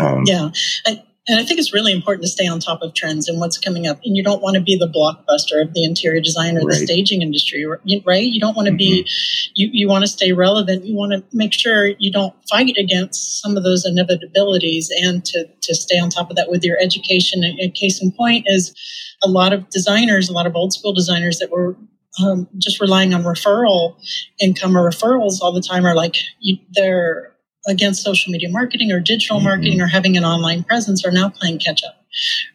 Um, 0.00 0.24
Yeah. 0.26 0.50
I, 0.86 1.02
and 1.28 1.40
I 1.40 1.44
think 1.44 1.58
it's 1.58 1.72
really 1.72 1.92
important 1.92 2.22
to 2.24 2.28
stay 2.30 2.46
on 2.46 2.60
top 2.60 2.82
of 2.82 2.94
trends 2.94 3.28
and 3.28 3.40
what's 3.40 3.58
coming 3.58 3.86
up. 3.86 3.98
And 4.04 4.16
you 4.16 4.22
don't 4.22 4.42
want 4.42 4.54
to 4.54 4.62
be 4.62 4.76
the 4.76 4.86
blockbuster 4.86 5.60
of 5.60 5.74
the 5.74 5.82
interior 5.82 6.20
design 6.20 6.56
or 6.56 6.60
the 6.60 6.74
staging 6.74 7.20
industry, 7.20 7.64
right? 8.04 8.22
You 8.22 8.40
don't 8.40 8.56
want 8.56 8.68
to 8.68 8.74
be, 8.74 9.08
you, 9.54 9.68
you 9.72 9.88
want 9.88 10.04
to 10.04 10.08
stay 10.08 10.32
relevant. 10.32 10.84
You 10.84 10.96
want 10.96 11.12
to 11.12 11.24
make 11.36 11.52
sure 11.52 11.88
you 11.98 12.12
don't 12.12 12.34
fight 12.48 12.76
against 12.78 13.40
some 13.42 13.56
of 13.56 13.64
those 13.64 13.84
inevitabilities 13.84 14.86
and 15.02 15.24
to, 15.24 15.46
to 15.62 15.74
stay 15.74 15.98
on 15.98 16.10
top 16.10 16.30
of 16.30 16.36
that 16.36 16.48
with 16.48 16.62
your 16.62 16.78
education. 16.80 17.42
And 17.42 17.58
a 17.58 17.70
case 17.70 18.00
in 18.00 18.12
point 18.12 18.44
is 18.46 18.72
a 19.24 19.28
lot 19.28 19.52
of 19.52 19.68
designers, 19.70 20.28
a 20.28 20.32
lot 20.32 20.46
of 20.46 20.54
old 20.54 20.72
school 20.72 20.92
designers 20.92 21.40
that 21.40 21.50
were 21.50 21.76
um, 22.22 22.48
just 22.56 22.80
relying 22.80 23.14
on 23.14 23.24
referral 23.24 23.96
income 24.40 24.76
or 24.76 24.88
referrals 24.88 25.40
all 25.42 25.52
the 25.52 25.60
time 25.60 25.84
are 25.84 25.94
like, 25.94 26.16
you, 26.38 26.58
they're, 26.72 27.35
against 27.66 28.02
social 28.02 28.30
media 28.32 28.48
marketing 28.50 28.92
or 28.92 29.00
digital 29.00 29.38
Mhm. 29.40 29.44
marketing 29.44 29.80
or 29.80 29.86
having 29.86 30.16
an 30.16 30.24
online 30.24 30.62
presence 30.64 31.04
are 31.04 31.10
now 31.12 31.28
playing 31.28 31.58
catch 31.58 31.82
up. 31.84 32.04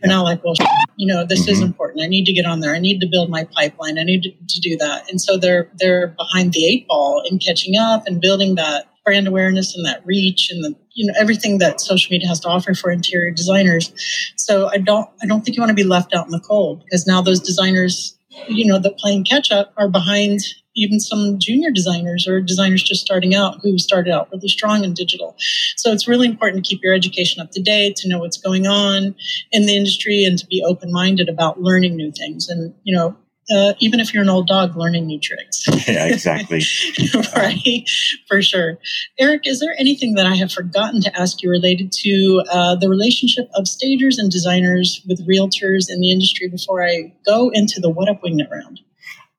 Are 0.04 0.08
now 0.08 0.24
like, 0.24 0.44
well, 0.44 0.56
you 0.98 1.08
know, 1.08 1.26
this 1.26 1.48
is 1.48 1.60
Mhm. 1.60 1.66
important. 1.68 2.04
I 2.04 2.08
need 2.08 2.26
to 2.26 2.34
get 2.34 2.46
on 2.46 2.60
there. 2.62 2.76
I 2.76 2.80
need 2.80 3.00
to 3.02 3.08
build 3.08 3.30
my 3.30 3.44
pipeline. 3.44 4.00
I 4.00 4.04
need 4.04 4.24
to, 4.24 4.32
to 4.32 4.60
do 4.60 4.78
that. 4.78 5.10
And 5.10 5.22
so 5.22 5.38
they're 5.38 5.70
they're 5.80 6.08
behind 6.18 6.54
the 6.54 6.66
eight 6.66 6.88
ball 6.88 7.24
in 7.30 7.40
catching 7.40 7.78
up 7.78 8.08
and 8.08 8.20
building 8.22 8.56
that 8.56 8.88
brand 9.06 9.28
awareness 9.28 9.76
and 9.76 9.86
that 9.86 10.06
reach 10.06 10.50
and 10.52 10.64
the 10.64 10.76
you 10.94 11.06
know 11.08 11.14
everything 11.20 11.58
that 11.60 11.82
social 11.82 12.12
media 12.12 12.28
has 12.28 12.40
to 12.42 12.48
offer 12.48 12.74
for 12.74 12.92
interior 12.92 13.32
designers. 13.32 13.92
So 14.36 14.70
I 14.70 14.78
don't 14.78 15.10
I 15.22 15.26
don't 15.28 15.44
think 15.44 15.56
you 15.58 15.62
want 15.62 15.70
to 15.72 15.76
be 15.76 15.84
left 15.84 16.14
out 16.14 16.26
in 16.26 16.32
the 16.32 16.40
cold 16.40 16.84
because 16.84 17.06
now 17.08 17.22
those 17.22 17.40
designers, 17.40 18.16
you 18.48 18.66
know, 18.66 18.80
that 18.80 18.98
playing 18.98 19.26
catch 19.26 19.52
up 19.52 19.74
are 19.78 19.90
behind 19.90 20.42
even 20.76 21.00
some 21.00 21.38
junior 21.40 21.72
designers 21.72 22.28
or 22.28 22.42
designers 22.42 22.84
just 22.84 23.02
starting 23.02 23.36
out 23.36 23.60
who 23.62 23.78
started 23.78 24.14
out 24.14 24.30
really 24.32 24.48
strong 24.48 24.84
in 24.84 24.94
digital. 24.94 25.36
So 25.78 25.92
it's 25.92 26.08
really 26.08 26.28
important 26.28 26.64
to 26.64 26.70
keep 26.70 26.82
your 26.84 26.94
education 26.94 27.42
up 27.42 27.52
to 27.52 27.62
date, 27.62 27.96
to 27.98 28.10
know 28.10 28.20
what's 28.20 28.38
going 28.38 28.68
on 28.68 29.16
in 29.52 29.66
the 29.66 29.76
industry, 29.76 30.24
and 30.24 30.38
to 30.38 30.46
be 30.48 30.64
open 30.66 30.92
minded 30.92 31.30
about 31.30 31.62
learning 31.62 31.96
new 31.96 32.12
things. 32.12 32.48
And, 32.48 32.74
you 32.84 32.96
know, 32.96 33.18
uh, 33.54 33.74
even 33.80 34.00
if 34.00 34.14
you're 34.14 34.24
an 34.24 34.30
old 34.30 34.48
dog, 34.48 34.78
learning 34.78 35.08
new 35.08 35.20
tricks. 35.20 35.66
yeah, 35.88 36.08
exactly. 36.08 36.62
right, 37.36 37.90
for 38.28 38.42
sure. 38.42 38.78
Eric, 39.20 39.46
is 39.46 39.60
there 39.60 39.76
anything 39.78 40.14
that 40.14 40.26
I 40.26 40.36
have 40.36 40.52
forgotten 40.52 41.02
to 41.02 41.20
ask 41.20 41.42
you 41.42 41.50
related 41.50 41.92
to 41.92 42.44
uh, 42.52 42.76
the 42.76 42.88
relationship 42.88 43.50
of 43.56 43.68
stagers 43.68 44.18
and 44.18 44.32
designers 44.32 45.02
with 45.08 45.28
realtors 45.28 45.88
in 45.90 46.00
the 46.00 46.12
industry 46.12 46.48
before 46.48 46.86
I 46.86 47.14
go 47.26 47.50
into 47.50 47.82
the 47.82 47.90
What 47.90 48.10
Up 48.10 48.22
Wingnut 48.24 48.50
round? 48.52 48.80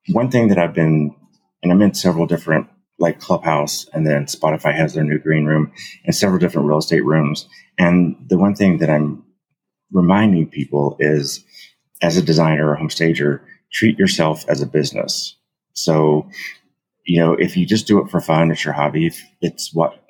One 0.09 0.29
thing 0.29 0.49
that 0.49 0.57
I've 0.57 0.73
been, 0.73 1.15
and 1.63 1.71
I'm 1.71 1.81
in 1.81 1.95
several 1.95 2.27
different, 2.27 2.67
like 2.99 3.19
Clubhouse, 3.19 3.87
and 3.93 4.05
then 4.05 4.25
Spotify 4.25 4.75
has 4.75 4.93
their 4.93 5.03
new 5.03 5.19
green 5.19 5.45
room, 5.45 5.71
and 6.05 6.15
several 6.15 6.39
different 6.39 6.67
real 6.67 6.79
estate 6.79 7.05
rooms. 7.05 7.47
And 7.79 8.17
the 8.27 8.37
one 8.37 8.55
thing 8.55 8.77
that 8.79 8.89
I'm 8.89 9.23
reminding 9.91 10.49
people 10.49 10.97
is, 10.99 11.43
as 12.01 12.17
a 12.17 12.21
designer 12.21 12.69
or 12.69 12.75
home 12.75 12.89
stager, 12.89 13.41
treat 13.71 13.97
yourself 13.97 14.45
as 14.47 14.61
a 14.61 14.67
business. 14.67 15.37
So, 15.73 16.29
you 17.05 17.19
know, 17.19 17.33
if 17.33 17.57
you 17.57 17.65
just 17.65 17.87
do 17.87 17.99
it 17.99 18.11
for 18.11 18.21
fun, 18.21 18.51
it's 18.51 18.65
your 18.65 18.73
hobby, 18.73 19.07
if 19.07 19.23
it's 19.41 19.73
what 19.73 20.03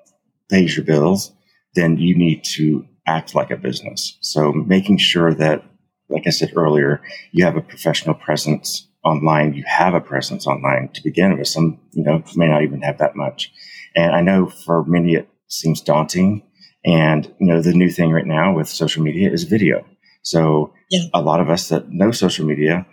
pays 0.50 0.76
your 0.76 0.86
bills, 0.86 1.32
then 1.76 1.98
you 1.98 2.16
need 2.16 2.44
to 2.44 2.86
act 3.08 3.36
like 3.36 3.52
a 3.52 3.58
business. 3.58 4.18
So 4.22 4.52
making 4.52 4.98
sure 4.98 5.34
that, 5.36 5.63
like 6.10 6.28
I 6.28 6.32
said 6.32 6.54
earlier, 6.56 7.02
you 7.32 7.46
have 7.46 7.58
a 7.58 7.62
professional 7.62 8.16
presence 8.16 8.88
online. 9.04 9.54
You 9.54 9.63
have 9.68 9.94
a 9.94 10.02
presence 10.02 10.48
online 10.48 10.89
to 10.94 11.04
begin 11.04 11.38
with. 11.38 11.48
Some, 11.48 11.80
you 11.92 12.04
know, 12.04 12.24
may 12.36 12.48
not 12.48 12.63
even 12.63 12.82
have 12.82 12.98
that 13.00 13.16
much. 13.16 13.52
And 13.96 14.12
I 14.16 14.22
know 14.22 14.48
for 14.48 14.84
many 14.86 15.16
it 15.16 15.30
seems 15.48 15.82
daunting. 15.82 16.44
And, 16.86 17.26
you 17.39 17.48
know, 17.48 17.62
the 17.62 17.74
new 17.74 17.89
thing 17.89 18.12
right 18.12 18.26
now 18.26 18.54
with 18.56 18.68
social 18.68 19.04
media 19.04 19.32
is 19.32 19.44
video. 19.44 19.86
So 20.22 20.74
Yeah. 20.89 21.02
a 21.13 21.22
lot 21.22 21.39
of 21.42 21.50
us 21.50 21.70
that 21.70 21.92
know 21.92 22.12
social 22.12 22.46
media 22.46 22.86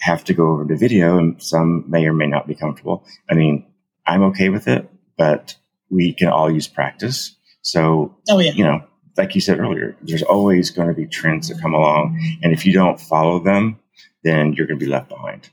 have 0.00 0.24
to 0.24 0.34
go 0.34 0.48
over 0.52 0.66
to 0.66 0.76
video 0.76 1.18
and 1.18 1.42
some 1.42 1.84
may 1.88 2.06
or 2.06 2.12
may 2.12 2.26
not 2.26 2.46
be 2.46 2.54
comfortable. 2.54 3.06
I 3.30 3.34
mean, 3.34 3.66
I'm 4.06 4.22
okay 4.24 4.48
with 4.48 4.68
it, 4.68 4.88
but 5.16 5.56
we 5.90 6.12
can 6.14 6.28
all 6.28 6.50
use 6.50 6.66
practice. 6.68 7.36
So, 7.62 8.16
Oh, 8.30 8.38
yeah. 8.40 8.52
you 8.52 8.64
know, 8.64 8.80
like 9.16 9.34
you 9.34 9.40
said 9.42 9.60
earlier, 9.60 9.96
there's 10.02 10.22
always 10.22 10.70
going 10.70 10.88
to 10.88 10.94
be 10.94 11.06
trends 11.06 11.48
that 11.48 11.60
come 11.60 11.74
along. 11.74 12.18
And 12.42 12.52
if 12.52 12.64
you 12.66 12.72
don't 12.72 12.98
follow 12.98 13.38
them, 13.38 13.78
then 14.24 14.52
you're 14.52 14.66
going 14.66 14.78
to 14.78 14.84
be 14.84 14.90
left 14.90 15.08
behind. 15.08 15.50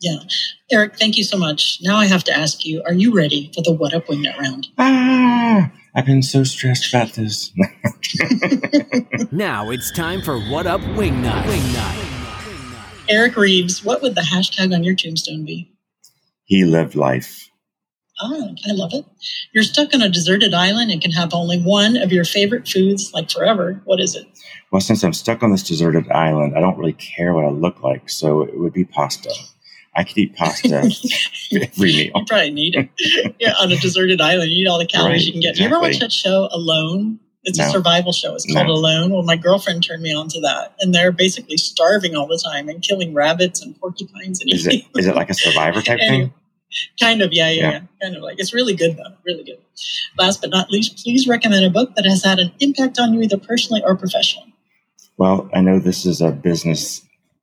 Yeah. 0.00 0.18
Eric, 0.70 0.96
thank 0.96 1.16
you 1.16 1.24
so 1.24 1.36
much. 1.36 1.78
Now 1.82 1.96
I 1.96 2.06
have 2.06 2.22
to 2.24 2.32
ask 2.32 2.64
you, 2.64 2.82
are 2.86 2.94
you 2.94 3.12
ready 3.14 3.50
for 3.54 3.62
the 3.62 3.72
What 3.72 3.94
Up 3.94 4.06
Wingnut 4.06 4.38
round? 4.38 4.68
Ah, 4.78 5.72
I've 5.94 6.06
been 6.06 6.22
so 6.22 6.44
stressed 6.44 6.88
about 6.92 7.12
this. 7.14 7.52
Now 9.30 9.70
it's 9.70 9.90
time 9.90 10.22
for 10.22 10.38
What 10.40 10.66
Up 10.66 10.80
Wingnut. 10.80 11.42
Wingnut. 11.44 13.04
Eric 13.08 13.36
Reeves, 13.36 13.84
what 13.84 14.00
would 14.00 14.14
the 14.14 14.22
hashtag 14.22 14.74
on 14.74 14.84
your 14.84 14.94
tombstone 14.94 15.44
be? 15.44 15.70
he 16.44 16.64
lived 16.64 16.94
life. 16.94 17.50
Ah, 18.20 18.48
I 18.68 18.72
love 18.72 18.90
it. 18.94 19.04
You're 19.52 19.64
stuck 19.64 19.94
on 19.94 20.02
a 20.02 20.08
deserted 20.08 20.52
island 20.54 20.90
and 20.90 21.00
can 21.00 21.12
have 21.12 21.32
only 21.32 21.60
one 21.60 21.96
of 21.96 22.12
your 22.12 22.24
favorite 22.24 22.66
foods, 22.68 23.12
like 23.12 23.30
forever. 23.30 23.80
What 23.84 24.00
is 24.00 24.14
it? 24.16 24.26
Well, 24.70 24.80
since 24.80 25.02
I'm 25.04 25.12
stuck 25.12 25.42
on 25.42 25.52
this 25.52 25.62
deserted 25.62 26.10
island, 26.10 26.54
I 26.56 26.60
don't 26.60 26.76
really 26.76 26.94
care 26.94 27.32
what 27.32 27.44
I 27.44 27.50
look 27.50 27.82
like. 27.82 28.10
So 28.10 28.42
it 28.42 28.58
would 28.58 28.72
be 28.72 28.84
pasta. 28.84 29.32
I 29.94 30.04
could 30.04 30.18
eat 30.18 30.36
pasta 30.36 30.76
every 31.52 31.92
meal. 31.92 32.12
You 32.14 32.24
probably 32.26 32.50
need 32.50 32.74
it. 32.76 33.34
yeah, 33.40 33.54
on 33.60 33.72
a 33.72 33.76
deserted 33.76 34.20
island, 34.20 34.50
you 34.50 34.64
eat 34.64 34.68
all 34.68 34.78
the 34.78 34.86
calories 34.86 35.20
Right, 35.22 35.24
you 35.26 35.32
can 35.32 35.40
get. 35.40 35.58
You 35.58 35.66
ever 35.66 35.80
watch 35.80 35.98
that 36.00 36.12
show 36.12 36.48
Alone? 36.52 37.18
It's 37.44 37.58
a 37.58 37.70
survival 37.70 38.12
show. 38.12 38.34
It's 38.34 38.44
called 38.52 38.66
No. 38.66 38.74
Alone. 38.74 39.10
Well, 39.10 39.22
my 39.22 39.36
girlfriend 39.36 39.82
turned 39.82 40.02
me 40.02 40.12
on 40.12 40.28
to 40.28 40.40
that, 40.42 40.74
and 40.80 40.94
they're 40.94 41.12
basically 41.12 41.56
starving 41.56 42.14
all 42.14 42.26
the 42.26 42.38
time 42.44 42.68
and 42.68 42.82
killing 42.82 43.14
rabbits 43.14 43.62
and 43.62 43.78
porcupines 43.80 44.40
and 44.40 44.52
Is 44.52 44.66
it 44.66 44.84
is 44.96 45.06
it 45.06 45.14
like 45.16 45.30
a 45.30 45.34
survivor 45.34 45.80
type 45.80 45.98
Anyway, 46.00 46.24
thing? 46.24 46.34
Kind 47.00 47.22
of, 47.22 47.32
yeah, 47.32 47.50
yeah, 47.50 47.70
Yeah. 47.70 47.80
Kind 48.02 48.16
of 48.16 48.22
like 48.22 48.38
it's 48.38 48.52
really 48.52 48.74
good 48.74 48.96
though, 48.96 49.14
really 49.24 49.44
good. 49.44 49.58
Last 50.18 50.40
but 50.40 50.50
not 50.50 50.70
least, 50.70 51.02
please 51.02 51.26
recommend 51.26 51.64
a 51.64 51.70
book 51.70 51.94
that 51.96 52.04
has 52.04 52.24
had 52.24 52.38
an 52.38 52.52
impact 52.60 52.98
on 52.98 53.14
you 53.14 53.22
either 53.22 53.38
personally 53.38 53.82
or 53.84 53.96
professionally. 53.96 54.52
Well, 55.16 55.48
I 55.54 55.60
know 55.60 55.78
this 55.78 56.04
is 56.06 56.20
a 56.20 56.30
business 56.30 57.02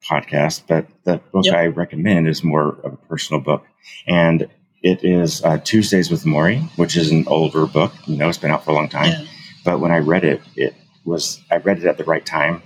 podcast, 0.09 0.63
but 0.67 0.87
the 1.03 1.19
book 1.31 1.45
Yep. 1.45 1.55
I 1.55 1.65
recommend 1.67 2.27
is 2.27 2.43
more 2.43 2.77
of 2.83 2.93
a 2.93 2.97
personal 2.97 3.41
book. 3.41 3.65
And 4.07 4.47
It 4.83 5.03
is 5.03 5.43
uh, 5.43 5.57
Tuesdays 5.63 6.11
with 6.11 6.25
Morrie, 6.25 6.61
which 6.77 6.95
is 6.95 7.09
an 7.09 7.23
older 7.27 7.65
book. 7.65 7.91
You 8.05 8.17
know, 8.17 8.29
it's 8.29 8.37
been 8.37 8.51
out 8.51 8.63
for 8.63 8.69
a 8.69 8.75
long 8.75 8.87
time. 8.87 9.09
Yeah. 9.13 9.25
But 9.63 9.79
when 9.79 9.91
I 9.91 9.97
read 9.97 10.23
it, 10.23 10.41
it 10.55 10.75
was 11.05 11.41
I 11.49 11.57
read 11.57 11.79
it 11.79 11.85
at 11.85 11.97
the 11.97 12.03
right 12.03 12.23
time 12.23 12.61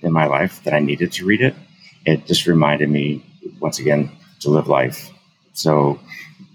in 0.00 0.12
my 0.12 0.26
life 0.26 0.62
that 0.62 0.74
I 0.74 0.78
needed 0.78 1.10
to 1.12 1.26
read 1.26 1.40
it. 1.42 1.56
It 2.04 2.24
just 2.26 2.46
reminded 2.46 2.88
me 2.88 3.24
once 3.58 3.80
again 3.80 4.12
to 4.40 4.50
live 4.50 4.68
life. 4.68 5.10
So 5.56 5.98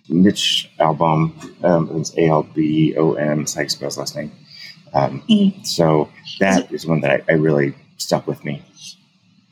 Mitch 0.07 0.69
Albom, 0.79 1.33
um, 1.63 1.89
it's 1.99 2.15
A 2.17 2.27
L 2.27 2.43
B 2.43 2.95
O 2.97 3.13
M, 3.13 3.45
how 3.53 3.61
you 3.61 3.67
last 3.81 4.15
name. 4.15 4.31
Um, 4.93 5.21
Mhm. 5.29 5.65
So 5.65 6.09
that 6.39 6.71
is 6.71 6.85
one 6.85 7.01
that 7.01 7.11
I, 7.27 7.33
I 7.33 7.35
really 7.35 7.73
stuck 7.97 8.27
with 8.27 8.43
me. 8.45 8.61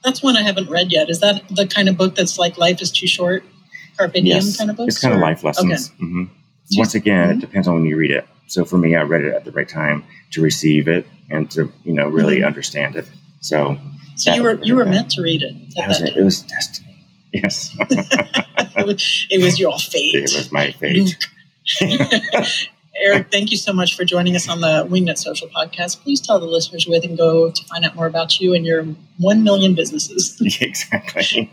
That's 0.04 0.22
one 0.22 0.38
I 0.38 0.44
haven't 0.44 0.70
read 0.70 0.92
yet. 0.92 1.10
Is 1.10 1.20
that 1.22 1.44
the 1.50 1.68
kind 1.68 1.90
of 1.90 1.98
book 1.98 2.16
that's 2.16 2.38
like 2.38 2.58
Life 2.58 2.82
is 2.82 2.92
Too 2.92 3.08
Short? 3.08 3.44
Carpe 3.98 4.14
Diem 4.14 4.26
Yes, 4.26 4.58
kind 4.58 4.70
of 4.70 4.78
book? 4.78 4.88
it's 4.88 5.00
kind 5.00 5.14
of 5.14 5.20
life 5.20 5.44
lessons. 5.44 5.90
hmm 5.98 6.26
Once 6.78 6.94
again, 6.96 7.32
it 7.32 7.40
depends 7.40 7.68
on 7.68 7.74
when 7.76 7.86
you 7.86 7.98
read 7.98 8.12
it. 8.12 8.26
So 8.48 8.64
for 8.66 8.78
me, 8.78 8.96
I 8.96 9.02
read 9.02 9.24
it 9.26 9.34
at 9.34 9.46
the 9.46 9.52
right 9.52 9.68
time 9.68 10.04
to 10.32 10.42
receive 10.42 10.88
it 10.88 11.06
and 11.30 11.50
to 11.52 11.72
you 11.84 11.94
know 11.94 12.08
really 12.08 12.40
Mhm. 12.40 12.46
understand 12.48 12.96
it. 12.96 13.06
So 13.42 13.78
So 14.16 14.34
you 14.36 14.44
were 14.44 14.60
you 14.64 14.76
were 14.76 14.86
meant 14.86 15.10
to 15.12 15.22
read 15.22 15.42
it. 15.42 15.56
that 15.76 15.88
was 15.88 16.02
it. 16.02 16.16
Was 16.24 16.42
destiny. 16.44 16.89
Yes, 17.34 17.76
it, 17.90 19.42
was, 19.42 19.60
your 19.60 19.78
fate. 19.78 20.16
it 20.16 20.32
was 20.36 20.52
my 20.52 20.72
fate. 20.72 21.16
Eric, 23.02 23.32
thank 23.32 23.52
you 23.52 23.58
so 23.58 23.72
much 23.72 23.96
for 23.96 24.04
joining 24.04 24.36
us 24.36 24.50
on 24.50 24.60
the 24.62 24.86
Wingnut 24.90 25.18
Social 25.18 25.48
Podcast. 25.48 26.02
Please 26.02 26.20
tell 26.20 26.38
the 26.40 26.46
listeners 26.46 26.86
where 26.88 27.00
they 27.00 27.08
can 27.08 27.16
go 27.16 27.50
to 27.50 27.64
find 27.66 27.86
out 27.86 27.96
more 27.96 28.08
about 28.08 28.42
you 28.42 28.54
and 28.54 28.66
your 28.66 28.84
one 29.18 29.44
million 29.44 29.74
businesses. 29.74 30.38
exactly. 30.62 31.50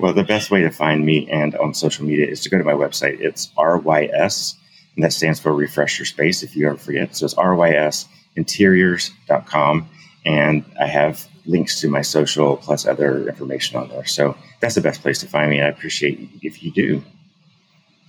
Well, 0.00 0.12
the 0.14 0.24
best 0.24 0.50
way 0.50 0.62
to 0.62 0.70
find 0.70 1.06
me 1.06 1.30
and 1.30 1.54
on 1.56 1.74
social 1.74 2.04
media 2.04 2.26
is 2.26 2.40
to 2.40 2.50
go 2.50 2.58
to 2.58 2.64
my 2.64 2.72
website. 2.72 3.20
It's 3.20 3.52
RYS, 3.56 4.56
and 4.96 5.04
that 5.04 5.12
stands 5.12 5.38
for 5.38 5.54
Refresh 5.54 5.96
Your 5.98 6.06
Space 6.06 6.42
if 6.42 6.56
you 6.56 6.66
ever 6.66 6.76
forget. 6.76 7.14
So 7.14 7.26
it's 7.26 7.34
RYSinteriors.com. 7.34 9.88
And 10.26 10.64
I 10.78 10.86
have 10.86 11.26
links 11.46 11.80
to 11.80 11.88
my 11.88 12.02
social 12.02 12.56
plus 12.56 12.86
other 12.86 13.28
information 13.28 13.76
on 13.76 13.88
there. 13.88 14.04
So 14.04 14.36
that's 14.60 14.74
the 14.74 14.80
best 14.80 15.02
place 15.02 15.18
to 15.20 15.26
find 15.26 15.50
me. 15.50 15.58
And 15.58 15.66
I 15.66 15.70
appreciate 15.70 16.28
if 16.42 16.62
you 16.62 16.70
do. 16.70 17.02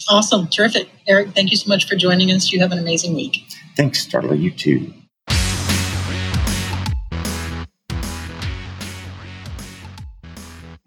Awesome, 0.10 0.48
terrific, 0.48 0.90
Eric. 1.08 1.30
Thank 1.36 1.52
you 1.52 1.58
so 1.58 1.70
much 1.70 1.88
for 1.88 1.96
joining 1.96 2.32
us. 2.32 2.52
You 2.52 2.60
have 2.60 2.72
an 2.72 2.80
amazing 2.80 3.14
week. 3.14 3.44
Thanks, 3.78 4.06
Starla. 4.06 4.40
You 4.40 4.52
too. 4.52 4.94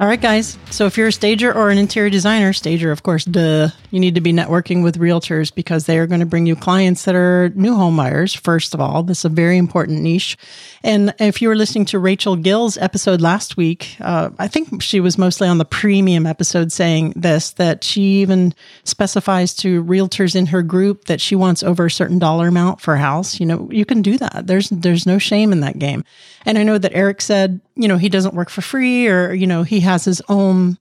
All 0.00 0.08
right, 0.08 0.20
guys. 0.20 0.58
So 0.70 0.86
if 0.86 0.98
you're 0.98 1.06
a 1.08 1.12
stager 1.12 1.54
or 1.54 1.70
an 1.70 1.78
interior 1.78 2.10
designer, 2.10 2.52
stager, 2.52 2.90
of 2.90 3.04
course, 3.04 3.24
duh, 3.24 3.68
you 3.94 4.00
need 4.00 4.16
to 4.16 4.20
be 4.20 4.32
networking 4.32 4.82
with 4.82 4.98
realtors 4.98 5.54
because 5.54 5.86
they 5.86 6.00
are 6.00 6.08
going 6.08 6.18
to 6.18 6.26
bring 6.26 6.46
you 6.46 6.56
clients 6.56 7.04
that 7.04 7.14
are 7.14 7.52
new 7.54 7.76
home 7.76 7.96
buyers, 7.96 8.34
first 8.34 8.74
of 8.74 8.80
all. 8.80 9.04
This 9.04 9.20
is 9.20 9.26
a 9.26 9.28
very 9.28 9.56
important 9.56 10.00
niche. 10.00 10.36
And 10.82 11.14
if 11.20 11.40
you 11.40 11.46
were 11.46 11.54
listening 11.54 11.84
to 11.86 12.00
Rachel 12.00 12.34
Gill's 12.34 12.76
episode 12.76 13.20
last 13.20 13.56
week, 13.56 13.96
uh, 14.00 14.30
I 14.36 14.48
think 14.48 14.82
she 14.82 14.98
was 14.98 15.16
mostly 15.16 15.46
on 15.46 15.58
the 15.58 15.64
premium 15.64 16.26
episode 16.26 16.72
saying 16.72 17.12
this 17.14 17.52
that 17.52 17.84
she 17.84 18.20
even 18.20 18.52
specifies 18.82 19.54
to 19.54 19.84
realtors 19.84 20.34
in 20.34 20.46
her 20.46 20.62
group 20.62 21.04
that 21.04 21.20
she 21.20 21.36
wants 21.36 21.62
over 21.62 21.86
a 21.86 21.90
certain 21.90 22.18
dollar 22.18 22.48
amount 22.48 22.80
for 22.80 22.94
a 22.94 22.98
house. 22.98 23.38
You 23.38 23.46
know, 23.46 23.68
you 23.70 23.84
can 23.84 24.02
do 24.02 24.18
that. 24.18 24.48
There's 24.48 24.70
there's 24.70 25.06
no 25.06 25.18
shame 25.18 25.52
in 25.52 25.60
that 25.60 25.78
game. 25.78 26.02
And 26.44 26.58
I 26.58 26.64
know 26.64 26.78
that 26.78 26.96
Eric 26.96 27.20
said, 27.20 27.60
you 27.76 27.86
know, 27.86 27.96
he 27.96 28.08
doesn't 28.08 28.34
work 28.34 28.50
for 28.50 28.60
free 28.60 29.06
or, 29.06 29.32
you 29.32 29.46
know, 29.46 29.62
he 29.62 29.78
has 29.80 30.04
his 30.04 30.20
own 30.28 30.78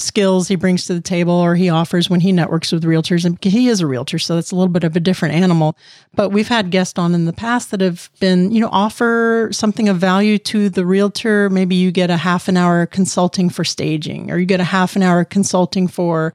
skills 0.00 0.48
he 0.48 0.56
brings 0.56 0.86
to 0.86 0.94
the 0.94 1.00
table 1.00 1.32
or 1.32 1.54
he 1.54 1.68
offers 1.68 2.08
when 2.08 2.20
he 2.20 2.32
networks 2.32 2.72
with 2.72 2.84
realtors. 2.84 3.24
And 3.24 3.42
he 3.42 3.68
is 3.68 3.80
a 3.80 3.86
realtor 3.86 4.18
so 4.18 4.34
that's 4.34 4.50
a 4.50 4.56
little 4.56 4.72
bit 4.72 4.84
of 4.84 4.96
a 4.96 5.00
different 5.00 5.34
animal. 5.34 5.76
But 6.14 6.30
we've 6.30 6.48
had 6.48 6.70
guests 6.70 6.98
on 6.98 7.14
in 7.14 7.24
the 7.24 7.32
past 7.32 7.70
that 7.70 7.80
have 7.80 8.10
been 8.20 8.50
you 8.50 8.60
know 8.60 8.70
offer 8.72 9.48
something 9.52 9.88
of 9.88 9.98
value 9.98 10.38
to 10.38 10.68
the 10.68 10.86
realtor. 10.86 11.50
Maybe 11.50 11.74
you 11.74 11.90
get 11.90 12.10
a 12.10 12.16
half 12.16 12.48
an 12.48 12.56
hour 12.56 12.86
consulting 12.86 13.50
for 13.50 13.64
staging 13.64 14.30
or 14.30 14.38
you 14.38 14.46
get 14.46 14.60
a 14.60 14.64
half 14.64 14.96
an 14.96 15.02
hour 15.02 15.24
consulting 15.24 15.88
for 15.88 16.34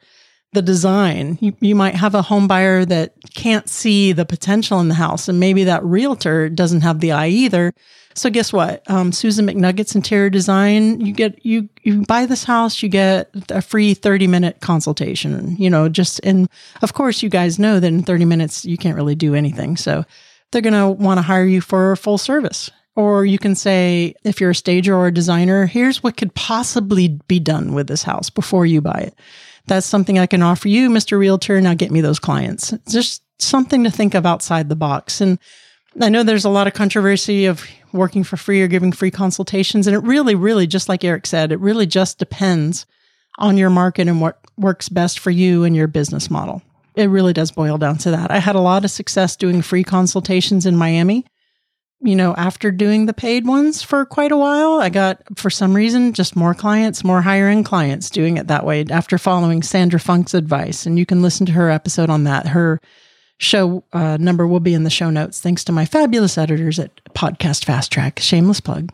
the 0.55 0.61
design. 0.61 1.38
You, 1.41 1.55
you 1.59 1.76
might 1.76 1.95
have 1.95 2.16
a 2.16 2.24
home 2.24 2.47
buyer 2.47 2.86
that 2.86 3.14
can't 3.36 3.69
see 3.69 4.11
the 4.13 4.25
potential 4.25 4.79
in 4.79 4.88
the 4.88 4.95
house 4.95 5.27
and 5.27 5.39
maybe 5.39 5.65
that 5.65 5.83
realtor 5.83 6.49
doesn't 6.49 6.81
have 6.81 6.99
the 6.99 7.11
eye 7.11 7.27
either 7.27 7.73
so 8.15 8.29
guess 8.29 8.53
what? 8.53 8.89
Um, 8.89 9.11
Susan 9.11 9.45
McNuggets 9.45 9.93
Interior 9.93 10.29
Design. 10.29 11.01
You 11.01 11.11
get 11.11 11.45
you 11.45 11.67
you 11.83 12.03
buy 12.03 12.25
this 12.25 12.45
house, 12.45 12.81
you 12.81 12.88
get 12.88 13.29
a 13.49 13.61
free 13.61 13.93
thirty 13.93 14.25
minute 14.25 14.61
consultation. 14.61 15.55
You 15.57 15.69
know, 15.69 15.89
just 15.89 16.21
and 16.23 16.49
of 16.81 16.93
course 16.93 17.21
you 17.21 17.29
guys 17.29 17.59
know 17.59 17.79
that 17.79 17.88
in 17.88 18.03
thirty 18.03 18.23
minutes 18.23 18.63
you 18.63 18.77
can't 18.77 18.95
really 18.95 19.15
do 19.15 19.36
anything. 19.36 19.75
So 19.75 20.05
they're 20.51 20.61
gonna 20.61 20.89
want 20.89 21.17
to 21.17 21.23
hire 21.23 21.45
you 21.45 21.59
for 21.59 21.95
full 21.97 22.17
service. 22.17 22.71
Or 22.95 23.25
you 23.25 23.38
can 23.38 23.55
say, 23.55 24.15
if 24.23 24.39
you're 24.39 24.51
a 24.51 24.55
stager 24.55 24.95
or 24.95 25.07
a 25.07 25.13
designer, 25.13 25.65
here's 25.65 26.01
what 26.01 26.15
could 26.15 26.33
possibly 26.33 27.19
be 27.27 27.41
done 27.41 27.73
with 27.73 27.88
this 27.88 28.03
house 28.03 28.29
before 28.29 28.65
you 28.65 28.79
buy 28.79 28.99
it. 28.99 29.15
That's 29.67 29.86
something 29.86 30.17
I 30.17 30.27
can 30.27 30.41
offer 30.41 30.69
you, 30.69 30.89
Mr. 30.89 31.19
Realtor. 31.19 31.59
Now 31.59 31.73
get 31.73 31.91
me 31.91 31.99
those 31.99 32.19
clients. 32.19 32.73
Just 32.88 33.24
something 33.39 33.83
to 33.83 33.91
think 33.91 34.13
of 34.13 34.25
outside 34.25 34.69
the 34.69 34.75
box. 34.75 35.21
And 35.21 35.39
I 36.01 36.09
know 36.09 36.23
there's 36.23 36.45
a 36.45 36.49
lot 36.49 36.67
of 36.67 36.73
controversy 36.73 37.45
of 37.45 37.65
working 37.93 38.23
for 38.23 38.38
free 38.38 38.61
or 38.61 38.67
giving 38.67 38.91
free 38.91 39.11
consultations. 39.11 39.88
And 39.88 39.95
it 39.95 39.99
really, 39.99 40.36
really, 40.36 40.67
just 40.67 40.89
like 40.89 41.03
Eric 41.03 41.25
said, 41.25 41.51
it 41.51 41.59
really 41.59 41.86
just 41.86 42.17
depends 42.17 42.86
on 43.38 43.57
your 43.57 43.69
market 43.69 44.07
and 44.07 44.21
what 44.21 44.39
works 44.57 44.89
best 44.89 45.19
for 45.19 45.31
you 45.31 45.63
and 45.63 45.75
your 45.75 45.88
business 45.88 46.29
model. 46.29 46.61
It 46.95 47.07
really 47.07 47.33
does 47.33 47.51
boil 47.51 47.77
down 47.77 47.97
to 47.99 48.11
that. 48.11 48.31
I 48.31 48.39
had 48.39 48.55
a 48.55 48.61
lot 48.61 48.86
of 48.86 48.91
success 48.91 49.36
doing 49.36 49.61
free 49.61 49.83
consultations 49.83 50.65
in 50.65 50.77
Miami. 50.77 51.25
You 52.01 52.15
know, 52.15 52.33
after 52.36 52.71
doing 52.71 53.05
the 53.05 53.13
paid 53.13 53.47
ones 53.47 53.81
for 53.81 54.05
quite 54.05 54.31
a 54.31 54.38
while, 54.38 54.79
I 54.81 54.89
got, 54.89 55.21
for 55.38 55.49
some 55.49 55.73
reason, 55.73 56.13
just 56.13 56.36
more 56.36 56.53
clients, 56.53 57.03
more 57.03 57.21
higher 57.21 57.47
end 57.47 57.65
clients 57.65 58.09
doing 58.09 58.38
it 58.38 58.47
that 58.47 58.65
way 58.65 58.86
after 58.89 59.17
following 59.17 59.63
Sandra 59.63 59.99
Funk's 59.99 60.33
advice. 60.33 60.86
And 60.86 60.99
you 60.99 61.05
can 61.05 61.21
listen 61.21 61.45
to 61.47 61.53
her 61.53 61.69
episode 61.69 62.09
on 62.09 62.25
that. 62.25 62.47
Her 62.47 62.79
show 63.38 63.83
uh, 63.93 64.17
number 64.17 64.47
will 64.47 64.59
be 64.59 64.73
in 64.73 64.83
the 64.83 64.89
show 64.89 65.09
notes 65.09 65.41
thanks 65.41 65.63
to 65.65 65.71
my 65.71 65.86
fabulous 65.86 66.38
editors 66.38 66.79
at 66.79 67.03
podcast 67.13 67.65
fast 67.65 67.91
track. 67.91 68.19
Shameless 68.19 68.59
plug. 68.59 68.91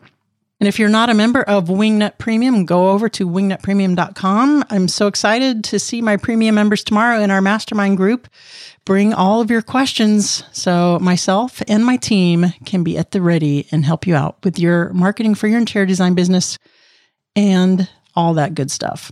And 0.60 0.68
if 0.68 0.78
you're 0.78 0.88
not 0.88 1.10
a 1.10 1.14
member 1.14 1.42
of 1.42 1.66
wingnut 1.66 2.18
premium 2.18 2.64
go 2.64 2.90
over 2.90 3.08
to 3.08 3.28
wingnutpremium.com 3.28 4.64
i'm 4.70 4.86
so 4.86 5.08
excited 5.08 5.64
to 5.64 5.80
see 5.80 6.00
my 6.00 6.16
premium 6.16 6.54
members 6.54 6.84
tomorrow 6.84 7.20
in 7.20 7.32
our 7.32 7.40
mastermind 7.40 7.96
group. 7.96 8.28
Bring 8.84 9.12
all 9.12 9.40
of 9.40 9.50
your 9.50 9.62
questions 9.62 10.44
so 10.52 11.00
myself 11.00 11.62
and 11.66 11.84
my 11.84 11.96
team 11.96 12.52
can 12.64 12.84
be 12.84 12.96
at 12.96 13.10
the 13.10 13.20
ready 13.20 13.66
and 13.72 13.84
help 13.84 14.06
you 14.06 14.14
out 14.14 14.36
with 14.44 14.58
your 14.58 14.92
marketing 14.92 15.34
for 15.34 15.48
your 15.48 15.58
interior 15.58 15.86
design 15.86 16.14
business 16.14 16.58
and 17.34 17.88
all 18.14 18.34
that 18.34 18.54
good 18.54 18.70
stuff 18.70 19.10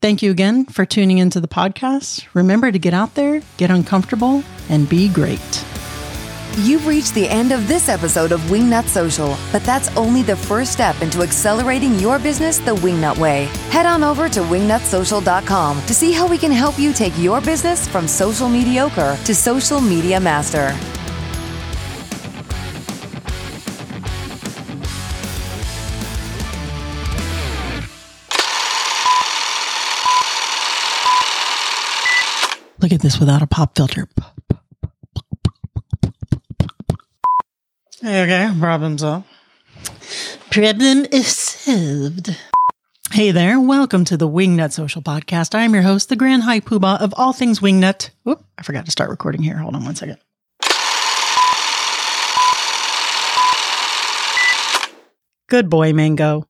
Thank 0.00 0.22
you 0.22 0.30
again 0.30 0.64
for 0.66 0.84
tuning 0.86 1.18
into 1.18 1.40
the 1.40 1.48
podcast. 1.48 2.26
Remember 2.32 2.70
to 2.70 2.78
get 2.78 2.94
out 2.94 3.16
there, 3.16 3.42
get 3.56 3.70
uncomfortable, 3.70 4.44
and 4.68 4.88
be 4.88 5.08
great. 5.08 5.64
You've 6.58 6.86
reached 6.86 7.14
the 7.14 7.28
end 7.28 7.50
of 7.50 7.66
this 7.66 7.88
episode 7.88 8.30
of 8.30 8.40
Wingnut 8.42 8.84
Social, 8.84 9.36
but 9.50 9.64
that's 9.64 9.88
only 9.96 10.22
the 10.22 10.36
first 10.36 10.72
step 10.72 11.02
into 11.02 11.22
accelerating 11.22 11.98
your 11.98 12.20
business 12.20 12.58
the 12.58 12.76
Wingnut 12.76 13.18
way. 13.18 13.46
Head 13.70 13.86
on 13.86 14.04
over 14.04 14.28
to 14.28 14.40
wingnutsocial.com 14.40 15.82
to 15.82 15.94
see 15.94 16.12
how 16.12 16.28
we 16.28 16.38
can 16.38 16.52
help 16.52 16.78
you 16.78 16.92
take 16.92 17.16
your 17.18 17.40
business 17.40 17.88
from 17.88 18.06
social 18.06 18.48
mediocre 18.48 19.18
to 19.24 19.34
social 19.34 19.80
media 19.80 20.20
master. 20.20 20.76
Look 32.88 32.94
at 32.94 33.02
this 33.02 33.20
without 33.20 33.42
a 33.42 33.46
pop 33.46 33.76
filter. 33.76 34.08
Okay, 38.02 38.50
problem 38.58 38.96
solved. 38.96 39.26
Problem 40.50 41.04
is 41.12 41.26
solved. 41.26 42.34
Hey 43.10 43.30
there, 43.30 43.60
welcome 43.60 44.06
to 44.06 44.16
the 44.16 44.26
Wingnut 44.26 44.72
Social 44.72 45.02
Podcast. 45.02 45.54
I'm 45.54 45.74
your 45.74 45.82
host, 45.82 46.08
the 46.08 46.16
Grand 46.16 46.44
High 46.44 46.60
Poobah 46.60 47.02
of 47.02 47.12
all 47.18 47.34
things 47.34 47.60
Wingnut. 47.60 48.08
Whoop, 48.24 48.42
I 48.56 48.62
forgot 48.62 48.86
to 48.86 48.90
start 48.90 49.10
recording 49.10 49.42
here. 49.42 49.58
Hold 49.58 49.74
on 49.76 49.84
one 49.84 49.94
second. 49.94 50.16
Good 55.50 55.68
boy, 55.68 55.92
Mango. 55.92 56.48